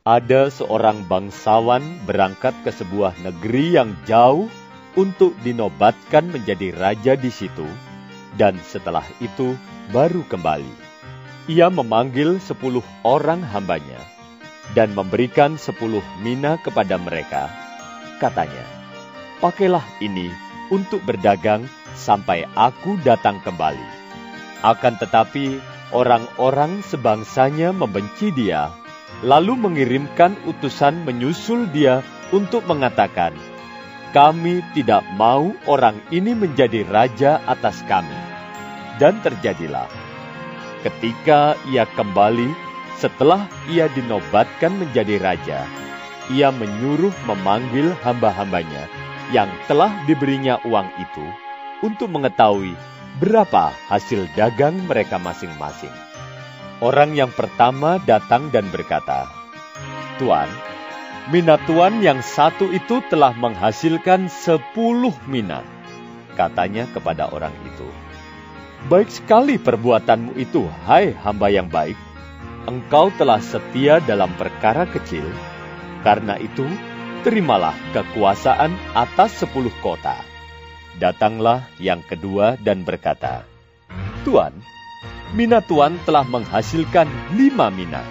Ada 0.05 0.53
seorang 0.53 1.09
bangsawan 1.09 1.81
berangkat 2.05 2.53
ke 2.61 2.69
sebuah 2.69 3.17
negeri 3.25 3.73
yang 3.73 3.97
jauh 4.05 4.45
untuk 4.93 5.33
dinobatkan 5.41 6.29
menjadi 6.29 6.71
raja 6.77 7.13
di 7.17 7.33
situ, 7.33 7.65
dan 8.37 8.55
setelah 8.61 9.03
itu 9.19 9.57
baru 9.89 10.21
kembali. 10.29 10.85
Ia 11.49 11.69
memanggil 11.69 12.41
sepuluh 12.41 12.81
orang 13.05 13.41
hambanya 13.41 14.01
dan 14.73 14.97
memberikan 14.97 15.61
sepuluh 15.61 16.01
mina 16.25 16.57
kepada 16.57 16.97
mereka. 16.97 17.64
Katanya, 18.15 18.63
pakailah 19.43 19.83
ini 19.99 20.31
untuk 20.71 21.03
berdagang 21.03 21.67
sampai 21.93 22.47
aku 22.55 22.95
datang 23.03 23.43
kembali. 23.43 23.87
Akan 24.63 24.97
tetapi, 24.97 25.59
orang-orang 25.93 26.81
sebangsanya 26.81 27.75
membenci 27.75 28.33
dia, 28.33 28.71
lalu 29.21 29.55
mengirimkan 29.59 30.35
utusan 30.47 31.05
menyusul 31.05 31.69
dia 31.69 32.01
untuk 32.33 32.65
mengatakan, 32.65 33.35
"Kami 34.15 34.63
tidak 34.73 35.05
mau 35.19 35.53
orang 35.69 35.99
ini 36.09 36.33
menjadi 36.33 36.87
raja 36.87 37.43
atas 37.45 37.83
kami." 37.85 38.17
Dan 38.95 39.19
terjadilah 39.19 39.91
ketika 40.87 41.59
ia 41.67 41.83
kembali 41.83 42.47
setelah 42.95 43.49
ia 43.67 43.91
dinobatkan 43.91 44.71
menjadi 44.77 45.19
raja, 45.19 45.67
ia 46.33 46.49
menyuruh 46.49 47.13
memanggil 47.29 47.93
hamba-hambanya 48.01 48.89
yang 49.33 49.49
telah 49.65 49.93
diberinya 50.05 50.61
uang 50.65 50.89
itu 51.01 51.25
untuk 51.85 52.09
mengetahui 52.13 52.73
berapa 53.21 53.71
hasil 53.89 54.27
dagang 54.33 54.75
mereka 54.85 55.21
masing-masing. 55.21 55.93
Orang 56.83 57.15
yang 57.15 57.31
pertama 57.31 58.01
datang 58.03 58.51
dan 58.51 58.67
berkata, 58.67 59.31
Tuan, 60.19 60.51
mina 61.31 61.55
tuan 61.63 62.03
yang 62.03 62.19
satu 62.19 62.67
itu 62.69 62.99
telah 63.07 63.31
menghasilkan 63.31 64.27
sepuluh 64.27 65.15
mina. 65.25 65.63
Katanya 66.35 66.83
kepada 66.91 67.31
orang 67.31 67.55
itu, 67.63 67.87
Baik 68.85 69.09
sekali 69.09 69.57
perbuatanmu 69.57 70.37
itu, 70.37 70.67
hai 70.85 71.15
hamba 71.25 71.49
yang 71.49 71.65
baik. 71.71 71.97
Engkau 72.69 73.09
telah 73.17 73.41
setia 73.41 73.97
dalam 74.03 74.29
perkara 74.37 74.85
kecil, 74.85 75.25
karena 76.05 76.37
itu 76.37 76.69
terimalah 77.25 77.73
kekuasaan 77.97 78.77
atas 78.93 79.41
sepuluh 79.41 79.73
kota. 79.81 80.13
Datanglah 81.01 81.65
yang 81.81 82.05
kedua 82.05 82.61
dan 82.61 82.85
berkata, 82.85 83.41
Tuan, 84.21 84.53
mina 85.33 85.59
tuan 85.65 85.97
telah 86.05 86.21
menghasilkan 86.21 87.09
lima 87.33 87.73
mina. 87.73 88.05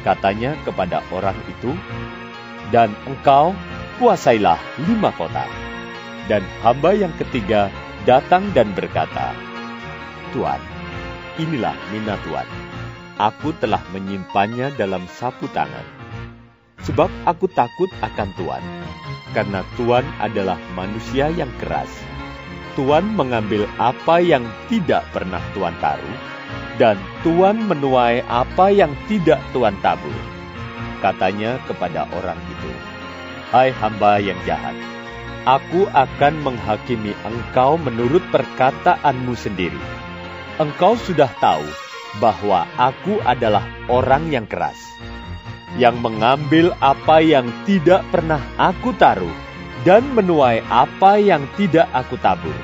Katanya 0.00 0.56
kepada 0.64 1.04
orang 1.12 1.36
itu, 1.52 1.76
dan 2.72 2.96
engkau 3.04 3.52
kuasailah 4.00 4.56
lima 4.88 5.12
kota. 5.12 5.44
Dan 6.32 6.40
hamba 6.64 6.96
yang 6.96 7.12
ketiga 7.20 7.68
datang 8.08 8.48
dan 8.56 8.72
berkata, 8.72 9.36
Tuan, 10.32 10.60
inilah 11.36 11.76
mina 11.92 12.16
tuan. 12.24 12.48
Aku 13.20 13.52
telah 13.60 13.84
menyimpannya 13.92 14.72
dalam 14.80 15.04
sapu 15.10 15.44
tangan. 15.52 15.97
Sebab 16.86 17.10
aku 17.26 17.50
takut 17.50 17.90
akan 18.04 18.28
Tuan, 18.38 18.64
karena 19.34 19.66
Tuan 19.74 20.06
adalah 20.22 20.60
manusia 20.78 21.32
yang 21.34 21.50
keras. 21.58 21.90
Tuan 22.78 23.10
mengambil 23.18 23.66
apa 23.82 24.22
yang 24.22 24.46
tidak 24.70 25.02
pernah 25.10 25.42
Tuan 25.50 25.74
taruh, 25.82 26.18
dan 26.78 26.94
Tuan 27.26 27.58
menuai 27.66 28.22
apa 28.30 28.70
yang 28.70 28.94
tidak 29.10 29.42
Tuan 29.50 29.74
tabur. 29.82 30.14
Katanya 31.02 31.58
kepada 31.66 32.06
orang 32.14 32.38
itu, 32.50 32.72
Hai 33.48 33.72
hamba 33.72 34.20
yang 34.20 34.38
jahat, 34.44 34.76
aku 35.48 35.88
akan 35.90 36.34
menghakimi 36.44 37.16
engkau 37.24 37.80
menurut 37.80 38.20
perkataanmu 38.28 39.32
sendiri. 39.32 39.80
Engkau 40.60 41.00
sudah 41.00 41.30
tahu 41.40 41.64
bahwa 42.20 42.66
aku 42.76 43.22
adalah 43.24 43.64
orang 43.88 44.28
yang 44.28 44.44
keras, 44.44 44.76
yang 45.76 46.00
mengambil 46.00 46.72
apa 46.80 47.20
yang 47.20 47.44
tidak 47.68 48.00
pernah 48.08 48.40
aku 48.56 48.96
taruh, 48.96 49.34
dan 49.84 50.00
menuai 50.16 50.64
apa 50.72 51.20
yang 51.20 51.44
tidak 51.60 51.90
aku 51.92 52.16
tabur. 52.24 52.54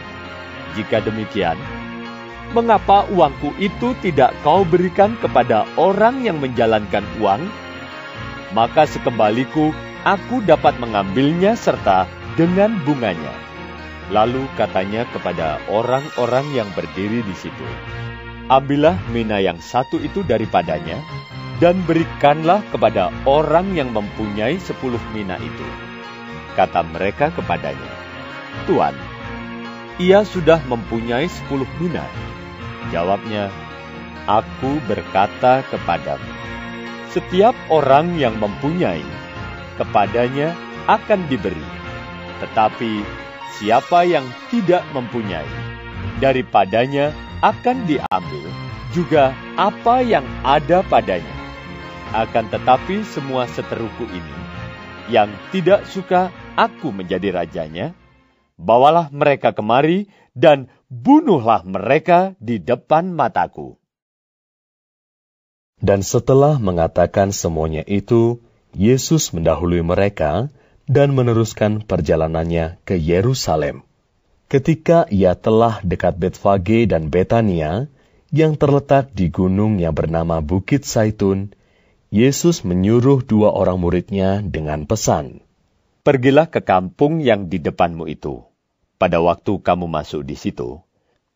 Jika 0.73 1.05
demikian, 1.05 1.61
mengapa 2.57 3.05
uangku 3.13 3.53
itu 3.61 3.93
tidak 4.01 4.33
kau 4.41 4.65
berikan 4.65 5.13
kepada 5.21 5.69
orang 5.77 6.25
yang 6.25 6.41
menjalankan 6.41 7.05
uang? 7.21 7.45
Maka 8.57 8.87
sekembaliku, 8.89 9.75
aku 10.07 10.41
dapat 10.47 10.79
mengambilnya 10.81 11.59
serta 11.59 12.07
dengan 12.39 12.79
bunganya. 12.87 13.35
Lalu 14.13 14.45
katanya 14.55 15.09
kepada 15.11 15.59
orang-orang 15.67 16.45
yang 16.53 16.69
berdiri 16.77 17.25
di 17.25 17.35
situ, 17.35 17.67
Ambillah 18.45 19.01
mina 19.09 19.41
yang 19.41 19.57
satu 19.57 19.97
itu 19.97 20.21
daripadanya, 20.21 21.01
dan 21.65 21.81
berikanlah 21.89 22.61
kepada 22.69 23.09
orang 23.25 23.73
yang 23.73 23.89
mempunyai 23.89 24.61
sepuluh 24.61 25.01
mina 25.17 25.41
itu. 25.41 25.65
Kata 26.53 26.85
mereka 26.85 27.33
kepadanya, 27.33 27.89
Tuan, 28.69 28.93
ia 29.97 30.29
sudah 30.29 30.61
mempunyai 30.69 31.25
sepuluh 31.25 31.65
mina. 31.81 32.05
Jawabnya, 32.93 33.49
Aku 34.29 34.77
berkata 34.85 35.65
kepadamu, 35.73 36.33
setiap 37.09 37.57
orang 37.73 38.13
yang 38.21 38.37
mempunyai, 38.37 39.05
kepadanya 39.81 40.53
akan 40.85 41.25
diberi. 41.33 41.65
Tetapi 42.45 43.01
siapa 43.57 44.05
yang 44.05 44.29
tidak 44.53 44.85
mempunyai, 44.93 45.49
daripadanya 46.21 47.17
akan 47.41 47.89
diambil 47.89 48.49
juga 48.93 49.33
apa 49.57 50.05
yang 50.05 50.25
ada 50.45 50.85
padanya. 50.85 51.34
Akan 52.13 52.53
tetapi 52.53 53.07
semua 53.09 53.49
seteruku 53.49 54.05
ini, 54.11 54.37
yang 55.09 55.33
tidak 55.55 55.89
suka 55.89 56.29
aku 56.59 56.93
menjadi 56.93 57.33
rajanya, 57.33 57.97
bawalah 58.61 59.09
mereka 59.15 59.57
kemari 59.57 60.13
dan 60.35 60.69
bunuhlah 60.91 61.65
mereka 61.65 62.35
di 62.43 62.61
depan 62.61 63.15
mataku. 63.15 63.79
Dan 65.81 66.01
setelah 66.01 66.57
mengatakan 66.57 67.35
semuanya 67.35 67.85
itu, 67.85 68.41
Yesus 68.75 69.31
mendahului 69.31 69.85
mereka 69.85 70.51
dan 70.91 71.15
meneruskan 71.15 71.85
perjalanannya 71.85 72.81
ke 72.85 72.99
Yerusalem. 72.99 73.87
Ketika 74.49 75.09
ia 75.09 75.35
telah 75.35 75.81
dekat 75.81 76.21
Betfage 76.21 76.87
dan 76.87 77.09
Betania, 77.09 77.89
yang 78.35 78.59
terletak 78.59 79.15
di 79.15 79.31
gunung 79.31 79.79
yang 79.79 79.95
bernama 79.95 80.43
Bukit 80.43 80.83
Saitun, 80.83 81.55
Yesus 82.15 82.63
menyuruh 82.63 83.27
dua 83.27 83.51
orang 83.51 83.83
muridnya 83.83 84.39
dengan 84.39 84.87
pesan. 84.87 85.43
Pergilah 86.07 86.47
ke 86.47 86.63
kampung 86.63 87.19
yang 87.19 87.51
di 87.51 87.59
depanmu 87.59 88.07
itu. 88.07 88.47
Pada 89.03 89.19
waktu 89.19 89.59
kamu 89.59 89.91
masuk 89.91 90.23
di 90.23 90.39
situ, 90.39 90.79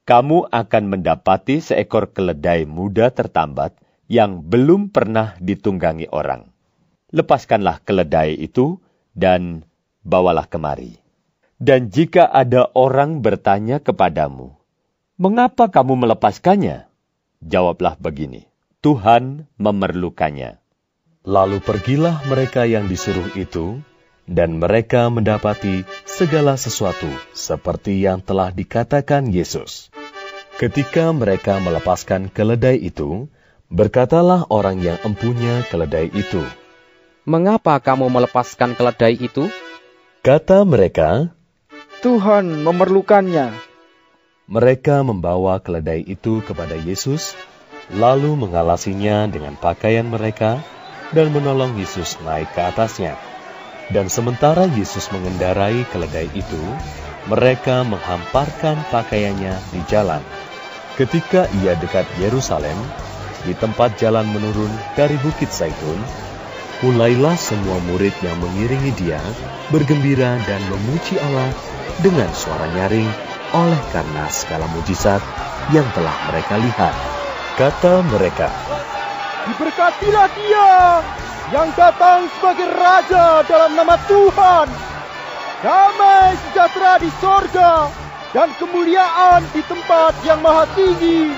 kamu 0.07 0.47
akan 0.47 0.85
mendapati 0.87 1.59
seekor 1.59 2.15
keledai 2.15 2.63
muda 2.63 3.11
tertambat 3.11 3.75
yang 4.07 4.47
belum 4.47 4.95
pernah 4.95 5.35
ditunggangi 5.43 6.15
orang. 6.15 6.47
Lepaskanlah 7.11 7.83
keledai 7.83 8.39
itu 8.39 8.79
dan 9.19 9.67
bawalah 10.07 10.47
kemari. 10.47 10.95
Dan 11.59 11.91
jika 11.91 12.31
ada 12.31 12.71
orang 12.79 13.19
bertanya 13.19 13.83
kepadamu, 13.83 14.55
"Mengapa 15.19 15.75
kamu 15.75 16.07
melepaskannya?" 16.07 16.87
Jawablah 17.43 17.99
begini: 17.99 18.47
"Tuhan 18.79 19.51
memerlukannya." 19.59 20.68
Lalu 21.29 21.61
pergilah 21.61 22.25
mereka 22.25 22.65
yang 22.65 22.89
disuruh 22.89 23.37
itu, 23.37 23.85
dan 24.25 24.57
mereka 24.57 25.13
mendapati 25.13 25.85
segala 26.09 26.57
sesuatu 26.57 27.09
seperti 27.37 28.01
yang 28.01 28.25
telah 28.25 28.49
dikatakan 28.49 29.29
Yesus. 29.29 29.93
Ketika 30.57 31.13
mereka 31.13 31.61
melepaskan 31.61 32.33
keledai 32.33 32.81
itu, 32.81 33.29
berkatalah 33.69 34.49
orang 34.49 34.81
yang 34.81 34.97
empunya 35.05 35.69
keledai 35.69 36.09
itu, 36.17 36.41
"Mengapa 37.29 37.77
kamu 37.77 38.09
melepaskan 38.09 38.73
keledai 38.73 39.21
itu?" 39.21 39.53
Kata 40.25 40.65
mereka, 40.65 41.29
Tuhan 42.01 42.65
memerlukannya. 42.65 43.53
Mereka 44.49 45.05
membawa 45.05 45.61
keledai 45.61 46.09
itu 46.09 46.41
kepada 46.41 46.73
Yesus, 46.73 47.37
lalu 47.93 48.33
mengalasinya 48.33 49.29
dengan 49.29 49.61
pakaian 49.61 50.09
mereka 50.09 50.65
dan 51.13 51.33
menolong 51.33 51.77
Yesus 51.79 52.21
naik 52.25 52.53
ke 52.53 52.61
atasnya. 52.65 53.17
Dan 53.89 54.13
sementara 54.13 54.69
Yesus 54.69 55.09
mengendarai 55.09 55.89
keledai 55.89 56.29
itu, 56.37 56.61
mereka 57.29 57.85
menghamparkan 57.85 58.77
pakaiannya 58.93 59.57
di 59.73 59.81
jalan. 59.89 60.21
Ketika 61.01 61.49
ia 61.65 61.73
dekat 61.79 62.05
Yerusalem, 62.21 62.77
di 63.47 63.55
tempat 63.57 63.97
jalan 63.97 64.29
menurun 64.29 64.71
dari 64.99 65.17
Bukit 65.25 65.49
Zaitun, 65.49 66.01
mulailah 66.85 67.39
semua 67.39 67.79
murid 67.89 68.13
yang 68.21 68.37
mengiringi 68.43 68.93
dia 68.99 69.23
bergembira 69.73 70.37
dan 70.45 70.61
memuji 70.69 71.17
Allah 71.23 71.51
dengan 72.05 72.29
suara 72.35 72.67
nyaring 72.77 73.09
oleh 73.57 73.83
karena 73.91 74.29
segala 74.29 74.69
mujizat 74.77 75.23
yang 75.73 75.87
telah 75.97 76.15
mereka 76.29 76.55
lihat. 76.61 76.95
Kata 77.57 78.07
mereka, 78.07 78.53
Diberkatilah 79.49 80.29
dia 80.37 80.73
yang 81.57 81.73
datang 81.73 82.29
sebagai 82.37 82.69
Raja 82.69 83.41
dalam 83.49 83.73
nama 83.73 83.97
Tuhan. 84.05 84.67
Damai 85.65 86.37
sejahtera 86.49 87.01
di 87.01 87.11
sorga 87.19 87.89
dan 88.37 88.53
kemuliaan 88.61 89.43
di 89.57 89.65
tempat 89.65 90.13
yang 90.23 90.45
maha 90.45 90.69
tinggi. 90.77 91.33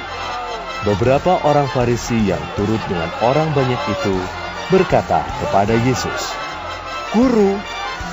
Beberapa 0.83 1.39
orang 1.47 1.71
Farisi 1.71 2.19
yang 2.27 2.41
turut 2.59 2.81
dengan 2.91 3.09
orang 3.23 3.49
banyak 3.55 3.79
itu 3.95 4.17
berkata 4.75 5.23
kepada 5.45 5.77
Yesus, 5.87 6.35
Guru, 7.15 7.55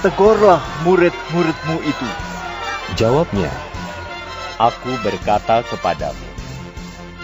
tegurlah 0.06 0.62
murid-muridmu 0.86 1.78
itu. 1.84 2.10
Jawabnya, 3.00 3.50
Aku 4.58 4.90
berkata 5.06 5.62
kepadamu, 5.70 6.28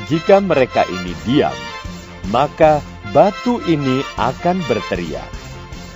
jika 0.06 0.38
mereka 0.38 0.86
ini 0.86 1.18
diam, 1.26 1.56
maka 2.30 2.80
batu 3.12 3.60
ini 3.66 4.06
akan 4.16 4.62
berteriak. 4.70 5.28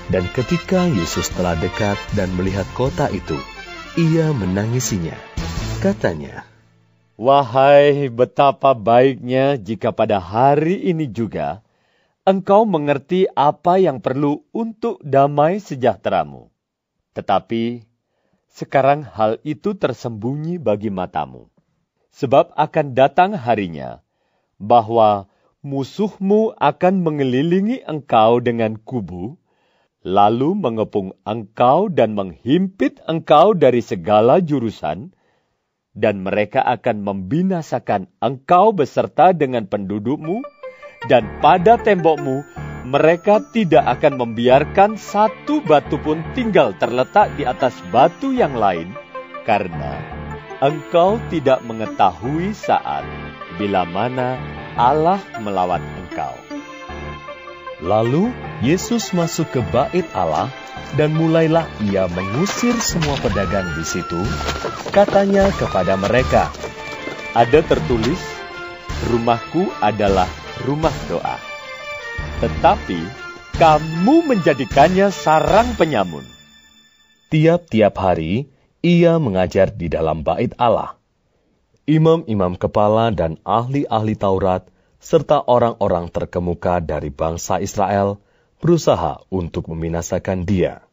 Dan 0.07 0.23
ketika 0.31 0.87
Yesus 0.87 1.27
telah 1.35 1.55
dekat 1.59 1.99
dan 2.15 2.31
melihat 2.35 2.67
kota 2.75 3.11
itu, 3.11 3.35
ia 3.99 4.31
menangisinya. 4.31 5.15
Katanya, 5.83 6.47
Wahai 7.17 8.13
betapa 8.13 8.77
baiknya 8.77 9.57
jika 9.57 9.89
pada 9.89 10.21
hari 10.21 10.85
ini 10.85 11.09
juga 11.09 11.65
engkau 12.29 12.69
mengerti 12.69 13.25
apa 13.33 13.81
yang 13.81 13.97
perlu 14.05 14.45
untuk 14.53 15.01
damai 15.01 15.57
sejahteramu. 15.57 16.53
Tetapi 17.17 17.81
sekarang 18.53 19.01
hal 19.01 19.41
itu 19.41 19.73
tersembunyi 19.73 20.61
bagi 20.61 20.93
matamu. 20.93 21.49
Sebab 22.13 22.53
akan 22.53 22.93
datang 22.93 23.33
harinya 23.33 24.05
bahwa 24.61 25.25
musuhmu 25.65 26.53
akan 26.57 27.01
mengelilingi 27.01 27.81
engkau 27.85 28.37
dengan 28.43 28.77
kubu, 28.77 29.37
lalu 30.05 30.53
mengepung 30.53 31.17
engkau 31.25 31.89
dan 31.89 32.13
menghimpit 32.13 33.01
engkau 33.09 33.57
dari 33.57 33.81
segala 33.81 34.39
jurusan, 34.39 35.11
dan 35.97 36.21
mereka 36.21 36.61
akan 36.61 37.01
membinasakan 37.01 38.05
engkau 38.21 38.69
beserta 38.71 39.33
dengan 39.33 39.65
pendudukmu, 39.65 40.45
dan 41.09 41.41
pada 41.41 41.81
tembokmu 41.81 42.45
mereka 42.87 43.43
tidak 43.51 43.99
akan 43.99 44.15
membiarkan 44.15 44.95
satu 44.95 45.59
batu 45.65 45.99
pun 45.99 46.23
tinggal 46.31 46.71
terletak 46.77 47.33
di 47.35 47.43
atas 47.43 47.75
batu 47.91 48.31
yang 48.31 48.55
lain, 48.55 48.93
karena 49.43 49.97
engkau 50.61 51.19
tidak 51.27 51.59
mengetahui 51.65 52.55
saat 52.55 53.03
bila 53.57 53.83
mana 53.83 54.37
Allah 54.77 55.17
melawat 55.41 55.81
engkau. 55.81 56.37
Lalu 57.81 58.29
Yesus 58.61 59.09
masuk 59.09 59.49
ke 59.49 59.61
bait 59.73 60.05
Allah 60.13 60.53
dan 60.93 61.17
mulailah 61.17 61.65
ia 61.81 62.05
mengusir 62.05 62.77
semua 62.77 63.17
pedagang 63.17 63.73
di 63.73 63.81
situ. 63.81 64.21
Katanya 64.93 65.49
kepada 65.57 65.97
mereka, 65.97 66.53
Ada 67.37 67.61
tertulis, 67.61 68.17
rumahku 69.09 69.69
adalah 69.81 70.29
rumah 70.65 70.93
doa. 71.05 71.37
Tetapi 72.41 73.01
kamu 73.57 74.25
menjadikannya 74.25 75.13
sarang 75.13 75.73
penyamun. 75.77 76.25
Tiap-tiap 77.29 77.93
hari 77.97 78.49
ia 78.81 79.17
mengajar 79.21 79.69
di 79.69 79.89
dalam 79.89 80.25
bait 80.25 80.53
Allah. 80.57 80.96
Imam-imam 81.87 82.59
kepala 82.59 83.15
dan 83.15 83.39
ahli-ahli 83.47 84.19
Taurat 84.19 84.67
serta 84.99 85.39
orang-orang 85.47 86.11
terkemuka 86.11 86.83
dari 86.83 87.07
bangsa 87.07 87.63
Israel 87.63 88.19
berusaha 88.59 89.23
untuk 89.31 89.71
membinasakan 89.71 90.43
dia. 90.43 90.83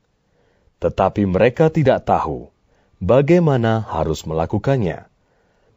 Tetapi 0.79 1.27
mereka 1.27 1.67
tidak 1.67 2.07
tahu 2.07 2.55
bagaimana 3.03 3.83
harus 3.83 4.23
melakukannya, 4.23 5.11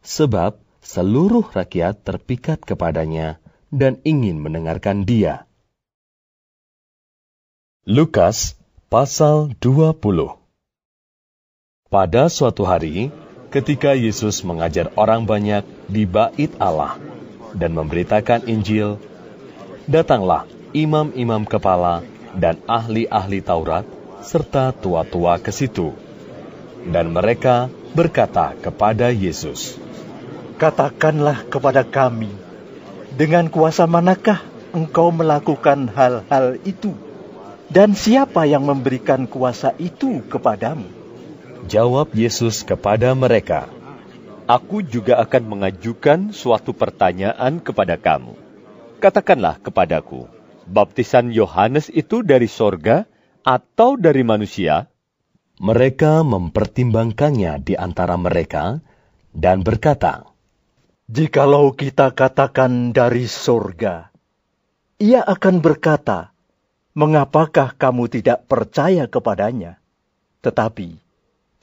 sebab 0.06 0.54
seluruh 0.86 1.50
rakyat 1.50 1.98
terpikat 2.06 2.62
kepadanya 2.62 3.42
dan 3.74 3.98
ingin 4.06 4.38
mendengarkan 4.38 5.02
dia. 5.02 5.50
Lukas 7.82 8.54
pasal 8.86 9.50
20 9.58 9.98
Pada 11.90 12.30
suatu 12.30 12.62
hari, 12.62 13.10
ketika 13.48 13.96
Yesus 13.96 14.44
mengajar 14.44 14.92
orang 14.96 15.24
banyak 15.24 15.64
di 15.88 16.04
bait 16.04 16.52
Allah, 16.60 17.00
dan 17.56 17.72
memberitakan 17.72 18.44
Injil, 18.44 19.00
datanglah 19.88 20.44
imam-imam 20.76 21.48
kepala 21.48 22.04
dan 22.36 22.60
ahli-ahli 22.68 23.40
Taurat 23.40 23.88
serta 24.20 24.76
tua-tua 24.76 25.40
ke 25.40 25.48
situ. 25.48 25.96
Dan 26.88 27.12
mereka 27.12 27.72
berkata 27.96 28.52
kepada 28.54 29.08
Yesus, 29.08 29.80
Katakanlah 30.58 31.46
kepada 31.46 31.86
kami, 31.86 32.30
dengan 33.14 33.46
kuasa 33.46 33.86
manakah 33.86 34.42
engkau 34.74 35.14
melakukan 35.14 35.86
hal-hal 35.94 36.58
itu? 36.66 36.92
Dan 37.68 37.92
siapa 37.92 38.48
yang 38.48 38.64
memberikan 38.64 39.28
kuasa 39.28 39.76
itu 39.76 40.24
kepadamu? 40.26 40.97
Jawab 41.66 42.14
Yesus 42.14 42.62
kepada 42.62 43.10
mereka, 43.18 43.66
aku 44.46 44.86
juga 44.86 45.18
akan 45.18 45.42
mengajukan 45.58 46.30
suatu 46.30 46.70
pertanyaan 46.70 47.58
kepada 47.58 47.98
kamu. 47.98 48.38
Katakanlah 49.02 49.58
kepadaku, 49.58 50.30
baptisan 50.70 51.34
Yohanes 51.34 51.90
itu 51.90 52.22
dari 52.22 52.46
sorga 52.46 53.10
atau 53.42 53.98
dari 53.98 54.22
manusia? 54.22 54.86
Mereka 55.58 56.22
mempertimbangkannya 56.22 57.66
di 57.66 57.74
antara 57.74 58.14
mereka 58.14 58.78
dan 59.34 59.66
berkata, 59.66 60.30
Jikalau 61.10 61.74
kita 61.74 62.14
katakan 62.14 62.94
dari 62.94 63.26
sorga, 63.26 64.14
ia 65.02 65.26
akan 65.26 65.58
berkata, 65.58 66.30
Mengapakah 66.94 67.74
kamu 67.78 68.10
tidak 68.10 68.46
percaya 68.50 69.06
kepadanya? 69.06 69.78
Tetapi, 70.42 71.07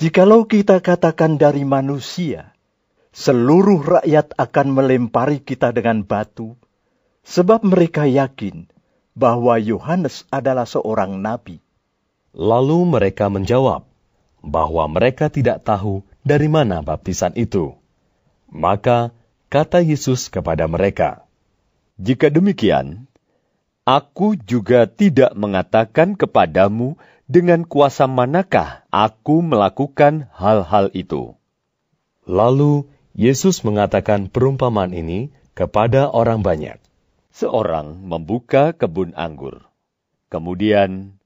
jikalau 0.01 0.47
kita 0.47 0.83
katakan 0.83 1.39
dari 1.39 1.63
manusia, 1.63 2.55
seluruh 3.15 3.79
rakyat 3.79 4.35
akan 4.35 4.67
melempari 4.75 5.39
kita 5.39 5.71
dengan 5.71 6.03
batu, 6.03 6.59
sebab 7.23 7.63
mereka 7.63 8.03
yakin 8.03 8.67
bahwa 9.15 9.55
Yohanes 9.57 10.27
adalah 10.27 10.67
seorang 10.67 11.23
nabi. 11.23 11.63
Lalu 12.35 12.99
mereka 12.99 13.31
menjawab 13.31 13.87
bahwa 14.43 14.83
mereka 14.91 15.31
tidak 15.31 15.63
tahu 15.63 16.03
dari 16.21 16.51
mana 16.51 16.83
baptisan 16.83 17.31
itu. 17.39 17.73
Maka 18.51 19.15
kata 19.47 19.81
Yesus 19.81 20.27
kepada 20.27 20.67
mereka, 20.67 21.23
Jika 21.95 22.27
demikian, 22.27 23.07
aku 23.87 24.35
juga 24.35 24.83
tidak 24.83 25.31
mengatakan 25.33 26.19
kepadamu 26.19 26.99
dengan 27.25 27.65
kuasa 27.65 28.05
manakah 28.05 28.85
aku 28.93 29.41
melakukan 29.41 30.29
hal-hal 30.33 30.93
itu. 30.93 31.33
Lalu 32.25 32.85
Yesus 33.17 33.65
mengatakan 33.65 34.29
perumpamaan 34.29 34.93
ini 34.93 35.33
kepada 35.57 36.09
orang 36.09 36.45
banyak. 36.45 36.77
Seorang 37.35 37.99
membuka 37.99 38.71
kebun 38.71 39.11
anggur. 39.17 39.65
Kemudian 40.31 41.19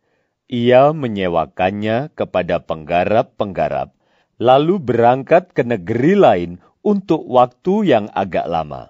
ia 0.49 0.89
menyewakannya 0.89 2.09
kepada 2.17 2.61
penggarap-penggarap, 2.65 3.93
lalu 4.41 4.81
berangkat 4.81 5.53
ke 5.53 5.61
negeri 5.61 6.17
lain 6.17 6.51
untuk 6.81 7.21
waktu 7.29 7.85
yang 7.85 8.05
agak 8.17 8.49
lama. 8.49 8.89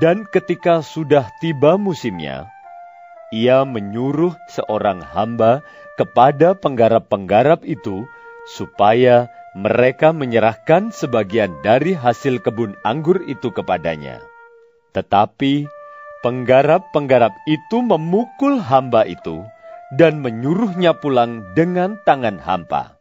Dan 0.00 0.24
ketika 0.28 0.80
sudah 0.84 1.28
tiba 1.40 1.76
musimnya, 1.76 2.48
ia 3.28 3.68
menyuruh 3.68 4.32
seorang 4.48 5.04
hamba 5.04 5.60
kepada 5.98 6.54
penggarap-penggarap 6.54 7.66
itu 7.66 8.06
supaya 8.46 9.26
mereka 9.58 10.14
menyerahkan 10.14 10.94
sebagian 10.94 11.58
dari 11.66 11.98
hasil 11.98 12.38
kebun 12.38 12.78
anggur 12.86 13.18
itu 13.26 13.50
kepadanya. 13.50 14.22
Tetapi 14.94 15.66
penggarap-penggarap 16.22 17.34
itu 17.50 17.82
memukul 17.82 18.62
hamba 18.62 19.02
itu 19.02 19.42
dan 19.98 20.22
menyuruhnya 20.22 20.94
pulang 20.94 21.42
dengan 21.58 21.98
tangan 22.06 22.38
hampa. 22.38 22.94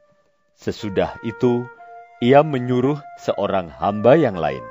Sesudah 0.58 1.22
itu, 1.22 1.70
ia 2.18 2.42
menyuruh 2.42 2.98
seorang 3.22 3.70
hamba 3.70 4.18
yang 4.18 4.34
lain. 4.34 4.64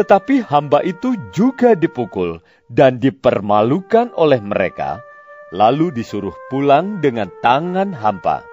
Tetapi 0.00 0.48
hamba 0.48 0.80
itu 0.80 1.12
juga 1.36 1.76
dipukul 1.76 2.40
dan 2.72 2.96
dipermalukan 2.96 4.16
oleh 4.16 4.40
mereka, 4.40 5.04
lalu 5.50 5.90
disuruh 5.90 6.34
pulang 6.50 7.02
dengan 7.02 7.30
tangan 7.42 7.90
hampa. 7.94 8.46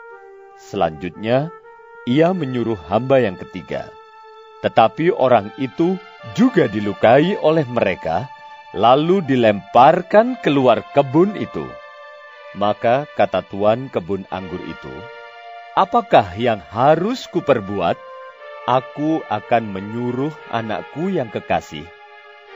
Selanjutnya, 0.57 1.53
ia 2.09 2.33
menyuruh 2.33 2.77
hamba 2.89 3.21
yang 3.21 3.37
ketiga. 3.37 3.89
Tetapi 4.65 5.13
orang 5.13 5.53
itu 5.61 6.01
juga 6.33 6.65
dilukai 6.65 7.37
oleh 7.37 7.65
mereka, 7.69 8.25
lalu 8.73 9.21
dilemparkan 9.21 10.41
keluar 10.41 10.81
kebun 10.97 11.37
itu. 11.37 11.65
Maka 12.57 13.05
kata 13.13 13.45
tuan 13.45 13.93
kebun 13.93 14.25
anggur 14.33 14.59
itu, 14.65 14.93
Apakah 15.77 16.33
yang 16.41 16.57
harus 16.73 17.29
kuperbuat? 17.29 18.01
Aku 18.65 19.21
akan 19.29 19.69
menyuruh 19.69 20.33
anakku 20.49 21.13
yang 21.13 21.29
kekasih. 21.29 21.85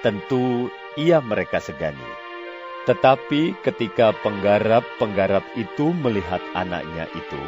Tentu 0.01 0.73
ia 0.97 1.21
mereka 1.21 1.61
segani. 1.61 2.20
Tetapi 2.81 3.61
ketika 3.61 4.09
penggarap-penggarap 4.25 5.45
itu 5.53 5.93
melihat 5.93 6.41
anaknya 6.57 7.05
itu, 7.13 7.41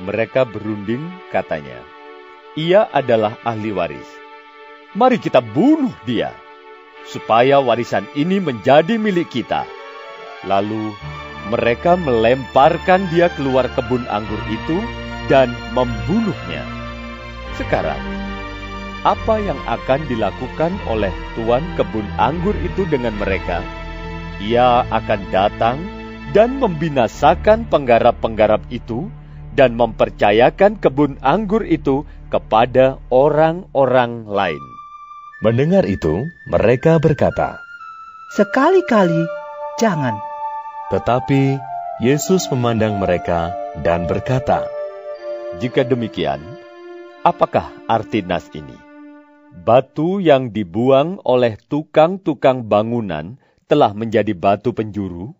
mereka 0.00 0.48
berunding 0.48 1.12
katanya, 1.28 1.84
ia 2.56 2.88
adalah 2.88 3.36
ahli 3.44 3.68
waris. 3.72 4.08
Mari 4.96 5.20
kita 5.20 5.44
bunuh 5.44 5.92
dia, 6.08 6.32
supaya 7.04 7.60
warisan 7.60 8.08
ini 8.16 8.40
menjadi 8.40 8.96
milik 8.96 9.28
kita. 9.28 9.68
Lalu 10.48 10.96
mereka 11.52 12.00
melemparkan 12.00 13.06
dia 13.12 13.28
keluar 13.36 13.68
kebun 13.76 14.08
anggur 14.08 14.40
itu 14.48 14.80
dan 15.28 15.52
membunuhnya. 15.76 16.64
Sekarang, 17.60 18.00
apa 19.04 19.36
yang 19.38 19.60
akan 19.68 20.00
dilakukan 20.10 20.72
oleh 20.88 21.12
tuan 21.38 21.62
kebun 21.76 22.08
anggur 22.18 22.56
itu 22.64 22.88
dengan 22.88 23.14
mereka, 23.20 23.60
ia 24.42 24.84
akan 24.88 25.20
datang 25.32 25.76
dan 26.36 26.60
membinasakan 26.60 27.68
penggarap-penggarap 27.72 28.68
itu 28.68 29.08
dan 29.56 29.72
mempercayakan 29.72 30.76
kebun 30.76 31.16
anggur 31.24 31.64
itu 31.64 32.04
kepada 32.28 33.00
orang-orang 33.08 34.28
lain. 34.28 34.64
Mendengar 35.40 35.88
itu, 35.88 36.28
mereka 36.48 37.00
berkata, 37.00 37.60
Sekali-kali 38.36 39.24
jangan. 39.80 40.16
Tetapi 40.92 41.56
Yesus 42.04 42.48
memandang 42.52 43.00
mereka 43.00 43.56
dan 43.80 44.04
berkata, 44.04 44.68
Jika 45.56 45.88
demikian, 45.88 46.40
apakah 47.24 47.72
arti 47.88 48.20
nas 48.20 48.48
ini? 48.52 48.76
Batu 49.56 50.20
yang 50.20 50.52
dibuang 50.52 51.16
oleh 51.24 51.56
tukang-tukang 51.56 52.68
bangunan 52.68 53.40
telah 53.66 53.92
menjadi 53.92 54.32
batu 54.32 54.72
penjuru. 54.72 55.34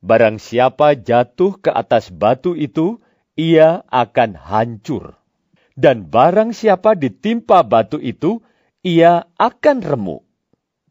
Barang 0.00 0.40
siapa 0.40 0.94
jatuh 0.94 1.58
ke 1.58 1.70
atas 1.72 2.08
batu 2.12 2.54
itu, 2.54 3.00
ia 3.38 3.86
akan 3.90 4.38
hancur. 4.38 5.18
Dan 5.78 6.10
barang 6.10 6.50
siapa 6.56 6.98
ditimpa 6.98 7.62
batu 7.62 8.02
itu, 8.02 8.42
ia 8.82 9.30
akan 9.38 9.78
remuk. 9.82 10.22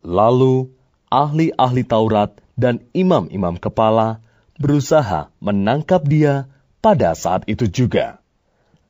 Lalu 0.03 0.71
ahli-ahli 1.11 1.83
Taurat 1.83 2.35
dan 2.55 2.83
imam-imam 2.95 3.59
kepala 3.59 4.23
berusaha 4.57 5.29
menangkap 5.43 6.03
dia 6.07 6.47
pada 6.79 7.13
saat 7.13 7.43
itu 7.51 7.67
juga. 7.67 8.23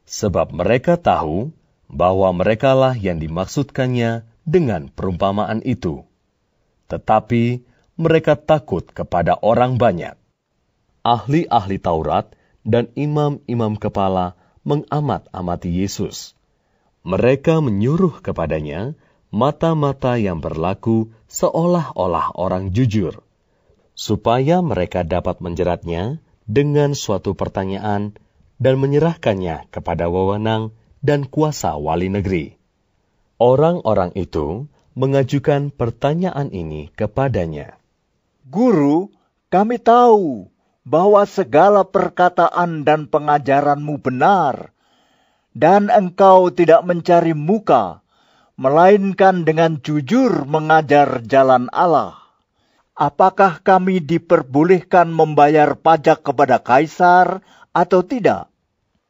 Sebab 0.08 0.56
mereka 0.56 0.96
tahu 0.96 1.52
bahwa 1.92 2.32
merekalah 2.32 2.96
yang 2.96 3.20
dimaksudkannya 3.20 4.24
dengan 4.48 4.88
perumpamaan 4.88 5.60
itu. 5.68 6.08
Tetapi 6.88 7.67
mereka 7.98 8.38
takut 8.38 8.86
kepada 8.86 9.42
orang 9.42 9.82
banyak. 9.82 10.14
Ahli-ahli 11.02 11.82
Taurat 11.82 12.30
dan 12.62 12.94
imam-imam 12.94 13.74
kepala 13.76 14.38
mengamat-amati 14.62 15.74
Yesus. 15.74 16.38
Mereka 17.02 17.64
menyuruh 17.64 18.22
kepadanya 18.22 18.94
mata-mata 19.34 20.16
yang 20.22 20.40
berlaku 20.40 21.10
seolah-olah 21.28 22.38
orang 22.38 22.70
jujur, 22.72 23.24
supaya 23.98 24.62
mereka 24.62 25.02
dapat 25.02 25.42
menjeratnya 25.42 26.22
dengan 26.46 26.94
suatu 26.94 27.34
pertanyaan 27.34 28.16
dan 28.62 28.76
menyerahkannya 28.78 29.72
kepada 29.74 30.12
wewenang 30.12 30.76
dan 31.02 31.26
kuasa 31.26 31.76
wali 31.80 32.12
negeri. 32.12 32.60
Orang-orang 33.38 34.12
itu 34.18 34.68
mengajukan 34.98 35.70
pertanyaan 35.70 36.50
ini 36.50 36.90
kepadanya. 36.92 37.78
Guru, 38.48 39.12
kami 39.52 39.76
tahu 39.76 40.48
bahwa 40.88 41.28
segala 41.28 41.84
perkataan 41.84 42.88
dan 42.88 43.12
pengajaranmu 43.12 44.00
benar, 44.00 44.72
dan 45.52 45.92
engkau 45.92 46.48
tidak 46.56 46.80
mencari 46.88 47.36
muka, 47.36 48.00
melainkan 48.56 49.44
dengan 49.44 49.84
jujur 49.84 50.48
mengajar 50.48 51.28
jalan 51.28 51.68
Allah. 51.76 52.16
Apakah 52.96 53.60
kami 53.60 54.00
diperbolehkan 54.00 55.12
membayar 55.12 55.76
pajak 55.76 56.24
kepada 56.24 56.64
kaisar 56.64 57.44
atau 57.76 58.00
tidak? 58.00 58.48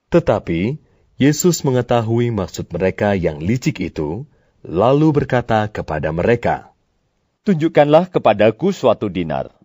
Tetapi 0.10 0.82
Yesus 1.22 1.62
mengetahui 1.62 2.34
maksud 2.34 2.74
mereka 2.74 3.14
yang 3.14 3.38
licik 3.38 3.86
itu, 3.86 4.26
lalu 4.66 5.14
berkata 5.14 5.70
kepada 5.70 6.10
mereka, 6.10 6.74
Tunjukkanlah 7.48 8.12
kepadaku 8.12 8.76
suatu 8.76 9.08
dinar. 9.08 9.56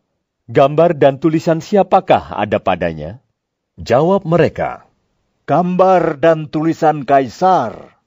Gambar 0.47 0.95
dan 0.95 1.18
tulisan 1.18 1.59
siapakah 1.59 2.30
ada 2.30 2.62
padanya? 2.62 3.18
Jawab 3.74 4.22
mereka, 4.22 4.87
Gambar 5.51 6.22
dan 6.22 6.47
tulisan 6.47 7.03
Kaisar. 7.03 7.99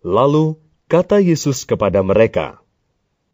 Lalu 0.00 0.56
kata 0.88 1.20
Yesus 1.20 1.68
kepada 1.68 2.00
mereka, 2.00 2.64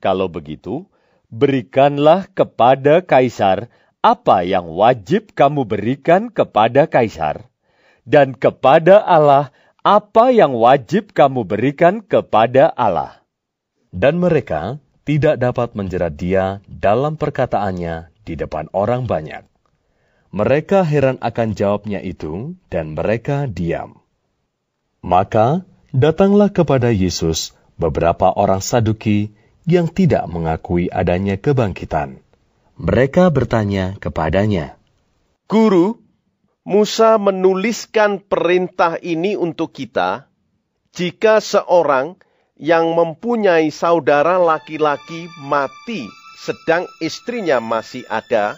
Kalau 0.02 0.26
begitu, 0.26 0.90
berikanlah 1.30 2.26
kepada 2.34 3.06
Kaisar 3.06 3.70
apa 4.02 4.42
yang 4.42 4.66
wajib 4.74 5.38
kamu 5.38 5.70
berikan 5.70 6.34
kepada 6.34 6.90
Kaisar 6.90 7.46
dan 8.02 8.34
kepada 8.34 9.06
Allah 9.06 9.54
apa 9.86 10.34
yang 10.34 10.50
wajib 10.50 11.14
kamu 11.14 11.46
berikan 11.46 12.02
kepada 12.02 12.74
Allah. 12.74 13.22
Dan 13.94 14.18
mereka 14.18 14.82
tidak 15.06 15.38
dapat 15.38 15.78
menjerat 15.78 16.18
dia 16.18 16.58
dalam 16.66 17.14
perkataannya 17.14 18.10
di 18.26 18.34
depan 18.34 18.66
orang 18.74 19.06
banyak. 19.06 19.46
Mereka 20.34 20.82
heran 20.82 21.22
akan 21.22 21.54
jawabnya 21.54 22.02
itu, 22.02 22.58
dan 22.68 22.98
mereka 22.98 23.46
diam. 23.46 24.02
Maka 25.00 25.62
datanglah 25.94 26.50
kepada 26.50 26.90
Yesus 26.90 27.54
beberapa 27.78 28.34
orang 28.34 28.58
Saduki 28.58 29.30
yang 29.62 29.86
tidak 29.86 30.26
mengakui 30.26 30.90
adanya 30.90 31.38
kebangkitan. 31.38 32.18
Mereka 32.76 33.30
bertanya 33.30 33.94
kepadanya, 34.02 34.76
Guru, 35.46 36.02
Musa 36.66 37.14
menuliskan 37.22 38.18
perintah 38.18 38.98
ini 38.98 39.38
untuk 39.38 39.70
kita, 39.70 40.26
jika 40.90 41.38
seorang 41.38 42.18
yang 42.56 42.96
mempunyai 42.96 43.68
saudara 43.68 44.40
laki-laki 44.40 45.28
mati 45.40 46.08
sedang 46.36 46.88
istrinya 47.04 47.60
masih 47.60 48.04
ada, 48.08 48.56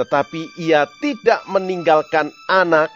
tetapi 0.00 0.48
ia 0.60 0.88
tidak 1.00 1.44
meninggalkan 1.48 2.32
anak, 2.48 2.88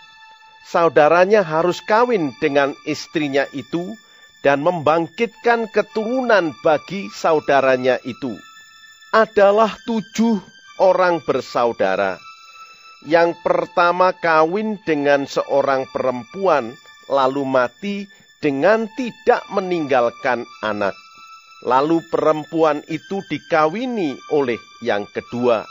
saudaranya 0.69 1.45
harus 1.45 1.81
kawin 1.85 2.33
dengan 2.41 2.73
istrinya 2.89 3.45
itu 3.53 3.97
dan 4.41 4.65
membangkitkan 4.65 5.69
keturunan 5.73 6.57
bagi 6.65 7.09
saudaranya 7.13 8.01
itu. 8.05 8.37
Adalah 9.13 9.77
tujuh 9.89 10.41
orang 10.77 11.25
bersaudara 11.25 12.21
yang 13.07 13.39
pertama 13.39 14.11
kawin 14.17 14.83
dengan 14.83 15.31
seorang 15.31 15.87
perempuan, 15.95 16.75
lalu 17.07 17.47
mati 17.47 18.11
dengan 18.47 18.87
tidak 18.95 19.43
meninggalkan 19.51 20.47
anak. 20.63 20.95
Lalu 21.67 21.99
perempuan 22.07 22.79
itu 22.87 23.19
dikawini 23.27 24.15
oleh 24.31 24.63
yang 24.87 25.03
kedua, 25.11 25.67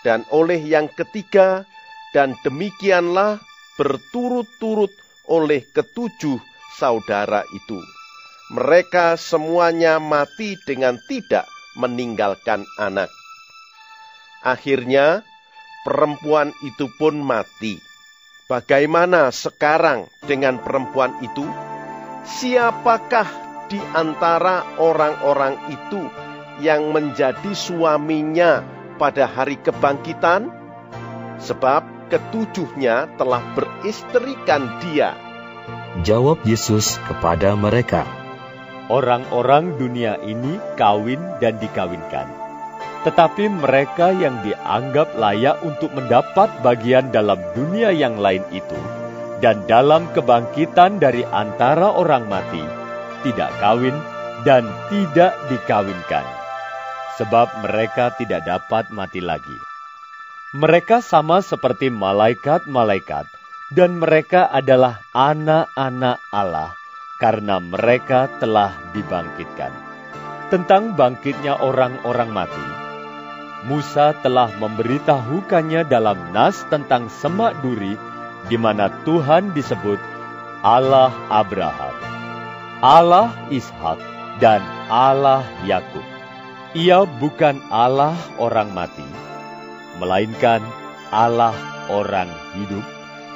dan 0.00 0.24
oleh 0.32 0.56
yang 0.56 0.88
ketiga, 0.88 1.68
dan 2.16 2.32
demikianlah 2.48 3.44
berturut-turut 3.76 4.88
oleh 5.28 5.68
ketujuh 5.76 6.40
saudara 6.80 7.44
itu. 7.52 7.76
Mereka 8.56 9.20
semuanya 9.20 10.00
mati 10.00 10.56
dengan 10.64 10.96
tidak 11.12 11.44
meninggalkan 11.76 12.64
anak. 12.80 13.12
Akhirnya, 14.40 15.20
perempuan 15.84 16.56
itu 16.64 16.88
pun 16.96 17.20
mati. 17.20 17.76
Bagaimana 18.48 19.28
sekarang 19.28 20.08
dengan 20.24 20.56
perempuan 20.56 21.20
itu? 21.20 21.71
Siapakah 22.22 23.28
di 23.66 23.82
antara 23.92 24.78
orang-orang 24.78 25.58
itu 25.70 26.06
yang 26.62 26.94
menjadi 26.94 27.52
suaminya 27.54 28.62
pada 28.98 29.26
hari 29.26 29.58
kebangkitan? 29.58 30.50
Sebab 31.42 32.12
ketujuhnya 32.12 33.18
telah 33.18 33.42
beristrikan 33.58 34.78
dia. 34.78 35.18
Jawab 36.06 36.46
Yesus 36.46 37.02
kepada 37.04 37.58
mereka, 37.58 38.06
Orang-orang 38.90 39.78
dunia 39.78 40.18
ini 40.20 40.58
kawin 40.76 41.22
dan 41.40 41.56
dikawinkan 41.56 42.42
tetapi 43.02 43.50
mereka 43.50 44.14
yang 44.14 44.38
dianggap 44.46 45.18
layak 45.18 45.58
untuk 45.66 45.90
mendapat 45.90 46.62
bagian 46.62 47.10
dalam 47.10 47.38
dunia 47.50 47.90
yang 47.90 48.14
lain 48.14 48.46
itu, 48.54 48.78
dan 49.42 49.66
dalam 49.66 50.06
kebangkitan 50.14 51.02
dari 51.02 51.26
antara 51.26 51.90
orang 51.90 52.30
mati, 52.30 52.62
tidak 53.26 53.50
kawin 53.58 53.98
dan 54.46 54.62
tidak 54.86 55.34
dikawinkan, 55.50 56.22
sebab 57.18 57.50
mereka 57.66 58.14
tidak 58.14 58.46
dapat 58.46 58.86
mati 58.94 59.18
lagi. 59.18 59.58
Mereka 60.54 61.02
sama 61.02 61.42
seperti 61.42 61.90
malaikat-malaikat, 61.90 63.26
dan 63.74 63.98
mereka 63.98 64.46
adalah 64.46 65.02
anak-anak 65.10 66.22
Allah, 66.30 66.70
karena 67.18 67.58
mereka 67.58 68.30
telah 68.38 68.70
dibangkitkan. 68.94 69.74
Tentang 70.54 70.94
bangkitnya 70.94 71.58
orang-orang 71.58 72.30
mati, 72.30 72.66
Musa 73.64 74.12
telah 74.20 74.52
memberitahukannya 74.58 75.88
dalam 75.88 76.18
nas 76.36 76.66
tentang 76.68 77.08
semak 77.08 77.56
duri, 77.64 77.96
di 78.46 78.56
mana 78.58 78.90
Tuhan 79.06 79.54
disebut 79.54 79.98
Allah 80.62 81.10
Abraham. 81.26 81.94
Allah 82.82 83.30
Ishak 83.50 83.98
dan 84.42 84.62
Allah 84.90 85.46
Yakub. 85.62 86.02
Ia 86.72 87.04
bukan 87.04 87.60
Allah 87.68 88.16
orang 88.40 88.72
mati, 88.72 89.04
melainkan 90.00 90.64
Allah 91.12 91.52
orang 91.92 92.32
hidup, 92.56 92.82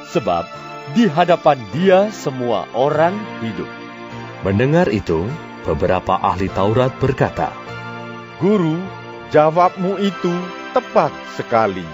sebab 0.09 0.49
di 0.97 1.05
hadapan 1.05 1.61
Dia 1.77 2.09
semua 2.15 2.65
orang 2.73 3.13
hidup. 3.45 3.69
Mendengar 4.41 4.89
itu, 4.89 5.29
beberapa 5.69 6.17
ahli 6.17 6.49
Taurat 6.49 6.95
berkata, 6.97 7.53
Guru, 8.41 8.81
jawabmu 9.29 10.01
itu 10.01 10.33
tepat 10.73 11.13
sekali. 11.37 11.85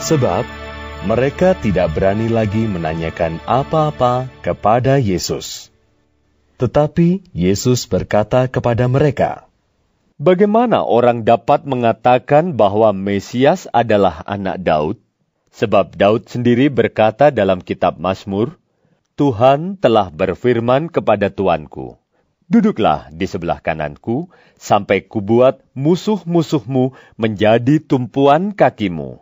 Sebab 0.00 0.63
mereka 1.04 1.52
tidak 1.52 1.92
berani 1.92 2.32
lagi 2.32 2.64
menanyakan 2.64 3.36
apa-apa 3.44 4.32
kepada 4.40 4.96
Yesus. 4.96 5.68
Tetapi 6.56 7.28
Yesus 7.36 7.84
berkata 7.84 8.48
kepada 8.48 8.88
mereka, 8.88 9.44
Bagaimana 10.16 10.80
orang 10.80 11.28
dapat 11.28 11.68
mengatakan 11.68 12.56
bahwa 12.56 12.96
Mesias 12.96 13.68
adalah 13.68 14.24
anak 14.24 14.64
Daud? 14.64 14.96
Sebab 15.52 15.92
Daud 15.92 16.24
sendiri 16.32 16.72
berkata 16.72 17.28
dalam 17.28 17.60
kitab 17.60 18.00
Mazmur, 18.00 18.56
Tuhan 19.20 19.76
telah 19.76 20.08
berfirman 20.08 20.88
kepada 20.88 21.28
Tuanku, 21.28 22.00
Duduklah 22.48 23.12
di 23.12 23.28
sebelah 23.28 23.60
kananku, 23.60 24.32
sampai 24.56 25.04
kubuat 25.04 25.60
musuh-musuhmu 25.76 26.96
menjadi 27.20 27.82
tumpuan 27.82 28.56
kakimu. 28.56 29.20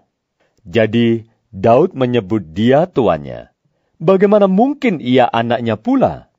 Jadi, 0.62 1.31
Daud 1.52 1.92
menyebut 1.92 2.56
dia 2.56 2.88
tuannya. 2.88 3.52
Bagaimana 4.00 4.48
mungkin 4.48 5.04
ia 5.04 5.28
anaknya 5.28 5.76
pula? 5.76 6.32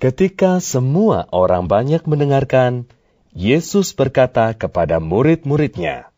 Ketika 0.00 0.56
semua 0.64 1.28
orang 1.36 1.68
banyak 1.68 2.08
mendengarkan, 2.08 2.88
Yesus 3.36 3.92
berkata 3.92 4.56
kepada 4.56 5.04
murid-muridnya, 5.04 6.08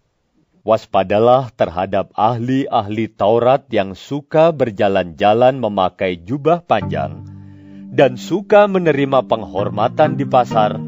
Waspadalah 0.63 1.51
terhadap 1.59 2.15
ahli-ahli 2.15 3.11
Taurat 3.11 3.67
yang 3.75 3.99
suka 3.99 4.55
berjalan-jalan 4.55 5.59
memakai 5.59 6.23
jubah 6.23 6.63
panjang 6.63 7.27
dan 7.91 8.15
suka 8.15 8.71
menerima 8.71 9.27
penghormatan 9.27 10.15
di 10.15 10.23
pasar, 10.23 10.79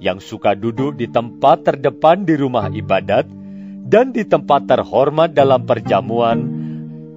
yang 0.00 0.24
suka 0.24 0.56
duduk 0.56 0.96
di 0.96 1.04
tempat 1.04 1.68
terdepan 1.68 2.24
di 2.24 2.32
rumah 2.32 2.72
ibadat 2.72 3.28
dan 3.84 4.16
di 4.16 4.24
tempat 4.24 4.64
terhormat 4.70 5.36
dalam 5.36 5.68
perjamuan, 5.68 6.61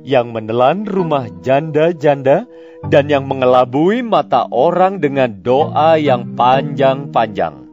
yang 0.06 0.30
menelan 0.30 0.86
rumah 0.86 1.28
janda-janda 1.42 2.46
dan 2.86 3.10
yang 3.10 3.26
mengelabui 3.26 4.06
mata 4.06 4.46
orang 4.54 5.02
dengan 5.02 5.42
doa 5.42 5.98
yang 5.98 6.38
panjang-panjang. 6.38 7.66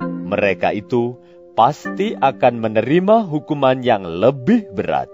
Mereka 0.00 0.72
itu 0.72 1.20
pasti 1.52 2.16
akan 2.16 2.64
menerima 2.64 3.28
hukuman 3.28 3.84
yang 3.84 4.08
lebih 4.08 4.72
berat. 4.72 5.12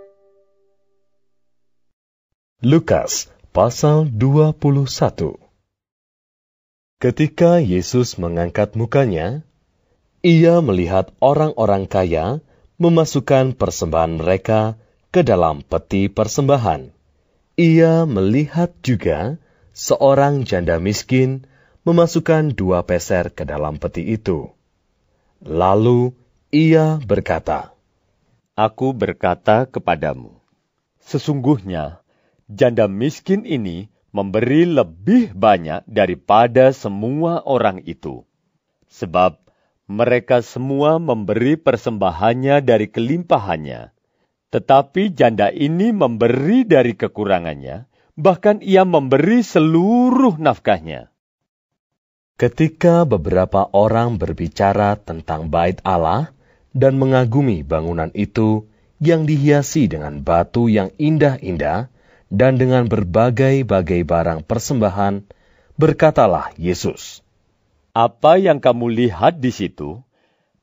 Lukas 2.63 3.29
pasal 3.51 4.09
21 4.15 4.55
Ketika 7.03 7.61
Yesus 7.61 8.17
mengangkat 8.17 8.79
mukanya, 8.79 9.45
ia 10.25 10.65
melihat 10.65 11.13
orang-orang 11.21 11.85
kaya 11.85 12.41
memasukkan 12.81 13.53
persembahan 13.61 14.17
mereka 14.17 14.81
ke 15.15 15.23
dalam 15.23 15.63
peti 15.63 16.11
persembahan. 16.11 16.91
Ia 17.55 18.03
melihat 18.03 18.75
juga 18.83 19.39
seorang 19.71 20.43
janda 20.43 20.83
miskin 20.83 21.47
memasukkan 21.87 22.59
dua 22.59 22.83
peser 22.83 23.31
ke 23.31 23.47
dalam 23.47 23.79
peti 23.79 24.03
itu. 24.11 24.51
Lalu 25.39 26.19
ia 26.51 26.99
berkata, 26.99 27.71
Aku 28.59 28.91
berkata 28.91 29.71
kepadamu, 29.71 30.35
sesungguhnya 30.99 32.03
janda 32.51 32.91
miskin 32.91 33.47
ini 33.47 33.87
memberi 34.11 34.67
lebih 34.67 35.31
banyak 35.31 35.87
daripada 35.87 36.75
semua 36.75 37.39
orang 37.47 37.87
itu. 37.87 38.27
Sebab 38.91 39.39
mereka 39.87 40.43
semua 40.43 40.99
memberi 40.99 41.55
persembahannya 41.55 42.67
dari 42.67 42.91
kelimpahannya. 42.91 43.94
Tetapi 44.55 45.11
janda 45.11 45.51
ini 45.51 45.91
memberi 45.91 46.63
dari 46.63 46.95
kekurangannya, 46.95 47.91
bahkan 48.15 48.63
ia 48.63 48.87
memberi 48.87 49.43
seluruh 49.43 50.39
nafkahnya. 50.39 51.11
Ketika 52.39 53.03
beberapa 53.03 53.67
orang 53.75 54.15
berbicara 54.15 54.95
tentang 54.95 55.51
bait 55.51 55.83
Allah 55.83 56.31
dan 56.71 57.03
mengagumi 57.03 57.67
bangunan 57.67 58.15
itu 58.15 58.71
yang 59.03 59.27
dihiasi 59.27 59.91
dengan 59.91 60.23
batu 60.23 60.71
yang 60.71 60.95
indah-indah 61.03 61.91
dan 62.31 62.53
dengan 62.55 62.87
berbagai-bagai 62.87 64.07
barang 64.07 64.47
persembahan, 64.47 65.27
berkatalah 65.75 66.55
Yesus, 66.55 67.27
"Apa 67.91 68.39
yang 68.39 68.63
kamu 68.63 68.87
lihat 69.03 69.43
di 69.43 69.51
situ 69.51 69.99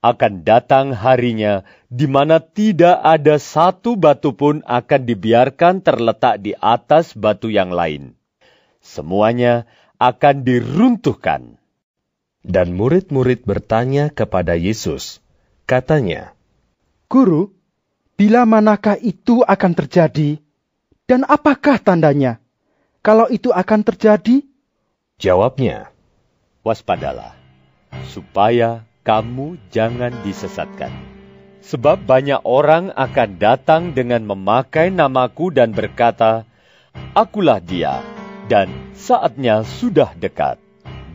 akan 0.01 0.41
datang 0.41 0.97
harinya 0.97 1.61
di 1.87 2.09
mana 2.09 2.41
tidak 2.41 2.97
ada 3.05 3.37
satu 3.37 3.93
batu 3.93 4.33
pun 4.33 4.65
akan 4.65 5.01
dibiarkan 5.05 5.85
terletak 5.85 6.41
di 6.41 6.57
atas 6.57 7.13
batu 7.13 7.53
yang 7.53 7.69
lain. 7.69 8.17
Semuanya 8.81 9.69
akan 10.01 10.41
diruntuhkan." 10.41 11.61
Dan 12.41 12.73
murid-murid 12.73 13.45
bertanya 13.45 14.09
kepada 14.09 14.57
Yesus, 14.57 15.21
katanya, 15.69 16.33
Guru, 17.05 17.53
bila 18.17 18.49
manakah 18.49 18.97
itu 18.97 19.45
akan 19.45 19.77
terjadi? 19.77 20.41
Dan 21.05 21.21
apakah 21.29 21.77
tandanya? 21.77 22.41
Kalau 23.05 23.29
itu 23.29 23.53
akan 23.53 23.85
terjadi? 23.85 24.41
Jawabnya, 25.21 25.93
Waspadalah, 26.65 27.37
supaya 28.09 28.89
kamu 29.01 29.57
jangan 29.73 30.13
disesatkan. 30.21 30.93
Sebab 31.61 32.05
banyak 32.09 32.41
orang 32.41 32.89
akan 32.93 33.37
datang 33.37 33.93
dengan 33.93 34.25
memakai 34.25 34.89
namaku 34.89 35.53
dan 35.53 35.73
berkata, 35.73 36.45
Akulah 37.13 37.61
dia, 37.61 38.01
dan 38.49 38.67
saatnya 38.97 39.61
sudah 39.61 40.13
dekat. 40.17 40.57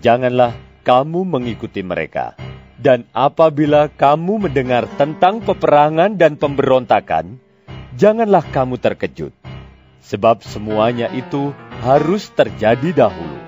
Janganlah 0.03 0.55
kamu 0.87 1.27
mengikuti 1.27 1.83
mereka. 1.83 2.39
Dan 2.77 3.09
apabila 3.11 3.91
kamu 3.91 4.47
mendengar 4.47 4.87
tentang 4.95 5.43
peperangan 5.43 6.15
dan 6.15 6.39
pemberontakan, 6.39 7.43
janganlah 7.99 8.45
kamu 8.55 8.79
terkejut. 8.79 9.35
Sebab 10.07 10.47
semuanya 10.47 11.11
itu 11.11 11.51
harus 11.83 12.31
terjadi 12.31 12.95
dahulu. 12.95 13.43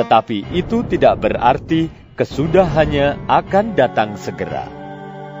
Tetapi 0.00 0.56
itu 0.56 0.80
tidak 0.88 1.20
berarti 1.20 1.92
kesudahannya 2.20 3.16
akan 3.32 3.72
datang 3.72 4.12
segera. 4.20 4.68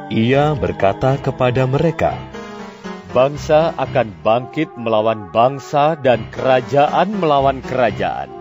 Ia 0.08 0.56
berkata 0.56 1.20
kepada 1.20 1.68
mereka, 1.68 2.16
Bangsa 3.12 3.76
akan 3.76 4.16
bangkit 4.24 4.80
melawan 4.80 5.28
bangsa 5.28 5.92
dan 6.00 6.24
kerajaan 6.32 7.20
melawan 7.20 7.60
kerajaan 7.60 8.32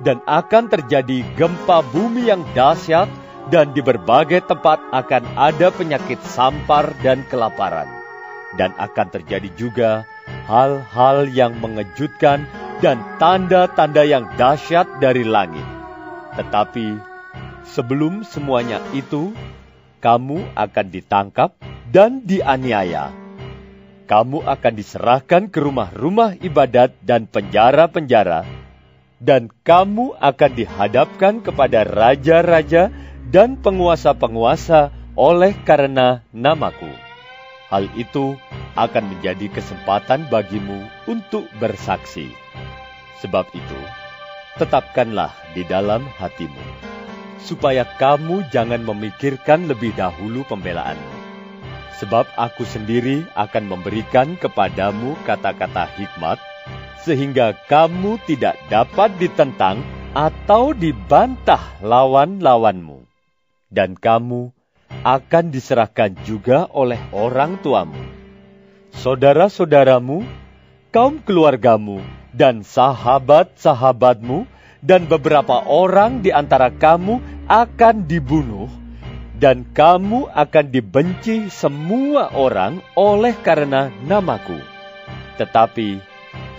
dan 0.00 0.24
akan 0.24 0.72
terjadi 0.72 1.26
gempa 1.36 1.84
bumi 1.92 2.32
yang 2.32 2.40
dahsyat 2.56 3.10
dan 3.52 3.76
di 3.76 3.84
berbagai 3.84 4.48
tempat 4.48 4.80
akan 4.88 5.24
ada 5.36 5.68
penyakit 5.68 6.22
sampar 6.24 6.96
dan 7.04 7.20
kelaparan. 7.28 7.90
Dan 8.56 8.72
akan 8.78 9.12
terjadi 9.12 9.50
juga 9.58 9.90
hal-hal 10.46 11.28
yang 11.28 11.58
mengejutkan 11.58 12.48
dan 12.80 13.02
tanda-tanda 13.18 14.06
yang 14.06 14.30
dahsyat 14.38 14.86
dari 15.02 15.26
langit. 15.26 15.66
Tetapi 16.38 17.13
sebelum 17.64 18.22
semuanya 18.24 18.80
itu, 18.92 19.32
kamu 20.04 20.44
akan 20.52 20.86
ditangkap 20.92 21.56
dan 21.88 22.20
dianiaya. 22.24 23.12
Kamu 24.04 24.44
akan 24.44 24.72
diserahkan 24.76 25.48
ke 25.48 25.64
rumah-rumah 25.64 26.36
ibadat 26.44 26.92
dan 27.00 27.24
penjara-penjara, 27.24 28.44
dan 29.16 29.48
kamu 29.64 30.12
akan 30.20 30.50
dihadapkan 30.52 31.40
kepada 31.40 31.88
raja-raja 31.88 32.92
dan 33.32 33.56
penguasa-penguasa 33.56 34.92
oleh 35.16 35.56
karena 35.64 36.20
namaku. 36.36 36.92
Hal 37.72 37.88
itu 37.96 38.36
akan 38.76 39.04
menjadi 39.16 39.48
kesempatan 39.48 40.28
bagimu 40.28 40.84
untuk 41.08 41.48
bersaksi. 41.56 42.28
Sebab 43.24 43.48
itu, 43.56 43.80
tetapkanlah 44.60 45.32
di 45.56 45.64
dalam 45.64 46.04
hatimu, 46.20 46.92
supaya 47.44 47.84
kamu 47.84 48.48
jangan 48.48 48.80
memikirkan 48.80 49.68
lebih 49.68 49.92
dahulu 49.92 50.42
pembelaanmu. 50.48 51.12
Sebab 52.00 52.26
aku 52.34 52.64
sendiri 52.66 53.22
akan 53.38 53.70
memberikan 53.70 54.34
kepadamu 54.40 55.14
kata-kata 55.28 55.86
hikmat, 55.94 56.40
sehingga 57.04 57.52
kamu 57.68 58.16
tidak 58.24 58.56
dapat 58.72 59.12
ditentang 59.20 59.84
atau 60.16 60.72
dibantah 60.72 61.60
lawan-lawanmu, 61.84 63.04
dan 63.68 63.94
kamu 63.94 64.50
akan 65.04 65.44
diserahkan 65.52 66.16
juga 66.24 66.66
oleh 66.72 66.98
orang 67.12 67.60
tuamu, 67.60 67.98
saudara-saudaramu, 68.98 70.24
kaum 70.90 71.20
keluargamu, 71.20 72.00
dan 72.32 72.64
sahabat-sahabatmu, 72.64 74.48
dan 74.84 75.08
beberapa 75.08 75.64
orang 75.64 76.20
di 76.20 76.28
antara 76.28 76.68
kamu 76.68 77.48
akan 77.48 78.04
dibunuh, 78.04 78.68
dan 79.40 79.64
kamu 79.72 80.28
akan 80.28 80.66
dibenci 80.68 81.48
semua 81.48 82.28
orang 82.36 82.84
oleh 82.92 83.32
karena 83.40 83.88
namaku. 84.04 84.60
Tetapi 85.40 85.98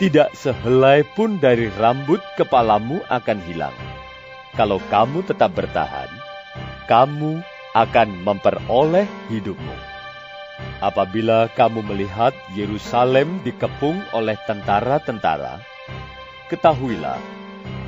tidak 0.02 0.34
sehelai 0.34 1.06
pun 1.14 1.38
dari 1.38 1.70
rambut 1.78 2.20
kepalamu 2.36 3.00
akan 3.08 3.40
hilang. 3.46 3.78
Kalau 4.58 4.82
kamu 4.90 5.22
tetap 5.24 5.54
bertahan, 5.54 6.10
kamu 6.90 7.46
akan 7.78 8.10
memperoleh 8.26 9.06
hidupmu. 9.30 9.78
Apabila 10.80 11.52
kamu 11.52 11.84
melihat 11.84 12.32
Yerusalem 12.56 13.44
dikepung 13.44 14.00
oleh 14.16 14.40
tentara-tentara, 14.48 15.60
ketahuilah 16.48 17.45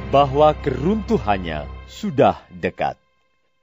bahwa 0.07 0.55
keruntuhannya 0.63 1.67
sudah 1.91 2.39
dekat. 2.55 2.95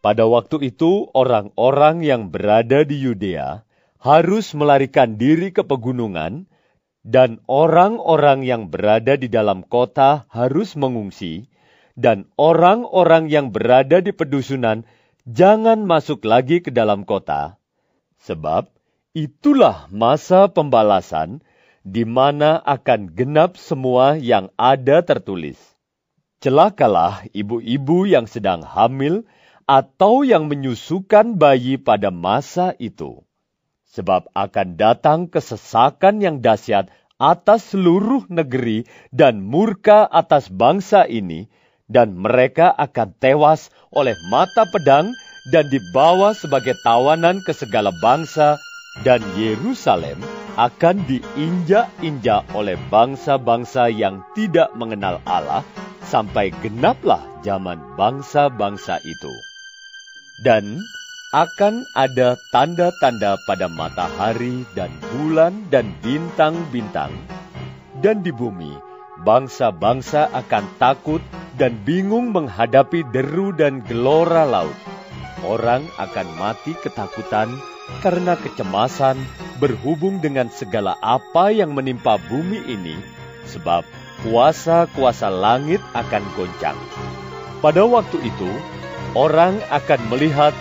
Pada 0.05 0.29
waktu 0.29 0.69
itu, 0.69 1.09
orang-orang 1.17 2.05
yang 2.05 2.29
berada 2.29 2.85
di 2.85 3.01
Yudea 3.01 3.65
harus 3.97 4.53
melarikan 4.53 5.17
diri 5.17 5.49
ke 5.57 5.65
pegunungan, 5.65 6.45
dan 7.01 7.41
orang-orang 7.49 8.45
yang 8.45 8.69
berada 8.69 9.17
di 9.17 9.33
dalam 9.33 9.65
kota 9.65 10.29
harus 10.29 10.77
mengungsi, 10.77 11.49
dan 11.97 12.29
orang-orang 12.37 13.33
yang 13.33 13.49
berada 13.49 14.05
di 14.05 14.13
pedusunan 14.13 14.85
jangan 15.25 15.89
masuk 15.89 16.29
lagi 16.29 16.61
ke 16.61 16.69
dalam 16.69 17.09
kota, 17.09 17.57
sebab 18.21 18.69
itulah 19.17 19.89
masa 19.89 20.53
pembalasan 20.53 21.41
di 21.81 22.05
mana 22.05 22.61
akan 22.61 23.17
genap 23.17 23.57
semua 23.57 24.21
yang 24.21 24.53
ada 24.61 25.01
tertulis. 25.01 25.74
Celakalah 26.45 27.25
ibu-ibu 27.33 28.05
yang 28.05 28.29
sedang 28.29 28.61
hamil 28.61 29.25
atau 29.65 30.29
yang 30.29 30.45
menyusukan 30.45 31.41
bayi 31.41 31.81
pada 31.81 32.13
masa 32.13 32.77
itu. 32.77 33.25
Sebab 33.97 34.29
akan 34.37 34.77
datang 34.77 35.33
kesesakan 35.33 36.21
yang 36.21 36.45
dahsyat 36.45 36.93
atas 37.17 37.73
seluruh 37.73 38.29
negeri 38.29 38.85
dan 39.09 39.41
murka 39.41 40.05
atas 40.05 40.53
bangsa 40.53 41.09
ini, 41.09 41.49
dan 41.89 42.13
mereka 42.13 42.69
akan 42.77 43.17
tewas 43.17 43.73
oleh 43.89 44.13
mata 44.29 44.69
pedang 44.69 45.17
dan 45.49 45.65
dibawa 45.73 46.37
sebagai 46.37 46.77
tawanan 46.85 47.41
ke 47.41 47.57
segala 47.57 47.89
bangsa, 48.05 48.61
dan 49.01 49.25
Yerusalem 49.33 50.44
akan 50.55 51.03
diinjak-injak 51.11 52.47
oleh 52.55 52.79
bangsa-bangsa 52.87 53.91
yang 53.91 54.23
tidak 54.39 54.71
mengenal 54.79 55.19
Allah 55.27 55.67
sampai 56.07 56.55
genaplah 56.63 57.23
zaman 57.43 57.83
bangsa-bangsa 57.99 59.03
itu. 59.03 59.35
Dan 60.47 60.79
akan 61.35 61.83
ada 61.99 62.39
tanda-tanda 62.55 63.35
pada 63.51 63.67
matahari 63.67 64.63
dan 64.79 64.95
bulan 65.11 65.67
dan 65.75 65.91
bintang-bintang. 65.99 67.11
Dan 67.99 68.23
di 68.23 68.31
bumi, 68.31 68.71
bangsa-bangsa 69.27 70.31
akan 70.31 70.65
takut 70.79 71.19
dan 71.59 71.75
bingung 71.83 72.31
menghadapi 72.31 73.03
deru 73.11 73.51
dan 73.51 73.83
gelora 73.83 74.47
laut. 74.47 74.79
Orang 75.43 75.83
akan 75.99 76.29
mati 76.39 76.79
ketakutan 76.79 77.51
karena 78.01 78.37
kecemasan 78.37 79.21
berhubung 79.61 80.21
dengan 80.21 80.49
segala 80.49 80.97
apa 81.01 81.53
yang 81.53 81.77
menimpa 81.77 82.17
bumi 82.29 82.61
ini, 82.65 82.97
sebab 83.49 83.85
kuasa-kuasa 84.25 85.29
langit 85.29 85.81
akan 85.93 86.25
goncang. 86.37 86.79
Pada 87.61 87.85
waktu 87.85 88.21
itu, 88.25 88.51
orang 89.17 89.61
akan 89.73 90.01
melihat 90.13 90.53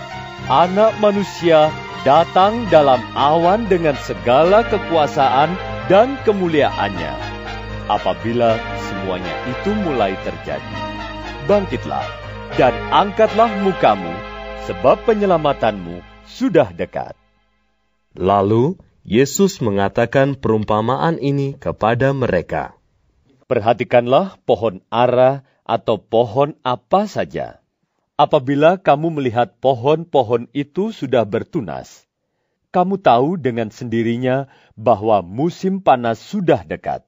anak 0.47 0.95
manusia 0.99 1.71
datang 2.03 2.67
dalam 2.67 2.99
awan 3.15 3.67
dengan 3.71 3.95
segala 4.03 4.63
kekuasaan 4.67 5.55
dan 5.87 6.19
kemuliaannya. 6.27 7.15
Apabila 7.91 8.55
semuanya 8.87 9.35
itu 9.51 9.71
mulai 9.83 10.15
terjadi, 10.23 10.79
bangkitlah 11.47 12.07
dan 12.55 12.71
angkatlah 12.91 13.51
mukamu, 13.63 14.11
sebab 14.63 15.03
penyelamatanmu 15.03 16.12
sudah 16.27 16.71
dekat. 16.71 17.15
Lalu 18.13 18.77
Yesus 19.03 19.59
mengatakan 19.59 20.39
perumpamaan 20.39 21.19
ini 21.19 21.59
kepada 21.59 22.15
mereka. 22.15 22.77
Perhatikanlah 23.51 24.39
pohon 24.47 24.79
ara 24.87 25.43
atau 25.67 25.99
pohon 25.99 26.55
apa 26.63 27.05
saja. 27.11 27.59
Apabila 28.15 28.79
kamu 28.79 29.19
melihat 29.19 29.57
pohon-pohon 29.59 30.47
itu 30.55 30.95
sudah 30.95 31.27
bertunas, 31.27 32.05
kamu 32.71 33.01
tahu 33.01 33.35
dengan 33.35 33.73
sendirinya 33.73 34.47
bahwa 34.79 35.19
musim 35.19 35.81
panas 35.83 36.21
sudah 36.21 36.63
dekat. 36.63 37.03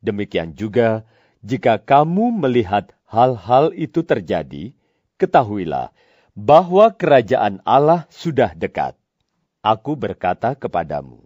Demikian 0.00 0.54
juga, 0.54 1.04
jika 1.44 1.82
kamu 1.82 2.32
melihat 2.32 2.94
hal-hal 3.04 3.74
itu 3.74 4.06
terjadi, 4.06 4.72
ketahuilah 5.18 5.92
bahwa 6.36 6.92
kerajaan 6.92 7.64
Allah 7.64 8.04
sudah 8.12 8.52
dekat. 8.52 8.92
Aku 9.64 9.96
berkata 9.96 10.52
kepadamu, 10.52 11.24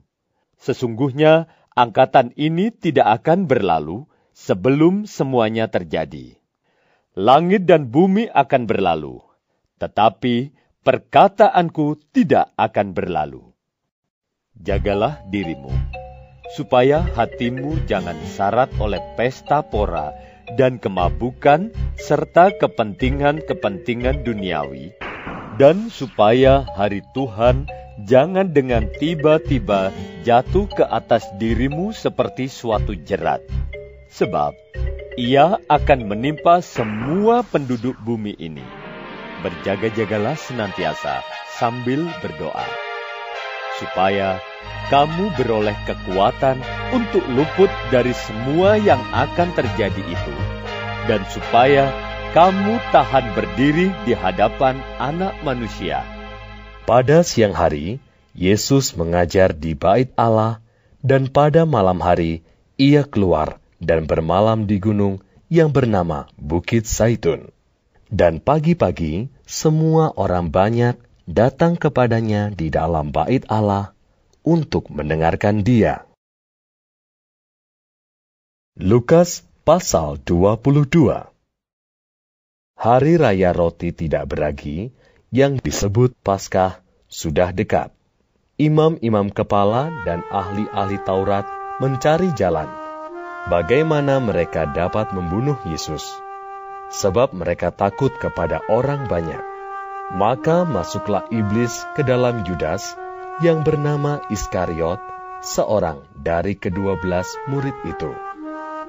sesungguhnya 0.57 1.51
angkatan 1.74 2.31
ini 2.39 2.70
tidak 2.70 3.20
akan 3.20 3.51
berlalu 3.51 4.07
sebelum 4.32 5.05
semuanya 5.05 5.66
terjadi. 5.66 6.39
Langit 7.19 7.66
dan 7.66 7.91
bumi 7.91 8.31
akan 8.31 8.70
berlalu, 8.70 9.19
tetapi 9.82 10.55
perkataanku 10.87 11.99
tidak 12.15 12.55
akan 12.55 12.95
berlalu. 12.95 13.51
Jagalah 14.57 15.20
dirimu, 15.28 15.74
supaya 16.55 17.03
hatimu 17.03 17.85
jangan 17.91 18.16
syarat 18.31 18.70
oleh 18.78 19.03
pesta 19.19 19.61
pora 19.66 20.15
dan 20.57 20.81
kemabukan 20.81 21.74
serta 21.99 22.55
kepentingan-kepentingan 22.57 24.23
duniawi, 24.24 25.00
dan 25.61 25.93
supaya 25.93 26.65
hari 26.73 27.05
Tuhan 27.12 27.69
jangan 28.09 28.57
dengan 28.57 28.89
tiba-tiba 28.97 29.93
jatuh 30.24 30.65
ke 30.73 30.89
atas 30.89 31.28
dirimu 31.37 31.93
seperti 31.93 32.49
suatu 32.49 32.97
jerat. 32.97 33.45
Sebab 34.09 34.57
ia 35.20 35.61
akan 35.69 36.09
menimpa 36.09 36.65
semua 36.65 37.45
penduduk 37.45 37.93
bumi 38.01 38.32
ini. 38.41 38.65
Berjaga-jagalah 39.45 40.41
senantiasa 40.41 41.20
sambil 41.61 42.09
berdoa, 42.24 42.65
supaya 43.77 44.41
kamu 44.89 45.28
beroleh 45.37 45.77
kekuatan 45.85 46.57
untuk 46.97 47.24
luput 47.37 47.69
dari 47.93 48.16
semua 48.16 48.81
yang 48.81 49.01
akan 49.12 49.53
terjadi 49.53 50.03
itu, 50.09 50.35
dan 51.05 51.20
supaya 51.28 51.89
kamu 52.31 52.78
tahan 52.94 53.35
berdiri 53.35 53.90
di 54.07 54.15
hadapan 54.15 54.78
Anak 55.02 55.43
Manusia. 55.43 56.07
Pada 56.86 57.27
siang 57.27 57.51
hari, 57.51 57.98
Yesus 58.39 58.94
mengajar 58.94 59.51
di 59.51 59.74
Bait 59.74 60.15
Allah, 60.15 60.62
dan 61.02 61.27
pada 61.27 61.66
malam 61.66 61.98
hari 61.98 62.47
ia 62.78 63.02
keluar 63.02 63.59
dan 63.82 64.07
bermalam 64.07 64.70
di 64.70 64.78
gunung 64.78 65.19
yang 65.51 65.74
bernama 65.74 66.31
Bukit 66.39 66.86
Saitun. 66.86 67.51
Dan 68.07 68.39
pagi-pagi 68.39 69.27
semua 69.43 70.15
orang 70.15 70.55
banyak 70.55 71.02
datang 71.27 71.74
kepadanya 71.74 72.55
di 72.55 72.70
dalam 72.70 73.11
bait 73.11 73.43
Allah 73.51 73.90
untuk 74.47 74.86
mendengarkan 74.86 75.66
dia. 75.66 76.07
Lukas 78.78 79.43
pasal 79.66 80.23
22 80.23 81.30
Hari 82.81 83.20
Raya 83.20 83.52
Roti 83.52 83.93
Tidak 83.93 84.24
Beragi 84.24 84.89
yang 85.28 85.61
disebut 85.61 86.16
Paskah 86.24 86.81
sudah 87.12 87.52
dekat. 87.52 87.93
Imam-imam 88.57 89.28
kepala 89.28 89.93
dan 90.09 90.24
ahli-ahli 90.32 90.97
Taurat 91.05 91.44
mencari 91.77 92.32
jalan 92.32 92.65
bagaimana 93.52 94.16
mereka 94.16 94.65
dapat 94.65 95.12
membunuh 95.12 95.61
Yesus, 95.69 96.09
sebab 96.89 97.36
mereka 97.36 97.69
takut 97.69 98.16
kepada 98.16 98.65
orang 98.73 99.12
banyak. 99.12 99.44
Maka 100.16 100.65
masuklah 100.65 101.28
iblis 101.28 101.85
ke 101.93 102.01
dalam 102.01 102.48
Yudas 102.48 102.97
yang 103.44 103.61
bernama 103.61 104.24
Iskariot, 104.32 105.05
seorang 105.44 106.01
dari 106.16 106.57
kedua 106.57 106.97
belas 106.97 107.28
murid 107.44 107.77
itu. 107.85 108.09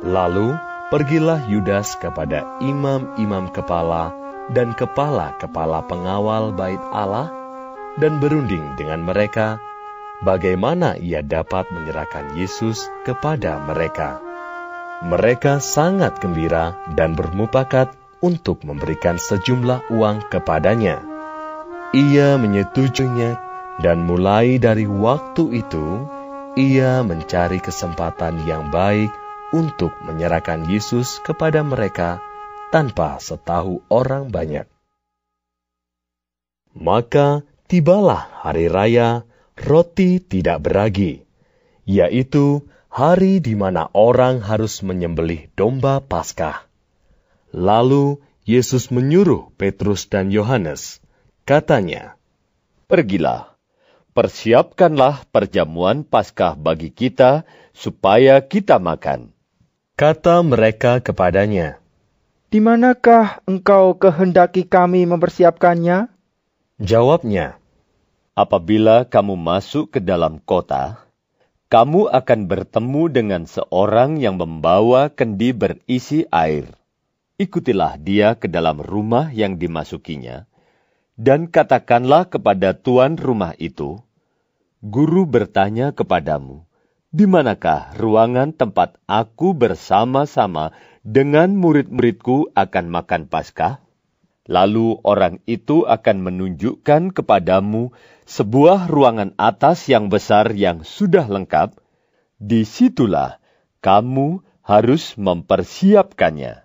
Lalu 0.08 0.71
pergilah 0.92 1.48
Yudas 1.48 1.96
kepada 1.96 2.60
imam-imam 2.60 3.48
kepala 3.48 4.12
dan 4.52 4.76
kepala-kepala 4.76 5.88
pengawal 5.88 6.52
bait 6.52 6.84
Allah 6.92 7.32
dan 7.96 8.20
berunding 8.20 8.76
dengan 8.76 9.00
mereka 9.08 9.64
bagaimana 10.20 11.00
ia 11.00 11.24
dapat 11.24 11.72
menyerahkan 11.72 12.36
Yesus 12.36 12.92
kepada 13.08 13.64
mereka. 13.64 14.20
Mereka 15.02 15.64
sangat 15.64 16.20
gembira 16.20 16.78
dan 16.94 17.16
bermupakat 17.16 17.96
untuk 18.22 18.62
memberikan 18.68 19.18
sejumlah 19.18 19.90
uang 19.96 20.28
kepadanya. 20.30 21.02
Ia 21.96 22.36
menyetujuinya 22.38 23.32
dan 23.80 24.04
mulai 24.06 24.62
dari 24.62 24.86
waktu 24.86 25.64
itu 25.64 26.06
ia 26.60 27.00
mencari 27.02 27.64
kesempatan 27.64 28.44
yang 28.46 28.70
baik 28.70 29.10
untuk 29.52 29.92
menyerahkan 30.04 30.68
Yesus 30.68 31.20
kepada 31.24 31.64
mereka 31.64 32.24
tanpa 32.72 33.20
setahu 33.20 33.84
orang 33.92 34.32
banyak. 34.32 34.68
Maka 36.72 37.44
tibalah 37.68 38.32
hari 38.48 38.72
raya 38.72 39.28
roti 39.60 40.24
tidak 40.24 40.64
beragi, 40.64 41.28
yaitu 41.84 42.64
hari 42.88 43.44
di 43.44 43.60
mana 43.60 43.92
orang 43.92 44.40
harus 44.40 44.80
menyembelih 44.84 45.52
domba 45.60 46.00
Paskah. 46.00 46.64
Lalu 47.52 48.24
Yesus 48.48 48.88
menyuruh 48.88 49.52
Petrus 49.60 50.08
dan 50.08 50.32
Yohanes, 50.32 51.04
katanya, 51.44 52.16
Pergilah, 52.88 53.56
persiapkanlah 54.16 55.28
perjamuan 55.32 56.04
Paskah 56.08 56.56
bagi 56.56 56.92
kita, 56.92 57.44
supaya 57.72 58.44
kita 58.44 58.80
makan. 58.80 59.31
Kata 60.02 60.42
mereka 60.42 60.98
kepadanya, 60.98 61.78
Di 62.50 62.58
manakah 62.58 63.38
engkau 63.46 63.94
kehendaki 64.02 64.66
kami 64.66 65.06
mempersiapkannya? 65.06 66.10
Jawabnya, 66.82 67.62
Apabila 68.34 69.06
kamu 69.06 69.38
masuk 69.38 69.94
ke 69.94 70.00
dalam 70.02 70.42
kota, 70.42 71.06
kamu 71.70 72.10
akan 72.10 72.40
bertemu 72.50 73.04
dengan 73.14 73.42
seorang 73.46 74.18
yang 74.18 74.42
membawa 74.42 75.14
kendi 75.14 75.54
berisi 75.54 76.26
air. 76.34 76.66
Ikutilah 77.38 78.02
dia 78.02 78.34
ke 78.34 78.50
dalam 78.50 78.82
rumah 78.82 79.30
yang 79.30 79.62
dimasukinya, 79.62 80.50
dan 81.14 81.46
katakanlah 81.46 82.26
kepada 82.26 82.74
tuan 82.74 83.22
rumah 83.22 83.54
itu, 83.62 84.02
Guru 84.82 85.30
bertanya 85.30 85.94
kepadamu, 85.94 86.66
di 87.12 87.28
manakah 87.28 87.92
ruangan 88.00 88.56
tempat 88.56 88.96
aku 89.04 89.52
bersama-sama 89.52 90.72
dengan 91.04 91.52
murid-muridku 91.60 92.56
akan 92.56 92.86
makan 92.88 93.28
Paskah? 93.28 93.84
Lalu 94.48 94.98
orang 95.06 95.44
itu 95.46 95.86
akan 95.86 96.18
menunjukkan 96.24 97.14
kepadamu 97.14 97.92
sebuah 98.26 98.88
ruangan 98.88 99.36
atas 99.38 99.92
yang 99.92 100.08
besar 100.08 100.56
yang 100.56 100.88
sudah 100.88 101.28
lengkap, 101.28 101.78
di 102.42 102.66
situlah 102.66 103.38
kamu 103.84 104.42
harus 104.66 105.14
mempersiapkannya. 105.20 106.64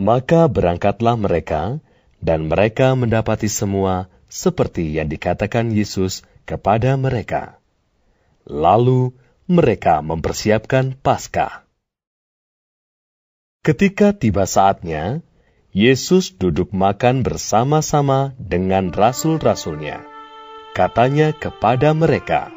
Maka 0.00 0.48
berangkatlah 0.48 1.16
mereka, 1.18 1.82
dan 2.20 2.52
mereka 2.52 2.92
mendapati 2.92 3.48
semua 3.48 4.12
seperti 4.28 4.96
yang 4.96 5.08
dikatakan 5.08 5.72
Yesus 5.72 6.22
kepada 6.44 6.94
mereka. 7.00 7.58
Lalu 8.44 9.12
mereka 9.50 9.98
mempersiapkan 9.98 10.94
Paskah. 10.94 11.66
Ketika 13.66 14.14
tiba 14.14 14.46
saatnya, 14.46 15.26
Yesus 15.74 16.38
duduk 16.38 16.70
makan 16.70 17.26
bersama-sama 17.26 18.30
dengan 18.38 18.94
rasul-rasulnya. 18.94 20.06
Katanya 20.78 21.34
kepada 21.34 21.90
mereka, 21.98 22.54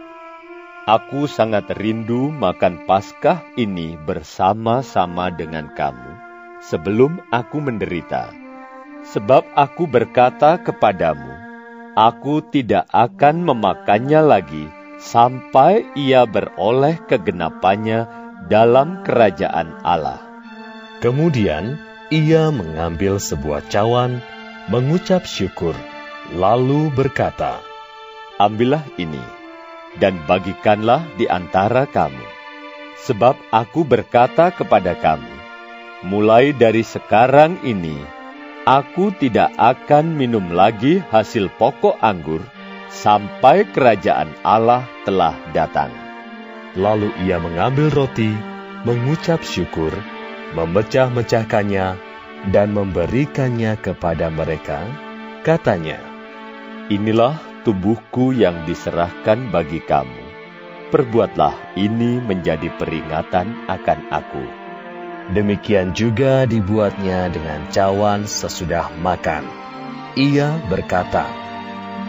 Aku 0.85 1.25
sangat 1.25 1.65
rindu 1.73 2.29
makan 2.29 2.85
Paskah 2.85 3.41
ini 3.57 3.97
bersama-sama 3.97 5.33
dengan 5.33 5.73
kamu 5.73 6.11
sebelum 6.61 7.25
aku 7.33 7.57
menderita. 7.57 8.29
Sebab 9.09 9.49
aku 9.57 9.89
berkata 9.89 10.61
kepadamu, 10.61 11.33
aku 11.97 12.45
tidak 12.53 12.85
akan 12.93 13.49
memakannya 13.49 14.21
lagi 14.21 14.82
sampai 15.03 15.83
ia 15.99 16.23
beroleh 16.23 16.95
kegenapannya 17.11 18.07
dalam 18.47 19.03
kerajaan 19.03 19.75
Allah. 19.83 20.23
Kemudian 21.03 21.75
ia 22.07 22.47
mengambil 22.55 23.19
sebuah 23.19 23.67
cawan, 23.67 24.23
mengucap 24.71 25.27
syukur, 25.27 25.75
lalu 26.31 26.87
berkata, 26.95 27.59
Ambillah 28.39 28.87
ini, 28.95 29.19
dan 29.99 30.15
bagikanlah 30.23 31.03
di 31.19 31.27
antara 31.27 31.83
kamu. 31.83 32.23
Sebab 33.03 33.35
aku 33.51 33.83
berkata 33.83 34.55
kepada 34.55 34.95
kamu, 34.95 35.33
mulai 36.07 36.55
dari 36.55 36.87
sekarang 36.87 37.59
ini, 37.67 37.99
aku 38.63 39.11
tidak 39.19 39.51
akan 39.59 40.15
minum 40.15 40.55
lagi 40.55 41.03
hasil 41.11 41.51
pokok 41.59 41.99
anggur 41.99 42.39
sampai 42.93 43.65
kerajaan 43.73 44.29
Allah 44.45 44.85
telah 45.01 45.33
datang. 45.49 45.89
Lalu 46.77 47.09
ia 47.25 47.41
mengambil 47.41 47.89
roti, 47.89 48.29
mengucap 48.85 49.41
syukur, 49.41 49.89
memecah-mecahkannya, 50.53 51.97
dan 52.53 52.67
memberikannya 52.75 53.73
kepada 53.81 54.29
mereka, 54.29 54.85
katanya, 55.41 55.97
Inilah 56.91 57.39
tubuhku 57.63 58.35
yang 58.35 58.67
diserahkan 58.67 59.49
bagi 59.49 59.79
kamu. 59.79 60.23
Perbuatlah 60.91 61.79
ini 61.79 62.19
menjadi 62.19 62.69
peringatan 62.75 63.65
akan 63.71 63.99
aku. 64.11 64.45
Demikian 65.31 65.95
juga 65.95 66.43
dibuatnya 66.43 67.31
dengan 67.31 67.63
cawan 67.71 68.27
sesudah 68.27 68.91
makan. 68.99 69.47
Ia 70.19 70.59
berkata, 70.67 71.23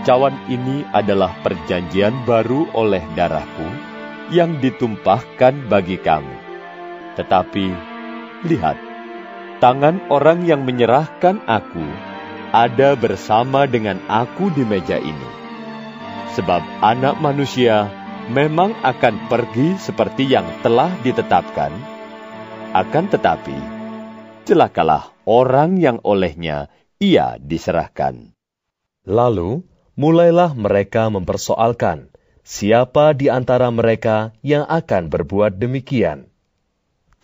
Cawan 0.05 0.37
ini 0.53 0.85
adalah 0.93 1.33
perjanjian 1.41 2.29
baru 2.29 2.69
oleh 2.77 3.01
darahku 3.17 3.65
yang 4.29 4.61
ditumpahkan 4.61 5.65
bagi 5.73 5.97
kamu. 5.97 6.37
Tetapi, 7.17 7.67
lihat, 8.45 8.77
tangan 9.65 10.05
orang 10.13 10.45
yang 10.45 10.69
menyerahkan 10.69 11.41
aku 11.49 11.89
ada 12.53 12.93
bersama 13.01 13.65
dengan 13.65 13.97
aku 14.05 14.53
di 14.53 14.69
meja 14.69 15.01
ini. 15.01 15.31
Sebab 16.37 16.61
anak 16.85 17.25
manusia 17.25 17.89
memang 18.29 18.77
akan 18.85 19.33
pergi 19.33 19.81
seperti 19.81 20.29
yang 20.29 20.45
telah 20.61 20.93
ditetapkan, 21.01 21.73
akan 22.77 23.05
tetapi, 23.09 23.57
celakalah 24.45 25.17
orang 25.25 25.81
yang 25.81 25.97
olehnya 26.05 26.69
ia 27.01 27.41
diserahkan. 27.41 28.37
Lalu, 29.09 29.65
mulailah 29.95 30.55
mereka 30.59 31.11
mempersoalkan 31.11 32.11
siapa 32.45 33.17
di 33.17 33.33
antara 33.33 33.73
mereka 33.73 34.37
yang 34.45 34.69
akan 34.69 35.09
berbuat 35.09 35.57
demikian. 35.57 36.29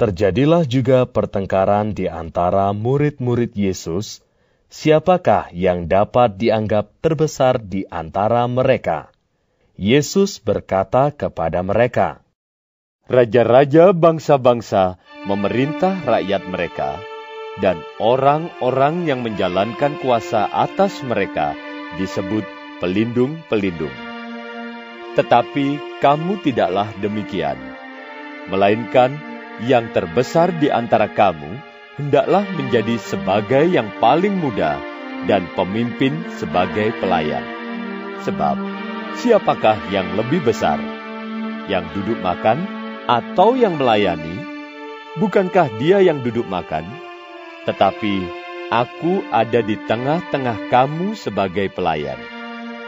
Terjadilah 0.01 0.65
juga 0.65 1.05
pertengkaran 1.05 1.93
di 1.93 2.09
antara 2.09 2.73
murid-murid 2.73 3.53
Yesus, 3.53 4.25
siapakah 4.73 5.53
yang 5.53 5.93
dapat 5.93 6.41
dianggap 6.41 6.89
terbesar 7.05 7.61
di 7.61 7.85
antara 7.93 8.49
mereka. 8.49 9.13
Yesus 9.77 10.41
berkata 10.41 11.13
kepada 11.13 11.61
mereka, 11.61 12.25
Raja-raja 13.11 13.93
bangsa-bangsa 13.93 14.97
memerintah 15.29 16.01
rakyat 16.07 16.49
mereka, 16.49 16.97
dan 17.61 17.83
orang-orang 18.01 19.05
yang 19.05 19.21
menjalankan 19.21 20.01
kuasa 20.01 20.49
atas 20.49 21.03
mereka 21.05 21.53
disebut 21.99 22.60
pelindung-pelindung. 22.81 23.93
Tetapi 25.15 26.01
kamu 26.01 26.41
tidaklah 26.41 26.89
demikian, 26.99 27.61
melainkan 28.49 29.15
yang 29.69 29.93
terbesar 29.93 30.49
di 30.57 30.73
antara 30.73 31.13
kamu 31.13 31.61
hendaklah 32.01 32.49
menjadi 32.57 32.97
sebagai 32.97 33.69
yang 33.69 33.93
paling 34.01 34.33
muda 34.41 34.81
dan 35.29 35.45
pemimpin 35.53 36.17
sebagai 36.41 36.97
pelayan. 36.97 37.45
Sebab 38.25 38.57
siapakah 39.21 39.77
yang 39.93 40.17
lebih 40.17 40.41
besar, 40.41 40.81
yang 41.69 41.85
duduk 41.93 42.17
makan 42.25 42.65
atau 43.05 43.53
yang 43.53 43.77
melayani? 43.77 44.49
Bukankah 45.21 45.69
dia 45.77 46.01
yang 46.01 46.25
duduk 46.25 46.49
makan? 46.49 46.87
Tetapi 47.69 48.25
aku 48.73 49.21
ada 49.29 49.61
di 49.61 49.77
tengah-tengah 49.85 50.73
kamu 50.73 51.19
sebagai 51.19 51.69
pelayan. 51.75 52.40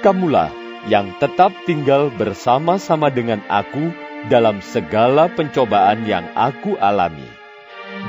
Kamulah 0.03 0.51
yang 0.91 1.15
tetap 1.23 1.55
tinggal 1.63 2.11
bersama-sama 2.11 3.07
dengan 3.07 3.39
aku 3.47 3.95
dalam 4.27 4.59
segala 4.59 5.31
pencobaan 5.31 6.03
yang 6.11 6.27
aku 6.35 6.75
alami. 6.83 7.31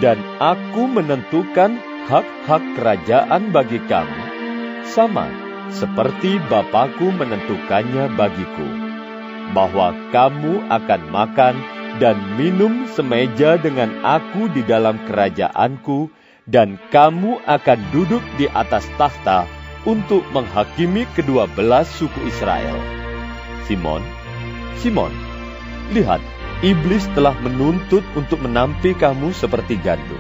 dan 0.02 0.18
aku 0.42 0.90
menentukan 0.90 1.78
hak-hak 2.10 2.64
kerajaan 2.78 3.54
bagi 3.54 3.78
kamu, 3.86 4.22
sama 4.88 5.30
seperti 5.70 6.42
Bapakku 6.50 7.14
menentukannya 7.14 8.14
bagiku, 8.18 8.68
bahwa 9.52 9.94
kamu 10.10 10.66
akan 10.70 11.02
makan 11.14 11.56
dan 12.02 12.18
minum 12.40 12.90
semeja 12.90 13.60
dengan 13.62 13.94
aku 14.02 14.50
di 14.50 14.66
dalam 14.66 14.98
kerajaanku, 15.06 16.10
dan 16.50 16.76
kamu 16.92 17.40
akan 17.48 17.80
duduk 17.96 18.24
di 18.36 18.50
atas 18.52 18.84
tahta 19.00 19.48
untuk 19.84 20.24
menghakimi 20.32 21.04
kedua 21.12 21.48
belas 21.52 21.92
suku 21.92 22.24
Israel. 22.28 22.76
Simon, 23.68 24.04
Simon, 24.80 25.12
lihat, 25.96 26.20
iblis 26.64 27.08
telah 27.16 27.36
menuntut 27.40 28.04
untuk 28.16 28.44
menampi 28.44 28.92
kamu 28.96 29.32
seperti 29.32 29.80
gandum. 29.80 30.20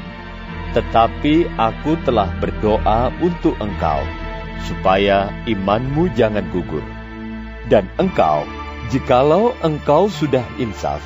Tetapi 0.74 1.54
aku 1.60 2.00
telah 2.08 2.32
berdoa 2.40 3.14
untuk 3.22 3.54
engkau, 3.60 4.02
supaya 4.66 5.30
imanmu 5.46 6.12
jangan 6.16 6.48
gugur. 6.50 6.84
Dan 7.68 7.88
engkau, 8.00 8.44
jikalau 8.92 9.56
engkau 9.64 10.08
sudah 10.08 10.44
insaf, 10.60 11.00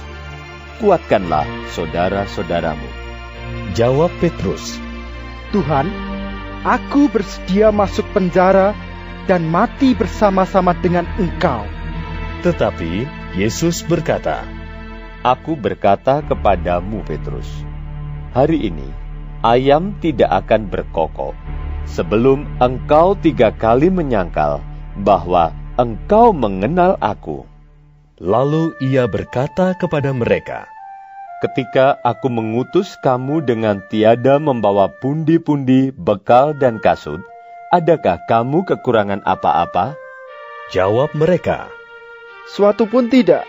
kuatkanlah 0.79 1.45
saudara-saudaramu. 1.73 2.89
Jawab 3.75 4.09
Petrus, 4.23 4.79
Tuhan, 5.51 5.89
aku 6.67 7.07
bersedia 7.07 7.71
masuk 7.71 8.03
penjara 8.11 8.75
dan 9.23 9.47
mati 9.47 9.95
bersama-sama 9.95 10.75
dengan 10.75 11.07
engkau. 11.15 11.63
Tetapi 12.43 13.07
Yesus 13.39 13.87
berkata, 13.87 14.43
Aku 15.23 15.55
berkata 15.55 16.19
kepadamu 16.27 17.07
Petrus, 17.07 17.47
hari 18.35 18.67
ini 18.67 18.87
ayam 19.47 19.95
tidak 20.03 20.45
akan 20.45 20.67
berkokok 20.67 21.35
sebelum 21.87 22.43
engkau 22.59 23.15
tiga 23.15 23.55
kali 23.55 23.87
menyangkal 23.87 24.59
bahwa 24.99 25.55
engkau 25.79 26.35
mengenal 26.35 26.99
aku. 26.99 27.47
Lalu 28.17 28.73
ia 28.81 29.05
berkata 29.05 29.77
kepada 29.77 30.09
mereka, 30.09 30.65
Ketika 31.37 32.01
aku 32.01 32.33
mengutus 32.33 32.97
kamu 32.97 33.45
dengan 33.45 33.77
tiada 33.93 34.41
membawa 34.41 34.89
pundi-pundi, 34.89 35.93
bekal, 35.93 36.57
dan 36.57 36.81
kasut, 36.81 37.21
adakah 37.69 38.17
kamu 38.25 38.65
kekurangan 38.65 39.21
apa-apa? 39.21 39.93
Jawab 40.73 41.13
mereka, 41.13 41.69
Suatu 42.47 42.87
pun 42.87 43.11
tidak. 43.11 43.43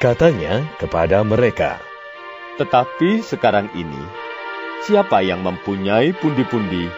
Katanya 0.00 0.64
kepada 0.80 1.20
mereka, 1.22 1.76
Tetapi 2.56 3.22
sekarang 3.22 3.68
ini, 3.76 4.02
siapa 4.82 5.22
yang 5.22 5.46
mempunyai 5.46 6.16
pundi-pundi, 6.16 6.90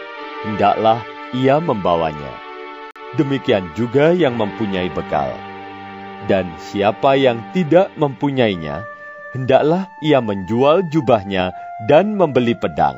hendaklah 0.46 1.04
ia 1.34 1.60
membawanya. 1.60 2.32
Demikian 3.20 3.66
juga 3.76 4.14
yang 4.14 4.40
mempunyai 4.40 4.88
bekal. 4.94 5.36
Dan 6.30 6.48
siapa 6.56 7.18
yang 7.18 7.42
tidak 7.50 7.90
mempunyainya, 7.98 8.86
hendaklah 9.34 9.90
ia 10.00 10.22
menjual 10.22 10.86
jubahnya 10.88 11.50
dan 11.90 12.14
membeli 12.14 12.54
pedang. 12.54 12.96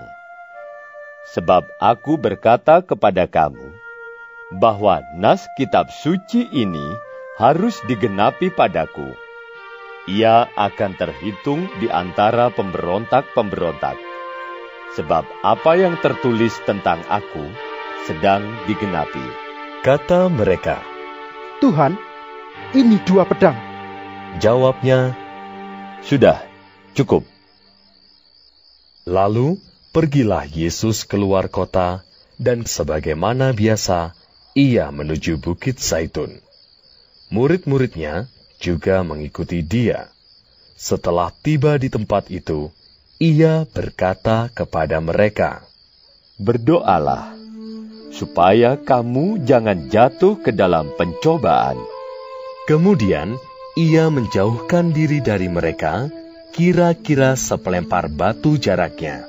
Sebab 1.33 1.67
aku 1.83 2.21
berkata 2.21 2.85
kepada 2.85 3.27
kamu, 3.27 3.75
bahwa 4.55 5.03
nas 5.17 5.43
kitab 5.59 5.91
suci 5.91 6.47
ini 6.55 6.87
harus 7.41 7.83
digenapi 7.91 8.53
padaku. 8.55 9.17
Ia 10.07 10.47
akan 10.55 10.95
terhitung 10.95 11.67
di 11.83 11.91
antara 11.91 12.55
pemberontak-pemberontak. 12.55 13.99
Sebab 14.95 15.27
apa 15.43 15.73
yang 15.75 15.99
tertulis 15.99 16.55
tentang 16.63 17.03
aku 17.11 17.43
sedang 18.07 18.47
digenapi. 18.71 19.27
Kata 19.83 20.31
mereka, 20.31 20.79
Tuhan, 21.59 21.99
ini 22.71 23.03
dua 23.03 23.27
pedang. 23.27 23.59
Jawabnya, 24.39 25.26
Sudah, 26.07 26.39
cukup. 26.95 27.27
Lalu 29.11 29.59
pergilah 29.91 30.47
Yesus 30.47 31.03
keluar 31.03 31.51
kota, 31.51 32.07
dan 32.39 32.63
sebagaimana 32.63 33.51
biasa, 33.51 34.15
ia 34.55 34.95
menuju 34.95 35.43
Bukit 35.43 35.83
Zaitun. 35.83 36.39
Murid-muridnya 37.35 38.31
juga 38.63 39.03
mengikuti 39.03 39.67
dia. 39.67 40.07
Setelah 40.79 41.35
tiba 41.43 41.75
di 41.75 41.91
tempat 41.91 42.31
itu, 42.31 42.71
ia 43.19 43.67
berkata 43.67 44.47
kepada 44.55 45.03
mereka, 45.03 45.67
Berdoalah, 46.39 47.35
supaya 48.15 48.79
kamu 48.79 49.43
jangan 49.43 49.91
jatuh 49.91 50.39
ke 50.39 50.55
dalam 50.55 50.87
pencobaan. 50.95 51.83
Kemudian 52.71 53.35
ia 53.77 54.09
menjauhkan 54.09 54.97
diri 54.97 55.21
dari 55.21 55.53
mereka, 55.53 56.09
kira-kira 56.57 57.37
sepelempar 57.37 58.09
batu 58.09 58.57
jaraknya. 58.57 59.29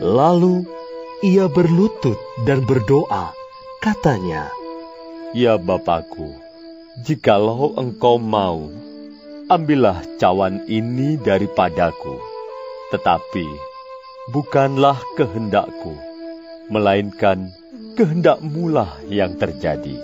Lalu 0.00 0.64
ia 1.20 1.44
berlutut 1.44 2.16
dan 2.48 2.64
berdoa, 2.64 3.36
katanya, 3.84 4.48
Ya 5.36 5.60
Bapakku, 5.60 6.32
jikalau 7.04 7.76
engkau 7.76 8.16
mau, 8.16 8.72
ambillah 9.52 10.00
cawan 10.16 10.64
ini 10.64 11.20
daripadaku. 11.20 12.16
Tetapi 12.96 13.46
bukanlah 14.32 14.96
kehendakku, 15.20 15.92
melainkan 16.72 17.52
kehendakmulah 17.92 19.04
yang 19.04 19.36
terjadi. 19.36 20.00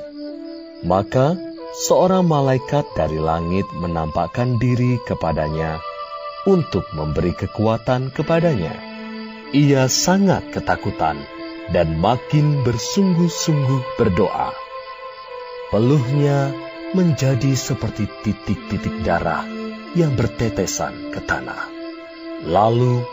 Maka 0.85 1.46
seorang 1.77 2.25
malaikat 2.25 2.89
dari 2.97 3.21
langit 3.21 3.69
menampakkan 3.77 4.57
diri 4.57 4.97
kepadanya 5.05 5.77
untuk 6.49 6.89
memberi 6.97 7.37
kekuatan 7.37 8.09
kepadanya. 8.17 8.73
Ia 9.53 9.85
sangat 9.85 10.57
ketakutan 10.57 11.21
dan 11.77 12.01
makin 12.01 12.65
bersungguh-sungguh 12.65 14.01
berdoa. 14.01 14.57
Peluhnya 15.69 16.57
menjadi 16.97 17.53
seperti 17.53 18.09
titik-titik 18.25 19.05
darah 19.05 19.45
yang 19.93 20.17
bertetesan 20.17 21.13
ke 21.13 21.21
tanah. 21.29 21.69
Lalu 22.49 23.05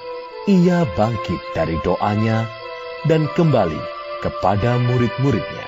ia 0.47 0.87
bangkit 0.95 1.41
dari 1.51 1.75
doanya 1.83 2.47
dan 3.11 3.27
kembali 3.35 3.81
kepada 4.23 4.79
murid-muridnya. 4.79 5.67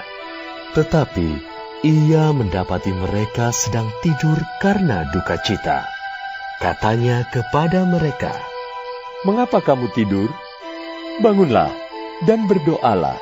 Tetapi 0.75 1.54
ia 1.85 2.33
mendapati 2.33 2.89
mereka 2.89 3.53
sedang 3.53 3.85
tidur 4.01 4.41
karena 4.57 5.05
duka 5.13 5.37
cita. 5.37 5.85
Katanya 6.57 7.21
kepada 7.29 7.85
mereka, 7.85 8.33
Mengapa 9.25 9.57
kamu 9.57 9.89
tidur? 9.97 10.29
Bangunlah 11.17 11.73
dan 12.29 12.45
berdoalah, 12.45 13.17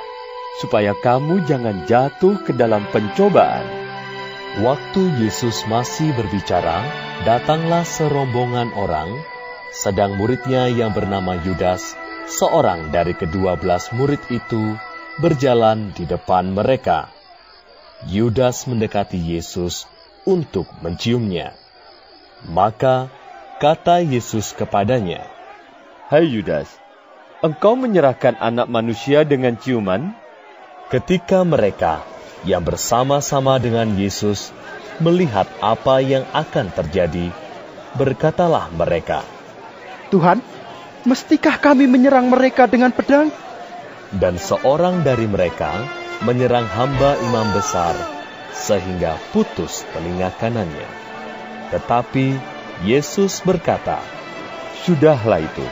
supaya 0.59 0.91
kamu 0.99 1.47
jangan 1.47 1.87
jatuh 1.87 2.43
ke 2.43 2.51
dalam 2.51 2.83
pencobaan. 2.91 3.63
Waktu 4.59 5.23
Yesus 5.23 5.63
masih 5.63 6.11
berbicara, 6.11 6.83
datanglah 7.23 7.87
serombongan 7.87 8.75
orang, 8.75 9.15
sedang 9.71 10.19
muridnya 10.19 10.67
yang 10.67 10.91
bernama 10.91 11.39
Yudas, 11.39 11.95
seorang 12.27 12.91
dari 12.91 13.15
kedua 13.15 13.55
belas 13.55 13.95
murid 13.95 14.19
itu, 14.27 14.75
berjalan 15.23 15.95
di 15.95 16.03
depan 16.03 16.51
mereka. 16.51 17.12
Yudas 18.03 18.67
mendekati 18.67 19.15
Yesus 19.15 19.87
untuk 20.27 20.67
menciumnya. 20.83 21.55
Maka 22.43 23.07
kata 23.63 24.03
Yesus 24.03 24.51
kepadanya, 24.51 25.23
Hai 26.11 26.27
Yudas, 26.27 26.67
engkau 27.39 27.79
menyerahkan 27.79 28.35
anak 28.43 28.67
manusia 28.67 29.23
dengan 29.23 29.55
ciuman? 29.55 30.11
Ketika 30.91 31.47
mereka 31.47 32.03
yang 32.43 32.67
bersama-sama 32.67 33.55
dengan 33.55 33.95
Yesus 33.95 34.51
melihat 34.99 35.47
apa 35.63 36.03
yang 36.03 36.27
akan 36.35 36.75
terjadi, 36.75 37.31
berkatalah 37.95 38.67
mereka, 38.75 39.23
Tuhan, 40.11 40.43
mestikah 41.07 41.55
kami 41.55 41.87
menyerang 41.87 42.27
mereka 42.27 42.67
dengan 42.67 42.91
pedang? 42.91 43.31
Dan 44.11 44.35
seorang 44.35 45.07
dari 45.07 45.25
mereka 45.25 46.02
menyerang 46.23 46.67
hamba 46.67 47.19
imam 47.19 47.51
besar, 47.51 47.95
sehingga 48.55 49.19
putus 49.35 49.83
telinga 49.91 50.31
kanannya. 50.39 50.87
Tetapi 51.71 52.39
Yesus 52.87 53.43
berkata, 53.43 53.99
Sudahlah 54.83 55.39
itu. 55.39 55.67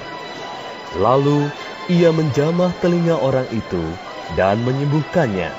Lalu 1.00 1.52
ia 1.92 2.12
menjamah 2.12 2.72
telinga 2.80 3.20
orang 3.20 3.48
itu 3.52 3.84
dan 4.36 4.64
menyembuhkannya. 4.64 5.52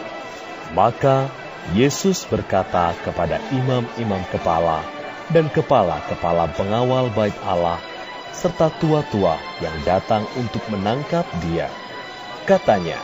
Maka 0.73 1.29
Yesus 1.77 2.25
berkata 2.29 2.97
kepada 3.05 3.39
imam-imam 3.53 4.25
kepala 4.33 4.85
dan 5.31 5.49
kepala-kepala 5.53 6.53
pengawal 6.57 7.13
bait 7.13 7.37
Allah 7.45 7.81
serta 8.33 8.73
tua-tua 8.81 9.37
yang 9.61 9.77
datang 9.85 10.25
untuk 10.35 10.65
menangkap 10.73 11.29
dia. 11.45 11.69
Katanya, 12.49 12.99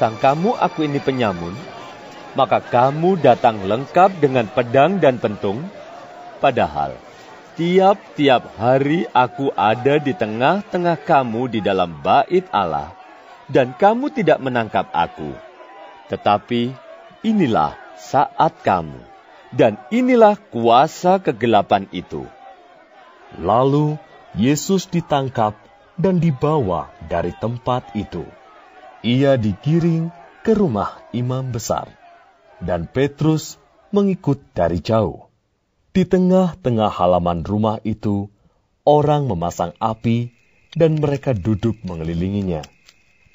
Sangkamu 0.00 0.56
aku 0.56 0.88
ini 0.88 0.96
penyamun, 0.96 1.52
maka 2.32 2.56
kamu 2.64 3.20
datang 3.20 3.60
lengkap 3.68 4.16
dengan 4.16 4.48
pedang 4.48 4.96
dan 4.96 5.20
pentung, 5.20 5.60
padahal 6.40 6.96
tiap-tiap 7.60 8.48
hari 8.56 9.04
aku 9.12 9.52
ada 9.52 10.00
di 10.00 10.16
tengah-tengah 10.16 10.96
kamu 11.04 11.52
di 11.52 11.60
dalam 11.60 12.00
bait 12.00 12.48
Allah, 12.48 12.96
dan 13.52 13.76
kamu 13.76 14.08
tidak 14.08 14.40
menangkap 14.40 14.88
aku. 14.88 15.36
Tetapi 16.08 16.72
inilah 17.20 17.76
saat 18.00 18.56
kamu, 18.64 19.04
dan 19.52 19.76
inilah 19.92 20.40
kuasa 20.48 21.20
kegelapan 21.20 21.84
itu. 21.92 22.24
Lalu 23.36 24.00
Yesus 24.32 24.88
ditangkap 24.88 25.60
dan 26.00 26.16
dibawa 26.24 26.88
dari 27.04 27.36
tempat 27.36 27.92
itu. 27.92 28.39
Ia 29.00 29.40
digiring 29.40 30.12
ke 30.44 30.52
rumah 30.52 31.00
imam 31.16 31.48
besar, 31.48 31.88
dan 32.60 32.84
Petrus 32.84 33.56
mengikut 33.96 34.44
dari 34.52 34.84
jauh. 34.84 35.32
Di 35.96 36.04
tengah-tengah 36.04 36.92
halaman 36.92 37.40
rumah 37.40 37.80
itu, 37.80 38.28
orang 38.84 39.24
memasang 39.24 39.72
api, 39.80 40.36
dan 40.76 41.00
mereka 41.00 41.32
duduk 41.32 41.80
mengelilinginya. 41.80 42.60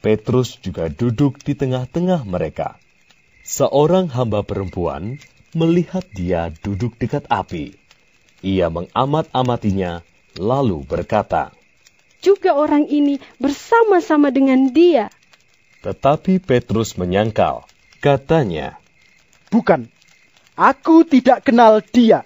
Petrus 0.05 0.61
juga 0.61 0.85
duduk 0.85 1.41
di 1.41 1.57
tengah-tengah 1.57 2.29
mereka. 2.29 2.77
Seorang 3.41 4.13
hamba 4.13 4.45
perempuan 4.45 5.17
melihat 5.57 6.05
dia 6.13 6.53
duduk 6.61 6.93
dekat 7.01 7.25
api. 7.25 7.73
Ia 8.45 8.69
mengamat-amatinya, 8.69 10.05
lalu 10.37 10.85
berkata, 10.85 11.49
Juga 12.21 12.53
orang 12.53 12.85
ini 12.85 13.17
bersama-sama 13.41 14.29
dengan 14.29 14.69
dia. 14.69 15.09
Tetapi 15.85 16.41
Petrus 16.41 16.97
menyangkal, 16.97 17.61
katanya, 18.01 18.81
Bukan, 19.53 19.85
aku 20.57 21.05
tidak 21.05 21.45
kenal 21.45 21.77
dia. 21.85 22.25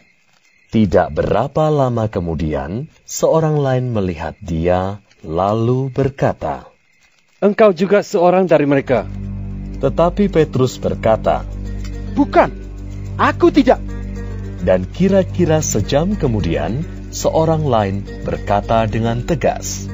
Tidak 0.72 1.12
berapa 1.12 1.68
lama 1.68 2.08
kemudian, 2.08 2.88
seorang 3.04 3.60
lain 3.60 3.92
melihat 3.92 4.40
dia, 4.40 5.04
lalu 5.28 5.92
berkata, 5.92 6.72
Engkau 7.44 7.76
juga 7.76 8.00
seorang 8.00 8.48
dari 8.48 8.64
mereka. 8.64 9.04
Tetapi 9.84 10.32
Petrus 10.32 10.80
berkata, 10.80 11.44
Bukan, 12.16 12.56
aku 13.20 13.52
tidak. 13.52 13.84
Dan 14.64 14.88
kira-kira 14.88 15.60
sejam 15.60 16.16
kemudian, 16.16 16.80
seorang 17.12 17.68
lain 17.68 18.08
berkata 18.24 18.88
dengan 18.88 19.20
tegas, 19.28 19.92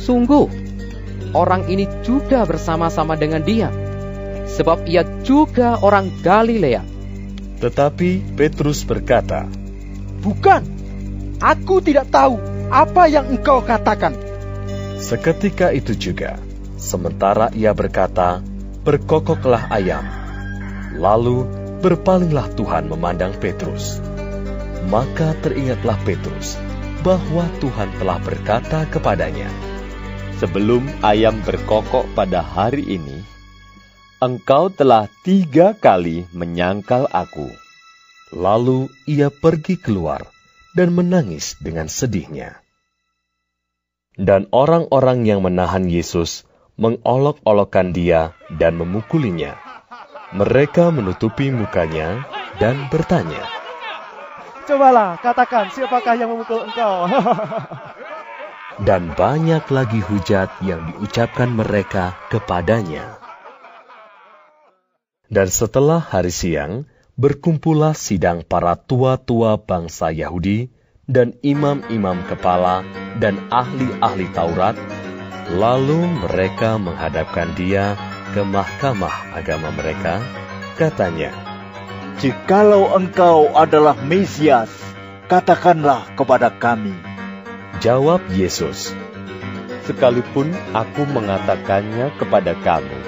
Sungguh, 0.00 0.65
orang 1.32 1.66
ini 1.66 1.88
juga 2.04 2.44
bersama-sama 2.44 3.18
dengan 3.18 3.42
dia, 3.42 3.72
sebab 4.46 4.86
ia 4.86 5.02
juga 5.24 5.80
orang 5.82 6.12
Galilea. 6.22 6.82
Tetapi 7.56 8.36
Petrus 8.36 8.84
berkata, 8.84 9.48
Bukan, 10.20 10.62
aku 11.40 11.80
tidak 11.80 12.12
tahu 12.12 12.36
apa 12.68 13.08
yang 13.08 13.30
engkau 13.32 13.62
katakan. 13.62 14.12
Seketika 15.00 15.72
itu 15.72 15.96
juga, 15.96 16.36
sementara 16.76 17.48
ia 17.56 17.72
berkata, 17.72 18.44
berkokoklah 18.84 19.72
ayam. 19.72 20.04
Lalu 20.96 21.44
berpalinglah 21.84 22.48
Tuhan 22.56 22.88
memandang 22.88 23.36
Petrus. 23.36 24.00
Maka 24.86 25.34
teringatlah 25.42 25.98
Petrus 26.06 26.56
bahwa 27.02 27.46
Tuhan 27.58 27.90
telah 27.98 28.18
berkata 28.22 28.86
kepadanya, 28.86 29.50
Sebelum 30.36 30.84
ayam 31.00 31.40
berkokok 31.48 32.12
pada 32.12 32.44
hari 32.44 32.84
ini, 32.84 33.24
engkau 34.20 34.68
telah 34.68 35.08
tiga 35.24 35.72
kali 35.72 36.28
menyangkal 36.36 37.08
aku. 37.08 37.48
Lalu 38.36 38.92
ia 39.08 39.32
pergi 39.32 39.80
keluar 39.80 40.28
dan 40.76 40.92
menangis 40.92 41.56
dengan 41.56 41.88
sedihnya. 41.88 42.60
Dan 44.12 44.44
orang-orang 44.52 45.24
yang 45.24 45.40
menahan 45.40 45.88
Yesus 45.88 46.44
mengolok-olokkan 46.76 47.96
dia 47.96 48.36
dan 48.60 48.76
memukulinya. 48.76 49.56
Mereka 50.36 50.92
menutupi 50.92 51.48
mukanya 51.48 52.28
dan 52.60 52.92
bertanya, 52.92 53.40
Cobalah 54.66 55.16
katakan 55.22 55.70
siapakah 55.70 56.18
yang 56.18 56.28
memukul 56.28 56.66
engkau. 56.66 57.06
dan 58.82 59.14
banyak 59.16 59.64
lagi 59.72 60.00
hujat 60.04 60.52
yang 60.60 60.84
diucapkan 60.92 61.48
mereka 61.48 62.18
kepadanya. 62.28 63.16
Dan 65.26 65.48
setelah 65.48 65.98
hari 65.98 66.30
siang, 66.30 66.84
berkumpullah 67.16 67.96
sidang 67.96 68.44
para 68.44 68.76
tua-tua 68.76 69.58
bangsa 69.58 70.12
Yahudi 70.12 70.70
dan 71.08 71.34
imam-imam 71.40 72.22
kepala 72.28 72.86
dan 73.18 73.38
ahli-ahli 73.50 74.28
Taurat 74.34 74.76
Lalu 75.46 76.26
mereka 76.26 76.74
menghadapkan 76.74 77.54
dia 77.54 77.94
ke 78.34 78.42
mahkamah 78.42 79.30
agama 79.30 79.70
mereka, 79.70 80.18
katanya, 80.74 81.30
Jikalau 82.18 82.90
engkau 82.98 83.54
adalah 83.54 83.94
Mesias, 83.94 84.74
katakanlah 85.30 86.02
kepada 86.18 86.50
kami. 86.50 87.05
Jawab 87.76 88.24
Yesus, 88.32 88.96
Sekalipun 89.84 90.48
aku 90.72 91.04
mengatakannya 91.12 92.08
kepada 92.16 92.56
kamu, 92.64 92.98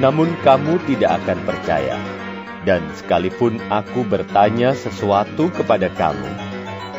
namun 0.00 0.32
kamu 0.40 0.80
tidak 0.88 1.20
akan 1.20 1.38
percaya. 1.44 2.00
Dan 2.64 2.80
sekalipun 2.96 3.60
aku 3.68 4.08
bertanya 4.08 4.72
sesuatu 4.72 5.52
kepada 5.52 5.92
kamu, 5.92 6.30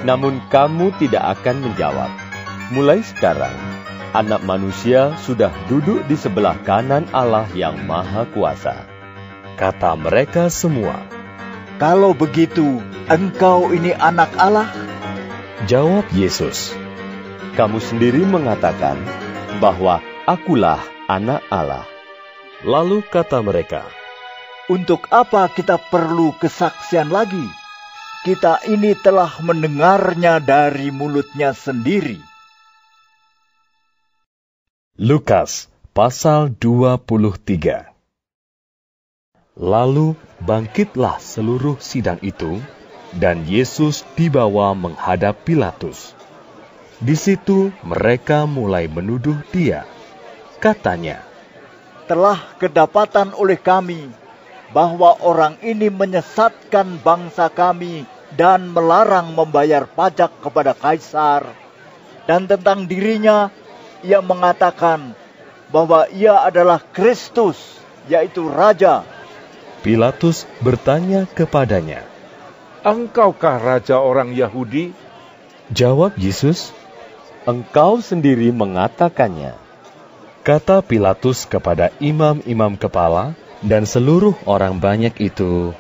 namun 0.06 0.38
kamu 0.53 0.94
tidak 1.02 1.41
akan 1.41 1.66
menjawab. 1.66 2.14
Mulai 2.70 3.02
sekarang, 3.02 3.57
Anak 4.16 4.48
manusia 4.48 5.12
sudah 5.28 5.52
duduk 5.68 6.07
di 6.07 6.16
sebelah 6.16 6.56
kanan 6.64 7.03
Allah 7.12 7.52
yang 7.52 7.84
Maha 7.84 8.24
Kuasa. 8.32 8.88
Kata 9.60 9.98
mereka 9.99 10.48
semua, 10.48 11.03
Kalau 11.82 12.16
begitu, 12.16 12.80
engkau 13.12 13.76
ini 13.76 13.91
anak 13.91 14.32
Allah? 14.40 14.72
Jawab 15.64 16.11
Yesus, 16.11 16.76
Kamu 17.56 17.80
sendiri 17.80 18.27
mengatakan 18.27 18.99
bahwa 19.64 20.03
akulah 20.27 20.84
anak 21.07 21.48
Allah. 21.48 21.88
Lalu 22.68 22.99
kata 23.07 23.40
mereka, 23.40 23.88
Untuk 24.68 25.07
apa 25.15 25.48
kita 25.48 25.80
perlu 25.80 26.36
kesaksian 26.36 27.07
lagi? 27.07 27.48
Kita 28.27 28.68
ini 28.68 28.99
telah 28.99 29.32
mendengarnya 29.40 30.44
dari 30.44 30.91
mulutnya 30.91 31.56
sendiri. 31.56 32.19
Lukas 34.99 35.72
pasal 35.95 36.52
23 36.52 37.95
Lalu 39.56 40.19
bangkitlah 40.44 41.23
seluruh 41.23 41.80
sidang 41.80 42.19
itu, 42.19 42.60
dan 43.16 43.48
Yesus 43.48 44.04
dibawa 44.20 44.76
menghadap 44.76 45.48
Pilatus. 45.48 46.12
Di 47.00 47.16
situ 47.16 47.72
mereka 47.84 48.48
mulai 48.48 48.88
menuduh 48.88 49.40
dia. 49.52 49.88
Katanya, 50.60 51.24
Telah 52.06 52.38
kedapatan 52.62 53.34
oleh 53.34 53.58
kami 53.58 54.08
bahwa 54.70 55.18
orang 55.26 55.58
ini 55.66 55.90
menyesatkan 55.90 57.02
bangsa 57.02 57.50
kami 57.50 58.06
dan 58.36 58.70
melarang 58.70 59.34
membayar 59.34 59.90
pajak 59.90 60.30
kepada 60.44 60.76
kaisar. 60.76 61.48
Dan 62.26 62.50
tentang 62.50 62.90
dirinya 62.90 63.54
ia 64.02 64.22
mengatakan 64.22 65.14
bahwa 65.70 66.10
ia 66.14 66.42
adalah 66.46 66.82
Kristus, 66.94 67.58
yaitu 68.10 68.50
Raja. 68.50 69.06
Pilatus 69.86 70.50
bertanya 70.62 71.30
kepadanya, 71.30 72.02
Engkaukah 72.86 73.57
Raja 73.57 73.98
orang 73.98 74.38
Yahudi? 74.38 74.94
Jawab 75.74 76.22
Yesus, 76.22 76.70
Engkau 77.49 77.98
sendiri 77.98 78.53
mengatakannya. 78.53 79.57
Kata 80.45 80.86
Pilatus 80.86 81.49
kepada 81.49 81.90
imam-imam 81.98 82.78
kepala 82.78 83.34
dan 83.66 83.90
seluruh 83.90 84.38
orang 84.45 84.78
banyak 84.78 85.18
itu, 85.18 85.74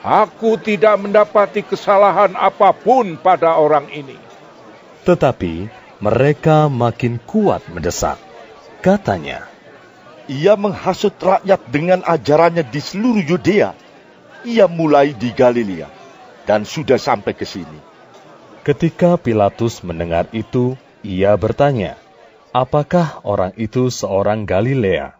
Aku 0.00 0.56
tidak 0.56 1.04
mendapati 1.04 1.60
kesalahan 1.60 2.32
apa 2.32 2.72
pun 2.72 3.20
pada 3.20 3.60
orang 3.60 3.92
ini. 3.92 4.16
Tetapi 5.04 5.68
mereka 6.00 6.72
makin 6.72 7.20
kuat 7.20 7.60
mendesak. 7.68 8.16
Katanya, 8.80 9.44
Ia 10.32 10.56
menghasut 10.56 11.12
rakyat 11.20 11.60
dengan 11.68 12.00
ajarannya 12.08 12.64
di 12.64 12.80
seluruh 12.80 13.20
Yudea. 13.20 13.76
Ia 14.48 14.64
mulai 14.64 15.12
di 15.12 15.28
Galilea 15.28 16.01
dan 16.48 16.66
sudah 16.66 16.98
sampai 16.98 17.34
ke 17.34 17.46
sini. 17.46 17.78
Ketika 18.62 19.18
Pilatus 19.18 19.82
mendengar 19.82 20.30
itu, 20.30 20.78
ia 21.02 21.34
bertanya, 21.34 21.98
"Apakah 22.54 23.22
orang 23.26 23.50
itu 23.58 23.90
seorang 23.90 24.46
Galilea?" 24.46 25.18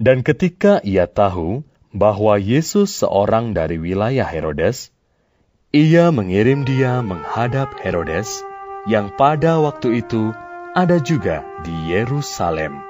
Dan 0.00 0.24
ketika 0.24 0.80
ia 0.80 1.04
tahu 1.04 1.60
bahwa 1.92 2.40
Yesus 2.40 3.04
seorang 3.04 3.52
dari 3.52 3.76
wilayah 3.76 4.24
Herodes, 4.24 4.88
ia 5.76 6.08
mengirim 6.08 6.64
dia 6.64 7.04
menghadap 7.04 7.76
Herodes, 7.84 8.40
yang 8.88 9.12
pada 9.12 9.60
waktu 9.60 10.00
itu 10.00 10.32
ada 10.72 10.96
juga 11.02 11.44
di 11.66 11.74
Yerusalem. 11.92 12.80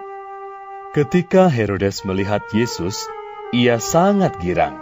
Ketika 0.94 1.50
Herodes 1.50 2.06
melihat 2.06 2.44
Yesus, 2.54 3.10
ia 3.50 3.82
sangat 3.82 4.38
girang, 4.38 4.78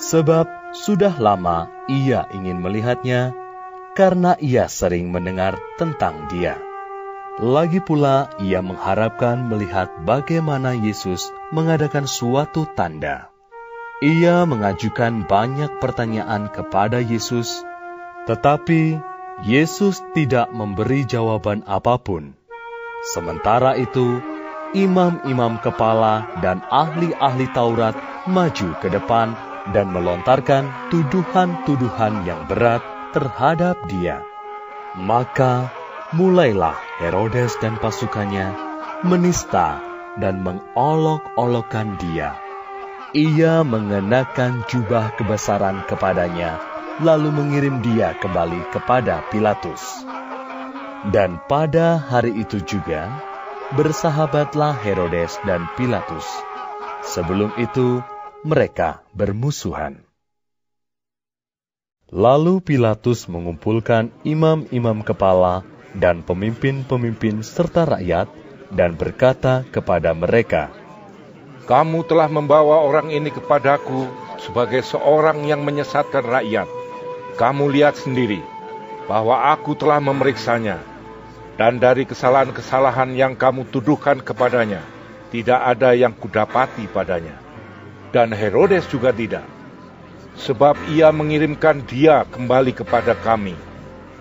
sebab 0.00 0.50
sudah 0.74 1.14
lama 1.20 1.70
ia 1.86 2.26
ingin 2.34 2.58
melihatnya 2.58 3.34
karena 3.94 4.34
ia 4.42 4.66
sering 4.66 5.08
mendengar 5.14 5.56
tentang 5.80 6.28
dia. 6.28 6.60
Lagi 7.36 7.84
pula, 7.84 8.32
ia 8.40 8.64
mengharapkan 8.64 9.44
melihat 9.44 9.92
bagaimana 10.08 10.72
Yesus 10.72 11.28
mengadakan 11.52 12.08
suatu 12.08 12.64
tanda. 12.72 13.28
Ia 14.00 14.48
mengajukan 14.48 15.28
banyak 15.28 15.80
pertanyaan 15.80 16.48
kepada 16.48 17.00
Yesus, 17.00 17.60
tetapi 18.24 18.96
Yesus 19.44 20.00
tidak 20.16 20.48
memberi 20.52 21.04
jawaban 21.04 21.60
apa 21.68 22.00
pun. 22.00 22.32
Sementara 23.12 23.76
itu, 23.76 24.20
imam-imam 24.72 25.60
kepala 25.60 26.40
dan 26.40 26.64
ahli-ahli 26.72 27.52
Taurat 27.52 27.96
maju 28.24 28.68
ke 28.80 28.88
depan 28.88 29.36
dan 29.74 29.90
melontarkan 29.90 30.70
tuduhan-tuduhan 30.92 32.22
yang 32.28 32.46
berat 32.46 32.82
terhadap 33.10 33.80
dia. 33.90 34.22
Maka 34.94 35.70
mulailah 36.14 36.78
Herodes 37.02 37.56
dan 37.58 37.80
pasukannya 37.80 38.54
menista 39.04 39.82
dan 40.16 40.40
mengolok-olokkan 40.40 42.00
dia. 42.00 42.36
Ia 43.16 43.62
mengenakan 43.64 44.64
jubah 44.68 45.14
kebesaran 45.16 45.84
kepadanya, 45.88 46.60
lalu 47.00 47.32
mengirim 47.32 47.80
dia 47.80 48.16
kembali 48.18 48.72
kepada 48.72 49.24
Pilatus. 49.28 50.04
Dan 51.12 51.38
pada 51.46 52.02
hari 52.02 52.34
itu 52.34 52.58
juga, 52.64 53.08
bersahabatlah 53.78 54.74
Herodes 54.82 55.38
dan 55.46 55.64
Pilatus. 55.78 56.26
Sebelum 57.06 57.54
itu, 57.60 58.02
mereka 58.46 59.02
bermusuhan. 59.10 60.06
Lalu 62.06 62.62
Pilatus 62.62 63.26
mengumpulkan 63.26 64.14
imam-imam 64.22 65.02
kepala 65.02 65.66
dan 65.90 66.22
pemimpin-pemimpin 66.22 67.42
serta 67.42 67.82
rakyat 67.82 68.30
dan 68.70 68.94
berkata 68.94 69.66
kepada 69.74 70.14
mereka, 70.14 70.70
Kamu 71.66 72.06
telah 72.06 72.30
membawa 72.30 72.86
orang 72.86 73.10
ini 73.10 73.34
kepadaku 73.34 74.06
sebagai 74.38 74.86
seorang 74.86 75.42
yang 75.50 75.66
menyesatkan 75.66 76.22
rakyat. 76.22 76.70
Kamu 77.34 77.66
lihat 77.74 77.98
sendiri 77.98 78.38
bahwa 79.10 79.50
aku 79.50 79.74
telah 79.74 79.98
memeriksanya, 79.98 80.78
dan 81.58 81.82
dari 81.82 82.06
kesalahan-kesalahan 82.06 83.18
yang 83.18 83.34
kamu 83.34 83.66
tuduhkan 83.74 84.22
kepadanya, 84.22 84.86
tidak 85.34 85.58
ada 85.58 85.90
yang 85.90 86.14
kudapati 86.14 86.86
padanya. 86.86 87.45
Dan 88.14 88.30
Herodes 88.30 88.86
juga 88.86 89.10
tidak, 89.10 89.44
sebab 90.38 90.76
ia 90.92 91.10
mengirimkan 91.10 91.82
dia 91.84 92.22
kembali 92.28 92.72
kepada 92.76 93.18
kami. 93.18 93.58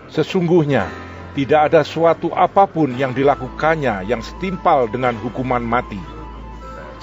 Sesungguhnya, 0.10 0.90
tidak 1.36 1.72
ada 1.72 1.82
suatu 1.84 2.32
apa 2.32 2.64
pun 2.66 2.96
yang 2.96 3.12
dilakukannya 3.12 4.08
yang 4.08 4.24
setimpal 4.24 4.88
dengan 4.88 5.14
hukuman 5.20 5.62
mati. 5.62 6.00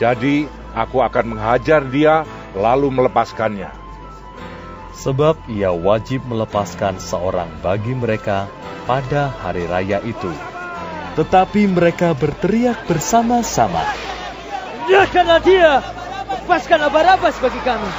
Jadi, 0.01 0.49
aku 0.73 1.05
akan 1.05 1.37
menghajar 1.37 1.85
dia, 1.87 2.25
lalu 2.57 2.89
melepaskannya. 2.89 3.71
Sebab 4.97 5.49
ia 5.49 5.73
wajib 5.73 6.25
melepaskan 6.29 7.01
seorang 7.01 7.49
bagi 7.65 7.97
mereka 7.97 8.49
pada 8.85 9.29
hari 9.29 9.65
raya 9.69 10.01
itu. 10.05 10.33
Tetapi 11.13 11.69
mereka 11.69 12.17
berteriak 12.17 12.89
bersama-sama, 12.89 13.85
Serahkanlah 14.89 15.41
dia! 15.41 15.75
Lepaskanlah 16.33 16.89
Barabas 16.89 17.37
bagi 17.45 17.61
kami! 17.61 17.93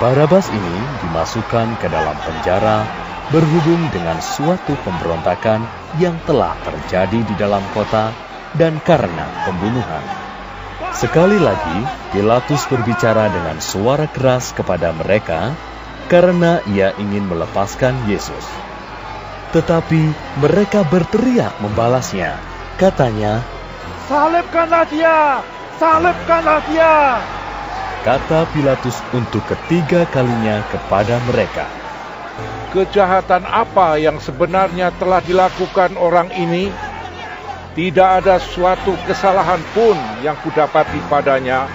Barabas 0.00 0.48
ini 0.48 0.76
dimasukkan 1.04 1.76
ke 1.76 1.86
dalam 1.92 2.16
penjara 2.24 2.88
berhubung 3.28 3.92
dengan 3.92 4.16
suatu 4.24 4.72
pemberontakan 4.80 5.60
yang 6.00 6.16
telah 6.24 6.56
terjadi 6.64 7.20
di 7.20 7.34
dalam 7.36 7.60
kota 7.76 8.10
dan 8.56 8.80
karena 8.80 9.28
pembunuhan. 9.44 10.04
Sekali 10.96 11.36
lagi, 11.36 11.78
Pilatus 12.12 12.64
berbicara 12.72 13.28
dengan 13.28 13.60
suara 13.60 14.08
keras 14.08 14.56
kepada 14.56 14.92
mereka 14.96 15.52
karena 16.08 16.60
ia 16.72 16.96
ingin 16.96 17.28
melepaskan 17.28 17.96
Yesus. 18.08 18.44
Tetapi 19.52 20.02
mereka 20.40 20.88
berteriak 20.88 21.52
membalasnya. 21.60 22.36
Katanya, 22.80 23.44
Salibkanlah 24.08 24.84
dia! 24.88 25.44
Salibkanlah 25.76 26.60
dia! 26.68 26.96
Kata 28.02 28.50
Pilatus 28.50 28.98
untuk 29.14 29.46
ketiga 29.46 30.02
kalinya 30.10 30.58
kepada 30.66 31.22
mereka. 31.22 31.70
Kejahatan 32.74 33.46
apa 33.46 33.94
yang 33.94 34.18
sebenarnya 34.18 34.90
telah 34.98 35.22
dilakukan 35.22 35.94
orang 35.94 36.26
ini? 36.34 36.66
Tidak 37.78 38.08
ada 38.18 38.42
suatu 38.42 38.98
kesalahan 39.06 39.62
pun 39.70 39.94
yang 40.18 40.34
kudapati 40.42 40.98
padanya 41.06 41.70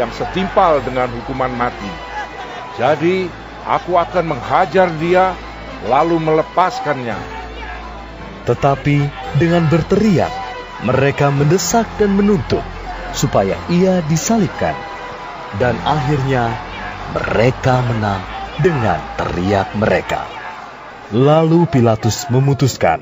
yang 0.00 0.08
setimpal 0.16 0.80
dengan 0.80 1.12
hukuman 1.12 1.52
mati. 1.52 1.92
Jadi, 2.80 3.28
aku 3.68 4.00
akan 4.00 4.32
menghajar 4.32 4.88
dia 4.96 5.36
lalu 5.84 6.16
melepaskannya. 6.24 7.20
Tetapi 8.48 8.96
dengan 9.36 9.68
berteriak, 9.68 10.32
mereka 10.88 11.28
mendesak 11.28 11.84
dan 12.00 12.16
menuntut 12.16 12.64
supaya 13.12 13.60
ia 13.68 14.00
disalibkan. 14.08 14.95
Dan 15.56 15.80
akhirnya 15.82 16.52
mereka 17.16 17.80
menang 17.80 18.22
dengan 18.60 19.00
teriak 19.16 19.72
mereka. 19.76 20.28
Lalu 21.14 21.70
Pilatus 21.70 22.26
memutuskan 22.28 23.00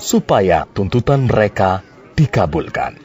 supaya 0.00 0.64
tuntutan 0.70 1.28
mereka 1.28 1.84
dikabulkan. 2.16 2.96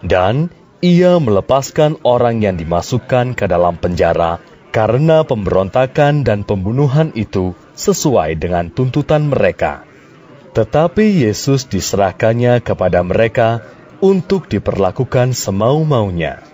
Dan 0.00 0.48
ia 0.82 1.20
melepaskan 1.20 2.00
orang 2.02 2.42
yang 2.42 2.58
dimasukkan 2.58 3.38
ke 3.38 3.46
dalam 3.46 3.78
penjara 3.78 4.42
karena 4.72 5.22
pemberontakan 5.22 6.24
dan 6.24 6.42
pembunuhan 6.42 7.12
itu 7.12 7.52
sesuai 7.76 8.40
dengan 8.40 8.72
tuntutan 8.72 9.28
mereka. 9.28 9.84
Tetapi 10.52 11.24
Yesus 11.24 11.68
diserahkannya 11.68 12.60
kepada 12.60 13.04
mereka 13.04 13.64
untuk 14.02 14.48
diperlakukan 14.50 15.32
semau-maunya. 15.32 16.51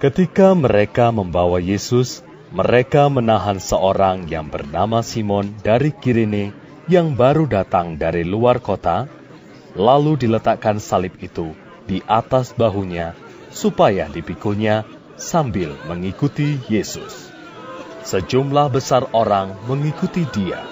Ketika 0.00 0.56
mereka 0.56 1.12
membawa 1.12 1.60
Yesus, 1.60 2.24
mereka 2.56 3.12
menahan 3.12 3.60
seorang 3.60 4.24
yang 4.32 4.48
bernama 4.48 5.04
Simon 5.04 5.52
dari 5.60 5.92
Kirene 5.92 6.56
yang 6.88 7.12
baru 7.12 7.44
datang 7.44 8.00
dari 8.00 8.24
luar 8.24 8.64
kota, 8.64 9.04
lalu 9.76 10.16
diletakkan 10.16 10.80
salib 10.80 11.20
itu 11.20 11.52
di 11.84 12.00
atas 12.08 12.56
bahunya 12.56 13.12
supaya 13.52 14.08
dipikulnya 14.08 14.88
sambil 15.20 15.76
mengikuti 15.84 16.56
Yesus. 16.72 17.28
Sejumlah 18.00 18.72
besar 18.72 19.04
orang 19.12 19.52
mengikuti 19.68 20.24
dia. 20.32 20.64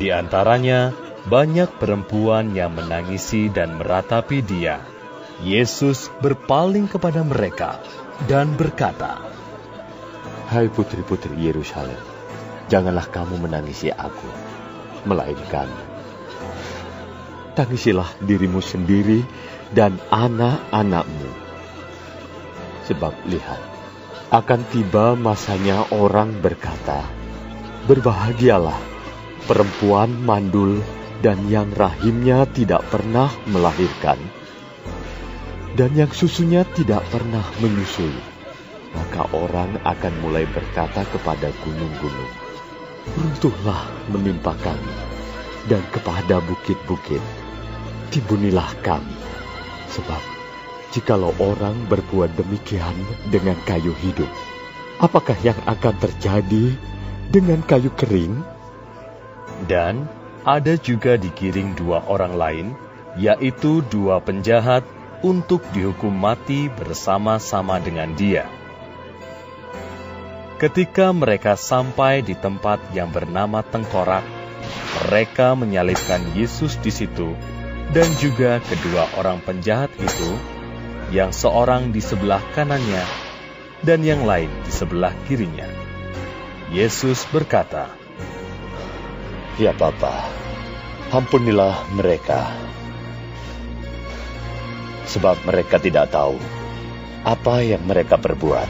Di 0.00 0.08
antaranya 0.08 0.96
banyak 1.28 1.76
perempuan 1.76 2.56
yang 2.56 2.72
menangisi 2.72 3.52
dan 3.52 3.76
meratapi 3.76 4.40
dia. 4.40 4.80
Yesus 5.44 6.08
berpaling 6.24 6.88
kepada 6.88 7.20
mereka 7.20 7.76
dan 8.26 8.58
berkata, 8.58 9.22
Hai 10.48 10.66
putri-putri 10.72 11.36
Yerusalem, 11.38 12.00
janganlah 12.72 13.06
kamu 13.12 13.38
menangisi 13.38 13.92
aku, 13.92 14.26
melainkan 15.04 15.68
tangisilah 17.58 18.06
dirimu 18.22 18.62
sendiri 18.62 19.26
dan 19.74 19.98
anak-anakmu. 20.14 21.26
Sebab 22.86 23.10
lihat, 23.26 23.58
akan 24.30 24.62
tiba 24.70 25.18
masanya 25.18 25.82
orang 25.90 26.38
berkata, 26.38 27.02
Berbahagialah 27.90 28.78
perempuan 29.50 30.14
mandul 30.22 30.78
dan 31.18 31.50
yang 31.50 31.66
rahimnya 31.74 32.46
tidak 32.54 32.86
pernah 32.94 33.26
melahirkan, 33.50 34.22
dan 35.78 35.94
yang 35.94 36.10
susunya 36.10 36.66
tidak 36.74 37.06
pernah 37.14 37.46
menyusui 37.62 38.38
maka 38.94 39.28
orang 39.36 39.76
akan 39.84 40.14
mulai 40.24 40.48
berkata 40.48 41.04
kepada 41.12 41.52
gunung-gunung, 41.64 42.32
Runtuhlah 43.08 43.88
menimpa 44.12 44.52
kami, 44.60 44.94
dan 45.68 45.80
kepada 45.92 46.44
bukit-bukit. 46.44 47.20
Timbunilah 48.08 48.72
kami, 48.80 49.16
sebab 49.92 50.20
jikalau 50.92 51.32
orang 51.40 51.76
berbuat 51.88 52.32
demikian 52.36 52.96
dengan 53.28 53.56
kayu 53.68 53.92
hidup, 54.00 54.28
apakah 55.00 55.36
yang 55.44 55.56
akan 55.68 55.94
terjadi 56.00 56.72
dengan 57.28 57.60
kayu 57.64 57.92
kering? 57.96 58.40
Dan 59.68 60.08
ada 60.48 60.76
juga 60.80 61.20
digiring 61.20 61.76
dua 61.76 62.00
orang 62.08 62.34
lain, 62.36 62.66
yaitu 63.20 63.84
dua 63.92 64.20
penjahat 64.24 64.84
untuk 65.20 65.64
dihukum 65.74 66.14
mati 66.14 66.70
bersama-sama 66.70 67.82
dengan 67.82 68.14
dia. 68.14 68.46
Ketika 70.58 71.14
mereka 71.14 71.54
sampai 71.54 72.18
di 72.22 72.34
tempat 72.34 72.82
yang 72.90 73.14
bernama 73.14 73.62
Tengkorak, 73.62 74.26
mereka 75.06 75.54
menyalibkan 75.54 76.18
Yesus 76.34 76.74
di 76.82 76.90
situ 76.90 77.30
dan 77.94 78.10
juga 78.18 78.58
kedua 78.58 79.06
orang 79.14 79.38
penjahat 79.38 79.94
itu, 79.96 80.30
yang 81.14 81.30
seorang 81.30 81.94
di 81.94 82.02
sebelah 82.02 82.42
kanannya 82.52 83.00
dan 83.86 84.02
yang 84.02 84.26
lain 84.26 84.50
di 84.66 84.72
sebelah 84.74 85.14
kirinya. 85.30 85.66
Yesus 86.68 87.24
berkata, 87.30 87.88
Ya 89.56 89.72
Bapa, 89.72 90.26
ampunilah 91.14 91.88
mereka, 91.96 92.50
sebab 95.08 95.40
mereka 95.48 95.80
tidak 95.80 96.12
tahu 96.12 96.36
apa 97.24 97.64
yang 97.64 97.82
mereka 97.88 98.20
perbuat 98.20 98.68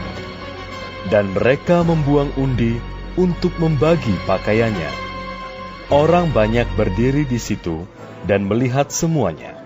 dan 1.10 1.35
mereka 1.35 1.82
membuang 1.82 2.31
undi 2.39 2.78
untuk 3.19 3.52
membagi 3.59 4.15
pakaiannya. 4.24 5.10
Orang 5.89 6.31
banyak 6.31 6.69
berdiri 6.77 7.24
di 7.24 7.40
situ 7.40 7.82
dan 8.28 8.47
melihat 8.47 8.93
semuanya. 8.93 9.56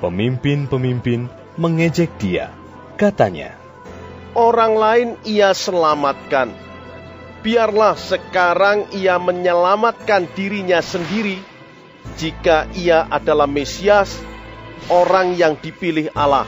Pemimpin-pemimpin 0.00 1.28
mengejek 1.60 2.08
dia, 2.16 2.48
katanya, 2.96 3.60
Orang 4.32 4.78
lain 4.78 5.20
ia 5.28 5.52
selamatkan. 5.52 6.54
Biarlah 7.44 7.98
sekarang 7.98 8.88
ia 8.96 9.20
menyelamatkan 9.20 10.28
dirinya 10.32 10.80
sendiri 10.80 11.40
jika 12.16 12.68
ia 12.76 13.04
adalah 13.08 13.48
Mesias, 13.48 14.16
orang 14.90 15.38
yang 15.38 15.54
dipilih 15.56 16.10
Allah. 16.12 16.44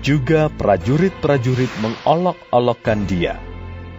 Juga 0.00 0.48
prajurit-prajurit 0.48 1.68
mengolok-olokkan 1.84 3.04
dia. 3.04 3.36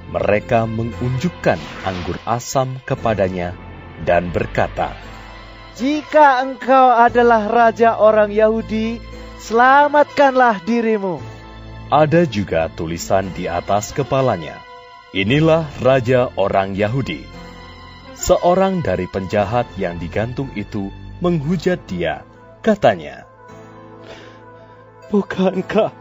Mereka 0.09 0.65
mengunjukkan 0.65 1.59
anggur 1.85 2.17
asam 2.25 2.81
kepadanya 2.83 3.53
dan 4.01 4.33
berkata, 4.33 4.97
Jika 5.77 6.41
engkau 6.41 6.91
adalah 6.91 7.47
raja 7.47 7.95
orang 8.01 8.33
Yahudi, 8.33 8.97
selamatkanlah 9.39 10.65
dirimu. 10.65 11.21
Ada 11.91 12.25
juga 12.25 12.71
tulisan 12.71 13.29
di 13.35 13.45
atas 13.51 13.91
kepalanya, 13.91 14.59
Inilah 15.11 15.67
Raja 15.83 16.31
orang 16.39 16.71
Yahudi. 16.71 17.27
Seorang 18.15 18.79
dari 18.79 19.11
penjahat 19.11 19.67
yang 19.75 19.99
digantung 19.99 20.47
itu 20.55 20.87
menghujat 21.19 21.83
dia, 21.83 22.23
katanya, 22.63 23.30
Bukankah 25.11 25.91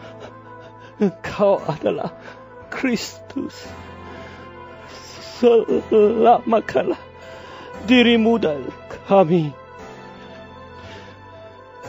engkau 1.03 1.59
adalah 1.67 2.15
Kristus? 2.71 3.67
Selamatkanlah 5.43 7.03
dirimu 7.91 8.39
dan 8.39 8.71
kami. 9.11 9.51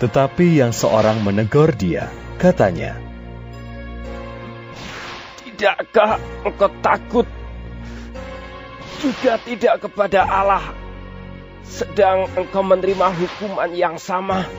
Tetapi 0.02 0.66
yang 0.66 0.74
seorang 0.74 1.22
menegur 1.22 1.70
dia, 1.78 2.10
katanya, 2.42 2.98
Tidakkah 5.46 6.18
engkau 6.42 6.74
takut 6.82 7.30
juga 8.98 9.38
tidak 9.46 9.86
kepada 9.86 10.26
Allah, 10.26 10.74
sedang 11.62 12.26
engkau 12.34 12.66
menerima 12.66 13.14
hukuman 13.14 13.70
yang 13.78 14.02
sama? 14.02 14.50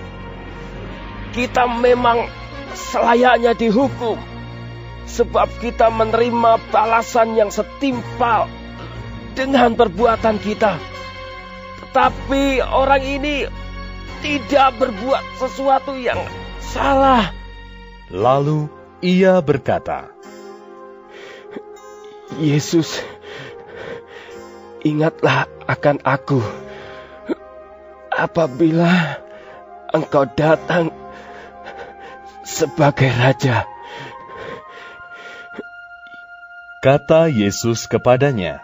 Kita 1.34 1.66
memang 1.66 2.41
selayaknya 2.74 3.52
dihukum. 3.56 4.18
Sebab 5.02 5.60
kita 5.60 5.92
menerima 5.92 6.62
balasan 6.72 7.36
yang 7.36 7.52
setimpal 7.52 8.48
dengan 9.36 9.76
perbuatan 9.76 10.40
kita. 10.40 10.78
Tetapi 11.82 12.64
orang 12.64 13.02
ini 13.04 13.44
tidak 14.24 14.78
berbuat 14.80 15.24
sesuatu 15.42 15.98
yang 15.98 16.22
salah. 16.62 17.34
Lalu 18.08 18.70
ia 19.02 19.42
berkata, 19.42 20.08
Yesus, 22.40 23.02
ingatlah 24.86 25.50
akan 25.68 26.00
aku 26.06 26.40
apabila 28.08 29.18
engkau 29.92 30.24
datang 30.32 30.94
sebagai 32.42 33.10
raja. 33.14 33.66
Kata 36.82 37.30
Yesus 37.30 37.86
kepadanya, 37.86 38.58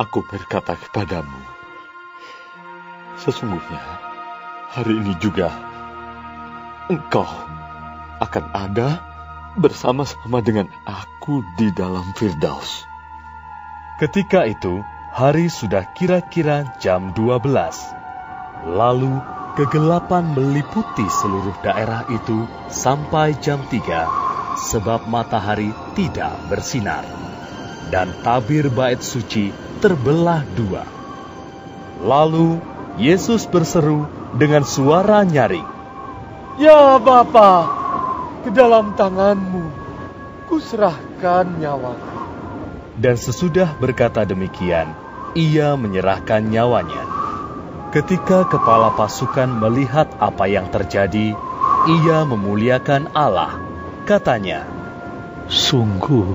Aku 0.00 0.24
berkata 0.24 0.72
kepadamu, 0.72 1.36
sesungguhnya 3.20 3.82
hari 4.72 4.96
ini 4.96 5.12
juga 5.20 5.52
engkau 6.88 7.28
akan 8.24 8.44
ada 8.56 9.04
bersama-sama 9.60 10.40
dengan 10.40 10.72
aku 10.88 11.44
di 11.60 11.68
dalam 11.76 12.08
Firdaus. 12.16 12.88
Ketika 14.00 14.48
itu, 14.48 14.80
hari 15.12 15.52
sudah 15.52 15.84
kira-kira 15.92 16.72
jam 16.80 17.12
12. 17.12 18.01
Lalu 18.66 19.32
Kegelapan 19.52 20.32
meliputi 20.32 21.04
seluruh 21.12 21.52
daerah 21.60 22.08
itu 22.08 22.48
sampai 22.72 23.36
jam 23.36 23.60
3 23.68 23.76
sebab 24.56 25.04
matahari 25.12 25.68
tidak 25.92 26.32
bersinar. 26.48 27.04
Dan 27.92 28.16
tabir 28.24 28.72
bait 28.72 29.04
suci 29.04 29.52
terbelah 29.84 30.40
dua. 30.56 30.88
Lalu 32.00 32.64
Yesus 32.96 33.44
berseru 33.44 34.08
dengan 34.32 34.64
suara 34.64 35.20
nyaring. 35.20 35.68
Ya 36.56 36.96
Bapa, 36.96 37.68
ke 38.48 38.56
dalam 38.56 38.96
tanganmu 38.96 39.68
kuserahkan 40.48 41.60
nyawaku. 41.60 42.08
Dan 42.96 43.20
sesudah 43.20 43.76
berkata 43.76 44.24
demikian, 44.24 44.96
ia 45.36 45.76
menyerahkan 45.76 46.40
nyawanya. 46.40 47.21
Ketika 47.92 48.48
kepala 48.48 48.96
pasukan 48.96 49.52
melihat 49.52 50.08
apa 50.16 50.48
yang 50.48 50.72
terjadi, 50.72 51.36
ia 51.84 52.18
memuliakan 52.24 53.12
Allah. 53.12 53.60
Katanya, 54.08 54.64
Sungguh, 55.52 56.32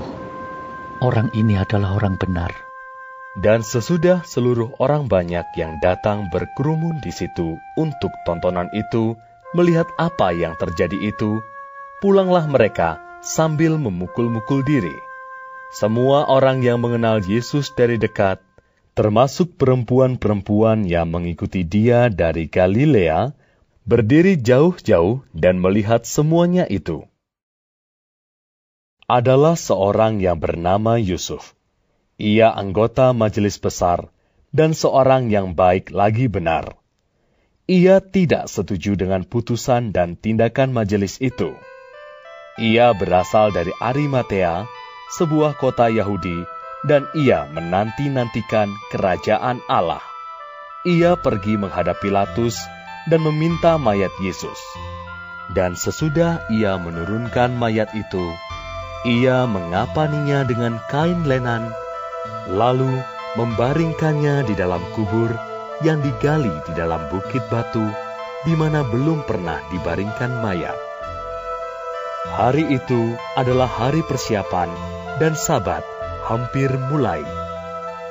orang 1.01 1.33
ini 1.33 1.57
adalah 1.57 1.97
orang 1.97 2.13
benar. 2.21 2.53
Dan 3.41 3.65
sesudah 3.65 4.21
seluruh 4.21 4.77
orang 4.77 5.09
banyak 5.09 5.49
yang 5.57 5.81
datang 5.81 6.29
berkerumun 6.29 7.01
di 7.01 7.09
situ 7.09 7.57
untuk 7.73 8.13
tontonan 8.29 8.69
itu, 8.77 9.17
melihat 9.57 9.89
apa 9.97 10.37
yang 10.37 10.53
terjadi 10.61 11.09
itu, 11.09 11.41
pulanglah 12.05 12.45
mereka 12.45 13.01
sambil 13.25 13.81
memukul-mukul 13.81 14.61
diri. 14.61 14.93
Semua 15.73 16.29
orang 16.29 16.61
yang 16.61 16.77
mengenal 16.85 17.17
Yesus 17.25 17.73
dari 17.73 17.97
dekat 17.97 18.45
termasuk 18.97 19.61
perempuan-perempuan 19.61 20.89
yang 20.89 21.13
mengikuti 21.13 21.61
dia 21.61 22.09
dari 22.09 22.49
Galilea, 22.49 23.29
berdiri 23.85 24.41
jauh-jauh 24.41 25.21
dan 25.37 25.61
melihat 25.61 26.01
semuanya 26.01 26.65
itu. 26.65 27.05
Adalah 29.05 29.53
seorang 29.53 30.17
yang 30.17 30.41
bernama 30.41 30.97
Yusuf. 30.97 31.53
Ia 32.17 32.49
anggota 32.49 33.13
majelis 33.13 33.61
besar 33.61 34.09
dan 34.49 34.73
seorang 34.73 35.29
yang 35.29 35.53
baik 35.53 35.93
lagi 35.93 36.25
benar. 36.25 36.73
Ia 37.69 38.01
tidak 38.01 38.49
setuju 38.49 38.97
dengan 38.97 39.21
putusan 39.21 39.93
dan 39.93 40.17
tindakan 40.17 40.73
majelis 40.73 41.21
itu. 41.21 41.53
Ia 42.57 42.97
berasal 42.97 43.53
dari 43.53 43.69
Arimatea, 43.77 44.65
sebuah 45.13 45.53
kota 45.61 45.93
Yahudi 45.93 46.56
dan 46.85 47.09
ia 47.17 47.49
menanti-nantikan 47.49 48.69
kerajaan 48.93 49.63
Allah. 49.65 50.03
Ia 50.85 51.17
pergi 51.17 51.57
menghadap 51.57 51.97
Pilatus 52.03 52.59
dan 53.09 53.25
meminta 53.25 53.79
mayat 53.81 54.13
Yesus. 54.21 54.59
Dan 55.49 55.73
sesudah 55.79 56.43
ia 56.51 56.75
menurunkan 56.75 57.55
mayat 57.55 57.89
itu, 57.95 58.25
ia 59.07 59.47
mengapaninya 59.47 60.43
dengan 60.43 60.77
kain 60.91 61.23
lenan, 61.23 61.71
lalu 62.51 62.99
membaringkannya 63.39 64.43
di 64.43 64.53
dalam 64.53 64.83
kubur 64.91 65.31
yang 65.81 66.03
digali 66.03 66.51
di 66.67 66.73
dalam 66.75 67.05
bukit 67.07 67.41
batu 67.47 67.85
di 68.43 68.53
mana 68.57 68.83
belum 68.83 69.23
pernah 69.23 69.63
dibaringkan 69.71 70.43
mayat. 70.43 70.75
Hari 72.27 72.75
itu 72.75 73.15
adalah 73.39 73.71
hari 73.71 74.03
persiapan 74.03 74.67
dan 75.17 75.33
sabat 75.33 75.96
hampir 76.27 76.67
mulai. 76.91 77.23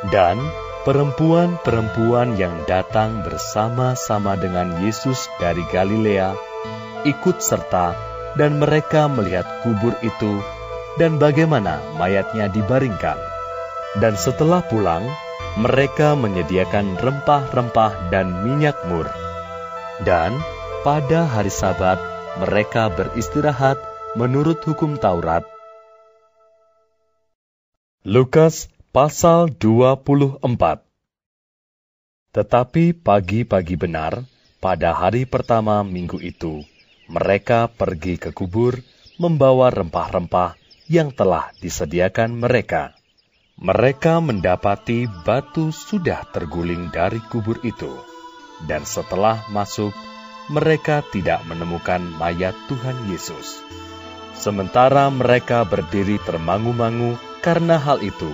Dan 0.09 0.41
perempuan-perempuan 0.89 2.41
yang 2.41 2.57
datang 2.65 3.21
bersama-sama 3.21 4.41
dengan 4.41 4.73
Yesus 4.81 5.29
dari 5.37 5.63
Galilea 5.69 6.33
ikut 7.05 7.39
serta 7.39 7.93
dan 8.35 8.57
mereka 8.57 9.07
melihat 9.07 9.45
kubur 9.63 9.95
itu 10.01 10.41
dan 10.97 11.21
bagaimana 11.21 11.81
mayatnya 12.01 12.49
dibaringkan. 12.49 13.21
Dan 13.97 14.17
setelah 14.17 14.61
pulang, 14.65 15.05
mereka 15.57 16.13
menyediakan 16.13 17.01
rempah-rempah 17.01 18.13
dan 18.13 18.29
minyak 18.45 18.77
mur. 18.89 19.09
Dan 20.05 20.37
pada 20.85 21.25
hari 21.25 21.49
Sabat, 21.49 21.97
mereka 22.37 22.93
beristirahat 22.93 23.81
menurut 24.13 24.61
hukum 24.69 25.01
Taurat. 25.01 25.56
Lukas 28.07 28.71
pasal 28.95 29.51
24 29.51 30.39
Tetapi 32.31 32.95
pagi-pagi 32.95 33.75
benar, 33.75 34.23
pada 34.63 34.95
hari 34.95 35.27
pertama 35.27 35.83
minggu 35.83 36.23
itu, 36.23 36.63
mereka 37.11 37.67
pergi 37.67 38.15
ke 38.15 38.31
kubur 38.31 38.79
membawa 39.19 39.75
rempah-rempah 39.75 40.55
yang 40.87 41.11
telah 41.11 41.51
disediakan 41.59 42.47
mereka. 42.47 42.95
Mereka 43.59 44.23
mendapati 44.23 45.11
batu 45.27 45.75
sudah 45.75 46.31
terguling 46.31 46.95
dari 46.95 47.19
kubur 47.19 47.59
itu, 47.67 47.91
dan 48.71 48.87
setelah 48.87 49.43
masuk, 49.51 49.91
mereka 50.47 51.03
tidak 51.11 51.43
menemukan 51.51 52.07
mayat 52.23 52.55
Tuhan 52.71 53.11
Yesus. 53.11 53.67
Sementara 54.37 55.09
mereka 55.09 55.65
berdiri 55.65 56.21
termangu-mangu 56.23 57.17
karena 57.41 57.81
hal 57.81 58.05
itu, 58.05 58.29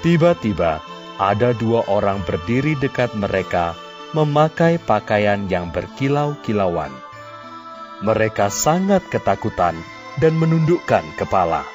tiba-tiba 0.00 0.80
ada 1.20 1.52
dua 1.52 1.84
orang 1.86 2.24
berdiri 2.24 2.78
dekat 2.80 3.12
mereka 3.12 3.76
memakai 4.16 4.80
pakaian 4.80 5.44
yang 5.52 5.68
berkilau-kilauan. 5.68 6.90
Mereka 8.00 8.48
sangat 8.48 9.04
ketakutan 9.12 9.76
dan 10.16 10.38
menundukkan 10.38 11.04
kepala. 11.20 11.66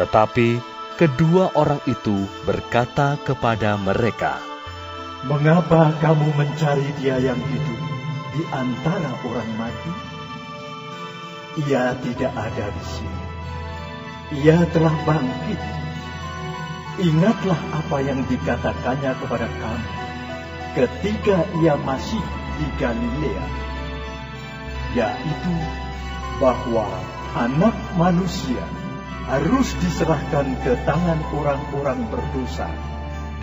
Tetapi 0.00 0.58
kedua 0.96 1.52
orang 1.54 1.78
itu 1.86 2.24
berkata 2.48 3.20
kepada 3.22 3.76
mereka, 3.78 4.40
Mengapa 5.22 5.94
kamu 6.02 6.34
mencari 6.34 6.88
dia 6.98 7.14
yang 7.22 7.38
hidup 7.38 7.80
di 8.34 8.42
antara 8.50 9.12
orang 9.22 9.50
mati? 9.54 10.11
Ia 11.52 11.92
tidak 12.00 12.32
ada 12.32 12.66
di 12.72 12.84
sini. 12.88 13.22
Ia 14.40 14.64
telah 14.72 14.94
bangkit. 15.04 15.60
Ingatlah 17.02 17.60
apa 17.76 17.96
yang 18.04 18.24
dikatakannya 18.28 19.12
kepada 19.20 19.48
kamu 19.60 20.02
ketika 20.72 21.44
ia 21.60 21.76
masih 21.76 22.20
di 22.56 22.66
Galilea, 22.80 23.46
yaitu 24.96 25.54
bahwa 26.40 26.88
anak 27.36 27.76
manusia 27.96 28.64
harus 29.28 29.72
diserahkan 29.84 30.56
ke 30.64 30.72
tangan 30.84 31.20
orang-orang 31.32 32.00
berdosa 32.08 32.68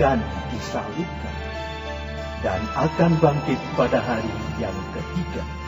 dan 0.01 0.21
disalibkan 0.53 1.37
dan 2.41 2.61
akan 2.75 3.11
bangkit 3.19 3.59
pada 3.77 3.99
hari 4.01 4.33
yang 4.57 4.75
ketiga. 4.95 5.58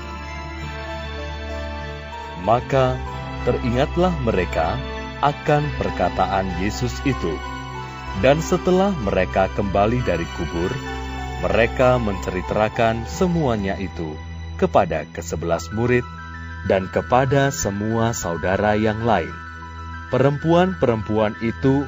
Maka 2.41 2.97
teringatlah 3.45 4.13
mereka 4.21 4.77
akan 5.21 5.63
perkataan 5.77 6.49
Yesus 6.61 6.97
itu. 7.05 7.33
Dan 8.19 8.43
setelah 8.43 8.91
mereka 9.05 9.47
kembali 9.55 10.03
dari 10.03 10.27
kubur, 10.35 10.69
mereka 11.41 11.97
menceritakan 11.97 13.07
semuanya 13.07 13.79
itu 13.79 14.13
kepada 14.61 15.07
kesebelas 15.09 15.73
murid 15.73 16.05
dan 16.69 16.85
kepada 16.91 17.49
semua 17.49 18.13
saudara 18.13 18.77
yang 18.77 19.01
lain. 19.01 19.31
Perempuan-perempuan 20.13 21.39
itu 21.39 21.87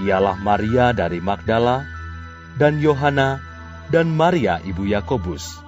ialah 0.00 0.38
Maria 0.38 0.94
dari 0.94 1.18
Magdala, 1.18 1.84
dan 2.54 2.78
Yohana, 2.78 3.42
dan 3.90 4.08
Maria 4.14 4.62
ibu 4.62 4.86
Yakobus, 4.86 5.58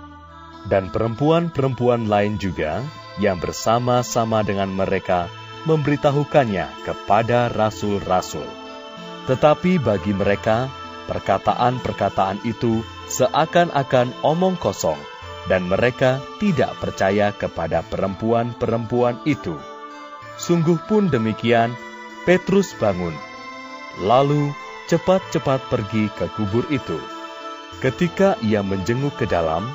dan 0.70 0.88
perempuan-perempuan 0.94 2.06
lain 2.06 2.38
juga 2.38 2.80
yang 3.16 3.40
bersama-sama 3.40 4.44
dengan 4.44 4.68
mereka 4.72 5.28
memberitahukannya 5.66 6.86
kepada 6.86 7.50
rasul-rasul. 7.50 8.46
Tetapi 9.26 9.82
bagi 9.82 10.14
mereka, 10.14 10.70
perkataan-perkataan 11.10 12.46
itu 12.46 12.86
seakan-akan 13.10 14.14
omong 14.22 14.54
kosong, 14.58 14.98
dan 15.50 15.66
mereka 15.66 16.22
tidak 16.38 16.78
percaya 16.78 17.34
kepada 17.34 17.82
perempuan-perempuan 17.82 19.18
itu. 19.26 19.58
Sungguh 20.38 20.78
pun 20.86 21.10
demikian, 21.10 21.74
Petrus 22.26 22.74
bangun, 22.78 23.14
lalu 24.02 24.50
cepat-cepat 24.86 25.66
pergi 25.66 26.10
ke 26.14 26.30
kubur 26.34 26.66
itu. 26.70 26.98
Ketika 27.82 28.38
ia 28.42 28.62
menjenguk 28.62 29.14
ke 29.18 29.26
dalam, 29.26 29.66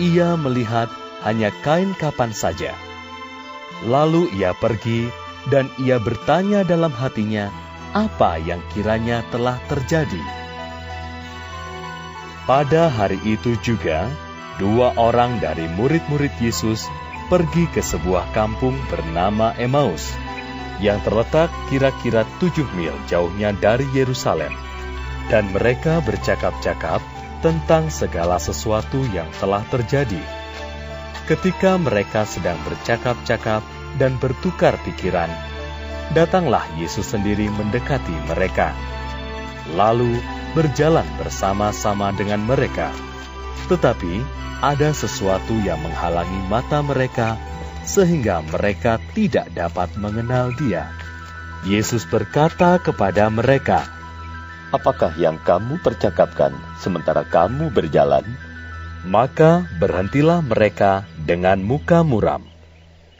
ia 0.00 0.36
melihat 0.36 0.88
hanya 1.26 1.52
kain 1.64 1.92
kapan 1.96 2.32
saja. 2.32 2.72
Lalu 3.84 4.28
ia 4.36 4.52
pergi 4.52 5.08
dan 5.48 5.72
ia 5.80 5.96
bertanya 5.96 6.64
dalam 6.64 6.92
hatinya 6.92 7.48
apa 7.96 8.36
yang 8.38 8.60
kiranya 8.70 9.24
telah 9.32 9.56
terjadi. 9.66 10.20
Pada 12.44 12.90
hari 12.90 13.20
itu 13.24 13.54
juga, 13.62 14.10
dua 14.58 14.92
orang 14.98 15.38
dari 15.38 15.70
murid-murid 15.78 16.34
Yesus 16.42 16.90
pergi 17.30 17.70
ke 17.70 17.78
sebuah 17.78 18.34
kampung 18.34 18.74
bernama 18.90 19.54
Emmaus 19.54 20.10
yang 20.82 20.98
terletak 21.04 21.52
kira-kira 21.68 22.24
tujuh 22.40 22.66
mil 22.74 22.96
jauhnya 23.06 23.52
dari 23.54 23.86
Yerusalem. 23.92 24.50
Dan 25.30 25.46
mereka 25.54 26.02
bercakap-cakap 26.02 26.98
tentang 27.38 27.86
segala 27.86 28.42
sesuatu 28.42 28.98
yang 29.14 29.30
telah 29.38 29.62
terjadi. 29.70 30.39
Ketika 31.30 31.78
mereka 31.78 32.26
sedang 32.26 32.58
bercakap-cakap 32.66 33.62
dan 34.02 34.18
bertukar 34.18 34.74
pikiran, 34.82 35.30
datanglah 36.10 36.66
Yesus 36.74 37.14
sendiri 37.14 37.46
mendekati 37.54 38.10
mereka. 38.26 38.74
Lalu 39.78 40.18
berjalan 40.58 41.06
bersama-sama 41.22 42.10
dengan 42.18 42.42
mereka. 42.42 42.90
Tetapi 43.70 44.26
ada 44.58 44.90
sesuatu 44.90 45.54
yang 45.62 45.78
menghalangi 45.86 46.50
mata 46.50 46.82
mereka 46.82 47.38
sehingga 47.86 48.42
mereka 48.50 48.98
tidak 49.14 49.54
dapat 49.54 49.94
mengenal 50.02 50.50
Dia. 50.58 50.90
Yesus 51.62 52.10
berkata 52.10 52.82
kepada 52.82 53.30
mereka, 53.30 53.86
"Apakah 54.74 55.14
yang 55.14 55.38
kamu 55.46 55.78
percakapkan 55.78 56.50
sementara 56.82 57.22
kamu 57.22 57.70
berjalan?" 57.70 58.49
Maka 59.00 59.64
berhentilah 59.80 60.44
mereka 60.44 61.08
dengan 61.24 61.56
muka 61.64 62.04
muram. 62.04 62.44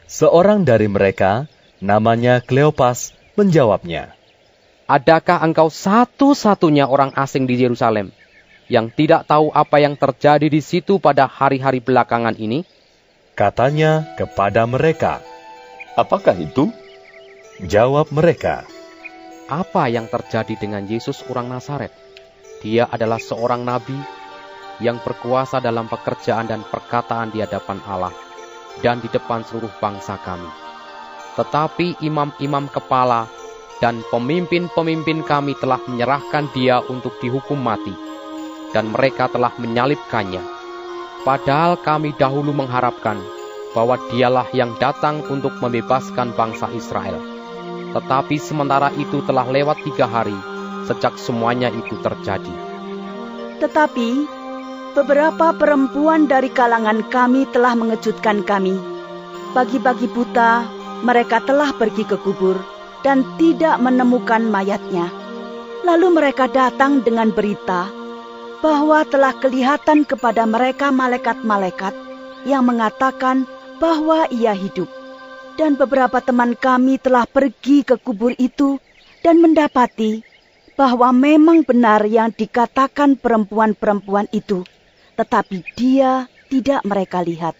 Seorang 0.05 0.61
dari 0.61 0.85
mereka, 0.85 1.49
namanya 1.81 2.37
Kleopas, 2.37 3.17
menjawabnya, 3.33 4.13
"Adakah 4.85 5.41
engkau 5.41 5.73
satu-satunya 5.73 6.85
orang 6.85 7.09
asing 7.17 7.49
di 7.49 7.57
Yerusalem 7.57 8.13
yang 8.69 8.93
tidak 8.93 9.25
tahu 9.25 9.49
apa 9.49 9.81
yang 9.81 9.97
terjadi 9.97 10.45
di 10.53 10.61
situ 10.61 11.01
pada 11.01 11.25
hari-hari 11.25 11.81
belakangan 11.81 12.37
ini?" 12.37 12.61
Katanya 13.33 14.05
kepada 14.21 14.69
mereka, 14.69 15.17
"Apakah 15.97 16.37
itu?" 16.37 16.69
Jawab 17.57 18.13
mereka, 18.13 18.69
"Apa 19.49 19.89
yang 19.89 20.05
terjadi 20.05 20.53
dengan 20.61 20.85
Yesus 20.85 21.25
orang 21.25 21.49
Nazaret? 21.49 21.89
Dia 22.61 22.85
adalah 22.85 23.17
seorang 23.17 23.65
nabi 23.65 24.20
yang 24.81 24.97
berkuasa 24.99 25.61
dalam 25.61 25.85
pekerjaan 25.85 26.49
dan 26.49 26.65
perkataan 26.65 27.29
di 27.29 27.39
hadapan 27.39 27.79
Allah 27.85 28.13
dan 28.81 28.99
di 28.99 29.07
depan 29.07 29.45
seluruh 29.45 29.71
bangsa 29.77 30.17
kami. 30.19 30.47
Tetapi 31.37 32.01
imam-imam 32.03 32.67
kepala 32.67 33.29
dan 33.79 34.03
pemimpin-pemimpin 34.13 35.25
kami 35.25 35.57
telah 35.57 35.81
menyerahkan 35.85 36.51
dia 36.53 36.79
untuk 36.85 37.17
dihukum 37.17 37.57
mati, 37.57 37.93
dan 38.71 38.93
mereka 38.93 39.27
telah 39.27 39.51
menyalibkannya. 39.57 40.43
Padahal 41.21 41.77
kami 41.81 42.13
dahulu 42.17 42.53
mengharapkan 42.53 43.17
bahwa 43.73 43.97
dialah 44.11 44.49
yang 44.51 44.75
datang 44.77 45.23
untuk 45.29 45.55
membebaskan 45.61 46.33
bangsa 46.35 46.67
Israel. 46.73 47.21
Tetapi 47.91 48.35
sementara 48.39 48.89
itu 48.95 49.21
telah 49.23 49.47
lewat 49.47 49.83
tiga 49.83 50.07
hari 50.07 50.35
sejak 50.87 51.15
semuanya 51.19 51.69
itu 51.69 51.95
terjadi. 52.01 52.55
Tetapi 53.61 54.40
beberapa 54.91 55.55
perempuan 55.55 56.27
dari 56.27 56.51
kalangan 56.51 57.07
kami 57.07 57.47
telah 57.55 57.71
mengejutkan 57.79 58.43
kami. 58.43 58.75
Pagi-pagi 59.55 60.07
buta, 60.11 60.67
mereka 61.03 61.39
telah 61.43 61.71
pergi 61.75 62.03
ke 62.03 62.19
kubur 62.19 62.59
dan 63.03 63.23
tidak 63.39 63.79
menemukan 63.79 64.43
mayatnya. 64.47 65.07
Lalu 65.81 66.21
mereka 66.21 66.45
datang 66.45 67.01
dengan 67.01 67.33
berita 67.33 67.89
bahwa 68.61 69.01
telah 69.07 69.33
kelihatan 69.41 70.05
kepada 70.05 70.45
mereka 70.45 70.93
malaikat-malaikat 70.93 71.95
yang 72.45 72.67
mengatakan 72.67 73.49
bahwa 73.81 74.29
ia 74.29 74.53
hidup. 74.53 74.87
Dan 75.57 75.75
beberapa 75.75 76.23
teman 76.23 76.55
kami 76.55 76.95
telah 77.01 77.27
pergi 77.27 77.83
ke 77.83 77.99
kubur 77.99 78.31
itu 78.39 78.79
dan 79.19 79.43
mendapati 79.43 80.23
bahwa 80.79 81.11
memang 81.11 81.61
benar 81.67 82.07
yang 82.07 82.31
dikatakan 82.31 83.19
perempuan-perempuan 83.19 84.31
itu, 84.31 84.63
tetapi 85.21 85.61
dia 85.77 86.25
tidak 86.49 86.81
mereka 86.81 87.21
lihat. 87.21 87.53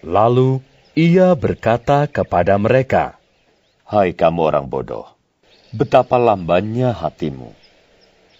Lalu 0.00 0.64
ia 0.96 1.36
berkata 1.36 2.08
kepada 2.08 2.56
mereka, 2.56 3.20
Hai 3.84 4.16
kamu 4.16 4.40
orang 4.40 4.64
bodoh, 4.64 5.04
betapa 5.76 6.16
lambannya 6.16 6.96
hatimu, 6.96 7.52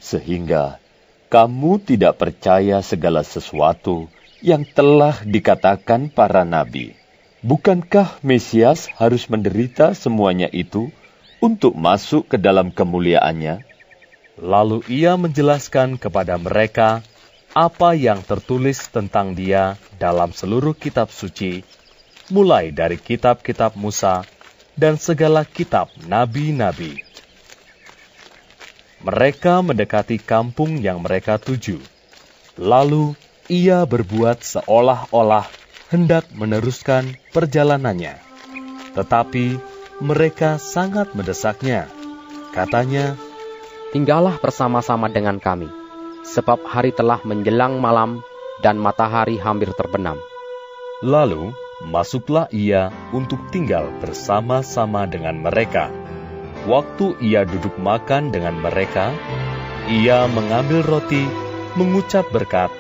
sehingga 0.00 0.80
kamu 1.28 1.84
tidak 1.84 2.16
percaya 2.16 2.80
segala 2.80 3.20
sesuatu 3.20 4.08
yang 4.40 4.64
telah 4.64 5.20
dikatakan 5.20 6.08
para 6.08 6.48
nabi. 6.48 6.96
Bukankah 7.44 8.24
Mesias 8.24 8.88
harus 8.96 9.28
menderita 9.28 9.92
semuanya 9.92 10.48
itu 10.48 10.88
untuk 11.44 11.76
masuk 11.76 12.32
ke 12.32 12.40
dalam 12.40 12.72
kemuliaannya? 12.72 13.62
Lalu 14.40 14.82
ia 14.88 15.14
menjelaskan 15.14 16.00
kepada 16.00 16.40
mereka 16.40 17.04
apa 17.56 17.96
yang 17.96 18.20
tertulis 18.20 18.92
tentang 18.92 19.32
dia 19.32 19.80
dalam 19.96 20.28
seluruh 20.36 20.76
kitab 20.76 21.08
suci, 21.08 21.64
mulai 22.28 22.68
dari 22.68 23.00
kitab-kitab 23.00 23.72
Musa 23.80 24.28
dan 24.76 25.00
segala 25.00 25.48
kitab 25.48 25.88
nabi-nabi. 26.04 27.00
Mereka 29.00 29.64
mendekati 29.64 30.20
kampung 30.20 30.84
yang 30.84 31.00
mereka 31.00 31.40
tuju. 31.40 31.80
Lalu 32.60 33.16
ia 33.48 33.88
berbuat 33.88 34.44
seolah-olah 34.44 35.48
hendak 35.88 36.28
meneruskan 36.36 37.16
perjalanannya. 37.32 38.20
Tetapi 38.92 39.56
mereka 40.04 40.60
sangat 40.60 41.16
mendesaknya. 41.16 41.88
Katanya, 42.52 43.16
Tinggallah 43.96 44.36
bersama-sama 44.42 45.06
dengan 45.06 45.38
kami, 45.38 45.70
sebab 46.27 46.66
hari 46.66 46.90
telah 46.90 47.23
menjelang 47.23 47.78
malam 47.78 48.27
dan 48.61 48.81
matahari 48.81 49.39
hampir 49.39 49.70
terbenam. 49.78 50.19
Lalu 51.05 51.53
masuklah 51.85 52.48
ia 52.51 52.89
untuk 53.12 53.39
tinggal 53.53 53.93
bersama-sama 54.01 55.05
dengan 55.07 55.39
mereka. 55.44 55.93
Waktu 56.66 57.20
ia 57.23 57.47
duduk 57.47 57.78
makan 57.78 58.35
dengan 58.35 58.59
mereka, 58.59 59.15
ia 59.86 60.27
mengambil 60.27 60.82
roti, 60.82 61.23
mengucap 61.78 62.27
berkat, 62.35 62.73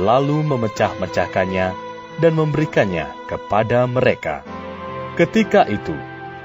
lalu 0.00 0.40
memecah-mecahkannya 0.46 1.76
dan 2.24 2.32
memberikannya 2.32 3.10
kepada 3.28 3.84
mereka. 3.84 4.40
Ketika 5.18 5.68
itu, 5.68 5.92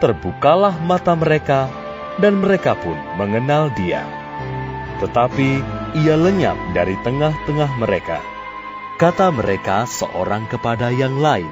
terbukalah 0.04 0.76
mata 0.84 1.16
mereka, 1.16 1.72
dan 2.20 2.44
mereka 2.44 2.76
pun 2.76 3.00
mengenal 3.16 3.72
dia. 3.80 4.04
Tetapi 5.00 5.79
ia 5.98 6.14
lenyap 6.18 6.58
dari 6.76 6.94
tengah-tengah 7.02 7.72
mereka. 7.80 8.20
Kata 9.00 9.32
mereka 9.32 9.88
seorang 9.88 10.46
kepada 10.52 10.92
yang 10.92 11.18
lain, 11.24 11.50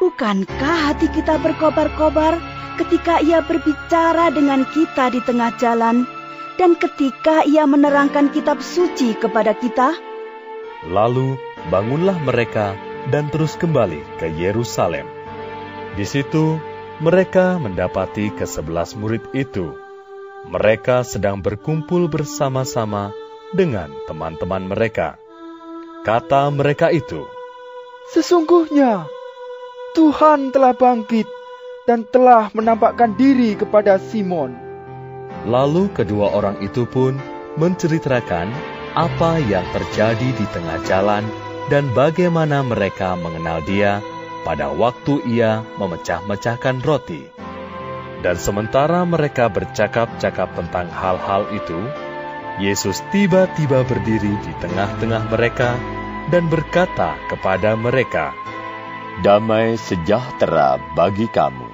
Bukankah 0.00 0.76
hati 0.88 1.12
kita 1.12 1.36
berkobar-kobar 1.44 2.40
ketika 2.80 3.20
ia 3.20 3.44
berbicara 3.44 4.32
dengan 4.32 4.64
kita 4.64 5.12
di 5.12 5.20
tengah 5.20 5.52
jalan 5.60 6.08
dan 6.56 6.72
ketika 6.72 7.44
ia 7.44 7.68
menerangkan 7.68 8.32
kitab 8.32 8.64
suci 8.64 9.12
kepada 9.12 9.52
kita? 9.52 9.92
Lalu 10.88 11.36
bangunlah 11.68 12.16
mereka 12.24 12.72
dan 13.12 13.28
terus 13.28 13.60
kembali 13.60 14.00
ke 14.16 14.32
Yerusalem. 14.32 15.04
Di 16.00 16.08
situ 16.08 16.56
mereka 17.04 17.60
mendapati 17.60 18.32
kesebelas 18.32 18.96
murid 18.96 19.28
itu. 19.36 19.76
Mereka 20.48 21.04
sedang 21.04 21.44
berkumpul 21.44 22.08
bersama-sama 22.08 23.12
dengan 23.54 23.90
teman-teman 24.06 24.70
mereka. 24.70 25.18
Kata 26.06 26.48
mereka 26.48 26.88
itu, 26.88 27.28
Sesungguhnya 28.10 29.06
Tuhan 29.94 30.50
telah 30.50 30.74
bangkit 30.74 31.30
dan 31.86 32.02
telah 32.10 32.50
menampakkan 32.50 33.14
diri 33.14 33.54
kepada 33.54 34.02
Simon. 34.02 34.54
Lalu 35.46 35.86
kedua 35.94 36.34
orang 36.34 36.58
itu 36.58 36.86
pun 36.90 37.14
menceritakan 37.54 38.50
apa 38.98 39.38
yang 39.46 39.62
terjadi 39.70 40.28
di 40.34 40.46
tengah 40.50 40.82
jalan 40.86 41.22
dan 41.70 41.86
bagaimana 41.94 42.66
mereka 42.66 43.14
mengenal 43.14 43.62
dia 43.62 44.02
pada 44.42 44.74
waktu 44.74 45.22
ia 45.30 45.62
memecah-mecahkan 45.78 46.82
roti. 46.82 47.30
Dan 48.20 48.36
sementara 48.36 49.06
mereka 49.06 49.46
bercakap-cakap 49.48 50.52
tentang 50.58 50.90
hal-hal 50.92 51.46
itu, 51.54 51.78
Yesus 52.60 53.00
tiba-tiba 53.08 53.80
berdiri 53.88 54.36
di 54.44 54.52
tengah-tengah 54.60 55.32
mereka 55.32 55.80
dan 56.28 56.44
berkata 56.52 57.16
kepada 57.32 57.72
mereka, 57.72 58.36
Damai 59.24 59.80
sejahtera 59.80 60.76
bagi 60.92 61.24
kamu. 61.32 61.68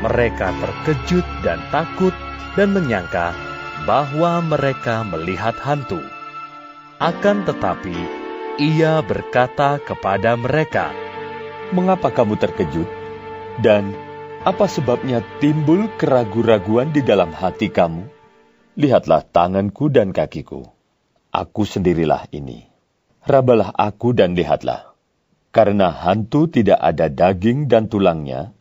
Mereka 0.00 0.48
terkejut 0.64 1.26
dan 1.44 1.60
takut 1.68 2.16
dan 2.56 2.72
menyangka 2.72 3.36
bahwa 3.84 4.40
mereka 4.40 5.04
melihat 5.04 5.52
hantu. 5.60 6.00
Akan 6.96 7.44
tetapi, 7.44 7.94
ia 8.56 9.04
berkata 9.04 9.76
kepada 9.76 10.40
mereka, 10.40 10.88
Mengapa 11.76 12.08
kamu 12.08 12.40
terkejut? 12.40 12.88
Dan 13.60 13.92
apa 14.40 14.64
sebabnya 14.64 15.20
timbul 15.36 15.92
keraguan-raguan 16.00 16.96
di 16.96 17.04
dalam 17.04 17.28
hati 17.28 17.68
kamu? 17.68 18.17
Lihatlah 18.78 19.26
tanganku 19.26 19.90
dan 19.90 20.14
kakiku. 20.14 20.70
Aku 21.34 21.66
sendirilah 21.66 22.30
ini. 22.30 22.70
Rabalah 23.26 23.74
aku 23.74 24.14
dan 24.14 24.38
lihatlah. 24.38 24.94
Karena 25.50 25.90
hantu 25.90 26.46
tidak 26.46 26.78
ada 26.78 27.10
daging 27.10 27.66
dan 27.66 27.90
tulangnya, 27.90 28.54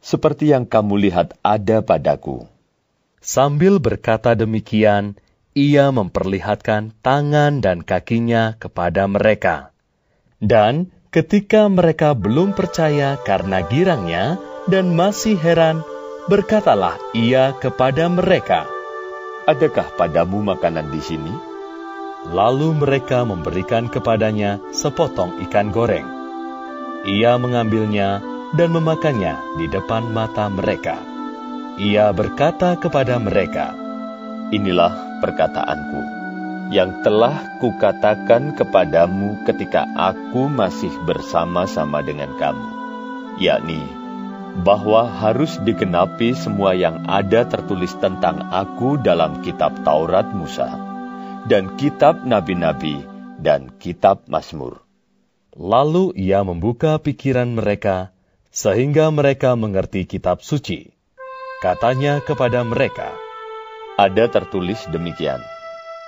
seperti 0.00 0.56
yang 0.56 0.64
kamu 0.64 1.04
lihat 1.04 1.36
ada 1.44 1.84
padaku. 1.84 2.48
Sambil 3.20 3.76
berkata 3.76 4.32
demikian, 4.32 5.20
ia 5.52 5.92
memperlihatkan 5.92 6.96
tangan 7.04 7.60
dan 7.60 7.84
kakinya 7.84 8.56
kepada 8.56 9.04
mereka. 9.04 9.76
Dan 10.40 10.88
ketika 11.12 11.68
mereka 11.68 12.16
belum 12.16 12.56
percaya 12.56 13.20
karena 13.20 13.60
girangnya 13.68 14.40
dan 14.64 14.96
masih 14.96 15.36
heran, 15.36 15.84
berkatalah 16.24 16.96
ia 17.12 17.52
kepada 17.60 18.08
mereka, 18.08 18.77
Adakah 19.48 19.96
padamu 19.96 20.44
makanan 20.44 20.92
di 20.92 21.00
sini? 21.00 21.32
Lalu 22.28 22.76
mereka 22.76 23.24
memberikan 23.24 23.88
kepadanya 23.88 24.60
sepotong 24.76 25.40
ikan 25.48 25.72
goreng. 25.72 26.04
Ia 27.08 27.40
mengambilnya 27.40 28.20
dan 28.52 28.76
memakannya 28.76 29.40
di 29.56 29.64
depan 29.72 30.12
mata 30.12 30.52
mereka. 30.52 31.00
Ia 31.80 32.12
berkata 32.12 32.76
kepada 32.76 33.16
mereka, 33.16 33.72
Inilah 34.52 35.24
perkataanku 35.24 36.00
yang 36.68 37.00
telah 37.00 37.56
kukatakan 37.64 38.52
kepadamu 38.52 39.48
ketika 39.48 39.88
aku 39.96 40.52
masih 40.52 40.92
bersama-sama 41.08 42.04
dengan 42.04 42.36
kamu, 42.36 42.68
yakni 43.40 43.80
bahwa 44.62 45.06
harus 45.06 45.56
digenapi 45.62 46.34
semua 46.34 46.74
yang 46.74 47.06
ada 47.06 47.46
tertulis 47.46 47.94
tentang 48.02 48.50
aku 48.50 48.98
dalam 48.98 49.40
kitab 49.46 49.86
Taurat 49.86 50.26
Musa, 50.34 50.66
dan 51.46 51.78
kitab 51.78 52.26
nabi-nabi, 52.26 52.98
dan 53.38 53.70
kitab 53.78 54.26
Mazmur. 54.26 54.82
Lalu 55.54 56.14
ia 56.18 56.42
membuka 56.42 56.98
pikiran 56.98 57.50
mereka, 57.54 58.10
sehingga 58.50 59.10
mereka 59.14 59.54
mengerti 59.54 60.06
kitab 60.06 60.42
suci. 60.42 60.90
Katanya 61.58 62.22
kepada 62.22 62.62
mereka, 62.62 63.10
Ada 63.98 64.30
tertulis 64.30 64.78
demikian, 64.94 65.42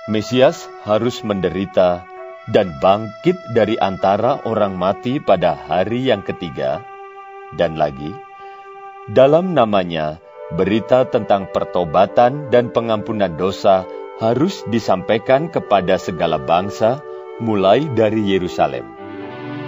Mesias 0.07 0.63
harus 0.87 1.19
menderita 1.27 2.07
dan 2.47 2.79
bangkit 2.79 3.35
dari 3.51 3.75
antara 3.75 4.39
orang 4.47 4.79
mati 4.79 5.19
pada 5.19 5.53
hari 5.53 6.07
yang 6.07 6.23
ketiga, 6.23 6.81
dan 7.59 7.75
lagi, 7.75 8.15
dalam 9.11 9.51
namanya 9.51 10.23
berita 10.55 11.03
tentang 11.03 11.51
pertobatan 11.51 12.47
dan 12.47 12.71
pengampunan 12.71 13.35
dosa 13.35 13.83
harus 14.23 14.63
disampaikan 14.71 15.51
kepada 15.51 15.99
segala 15.99 16.39
bangsa, 16.39 17.03
mulai 17.43 17.91
dari 17.91 18.23
Yerusalem. 18.23 18.87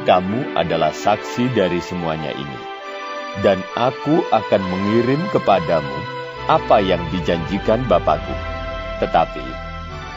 Kamu 0.07 0.56
adalah 0.56 0.95
saksi 0.95 1.52
dari 1.56 1.84
semuanya 1.84 2.32
ini, 2.32 2.61
dan 3.44 3.60
aku 3.76 4.24
akan 4.32 4.64
mengirim 4.64 5.20
kepadamu 5.36 5.98
apa 6.48 6.80
yang 6.80 7.03
dijanjikan 7.11 7.84
Bapakku. 7.91 8.36
Tetapi 9.03 9.44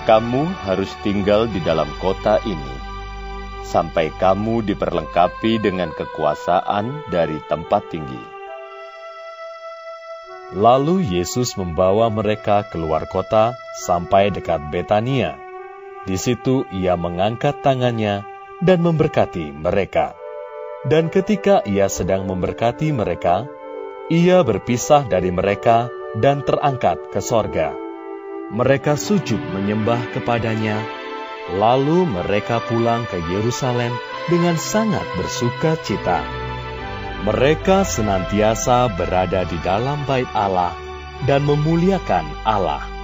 kamu 0.06 0.46
harus 0.62 0.90
tinggal 1.02 1.50
di 1.50 1.58
dalam 1.66 1.90
kota 1.98 2.38
ini 2.46 2.74
sampai 3.66 4.14
kamu 4.22 4.62
diperlengkapi 4.62 5.58
dengan 5.58 5.90
kekuasaan 5.90 7.10
dari 7.10 7.42
tempat 7.50 7.90
tinggi. 7.90 8.35
Lalu 10.54 11.02
Yesus 11.02 11.58
membawa 11.58 12.06
mereka 12.06 12.62
keluar 12.70 13.10
kota 13.10 13.58
sampai 13.82 14.30
dekat 14.30 14.70
Betania. 14.70 15.34
Di 16.06 16.14
situ 16.14 16.62
ia 16.70 16.94
mengangkat 16.94 17.66
tangannya 17.66 18.22
dan 18.62 18.78
memberkati 18.78 19.50
mereka. 19.50 20.14
Dan 20.86 21.10
ketika 21.10 21.66
ia 21.66 21.90
sedang 21.90 22.30
memberkati 22.30 22.94
mereka, 22.94 23.50
ia 24.06 24.46
berpisah 24.46 25.02
dari 25.10 25.34
mereka 25.34 25.90
dan 26.14 26.46
terangkat 26.46 27.10
ke 27.10 27.18
sorga. 27.18 27.74
Mereka 28.54 28.94
sujud 28.94 29.42
menyembah 29.50 30.14
kepadanya, 30.14 30.78
lalu 31.58 32.06
mereka 32.06 32.62
pulang 32.62 33.02
ke 33.10 33.18
Yerusalem 33.18 33.90
dengan 34.30 34.54
sangat 34.54 35.02
bersuka 35.18 35.74
cita. 35.82 36.45
Mereka 37.24 37.86
senantiasa 37.86 38.92
berada 38.92 39.48
di 39.48 39.56
dalam 39.64 40.04
bait 40.04 40.28
Allah 40.36 40.76
dan 41.24 41.46
memuliakan 41.48 42.28
Allah. 42.44 42.95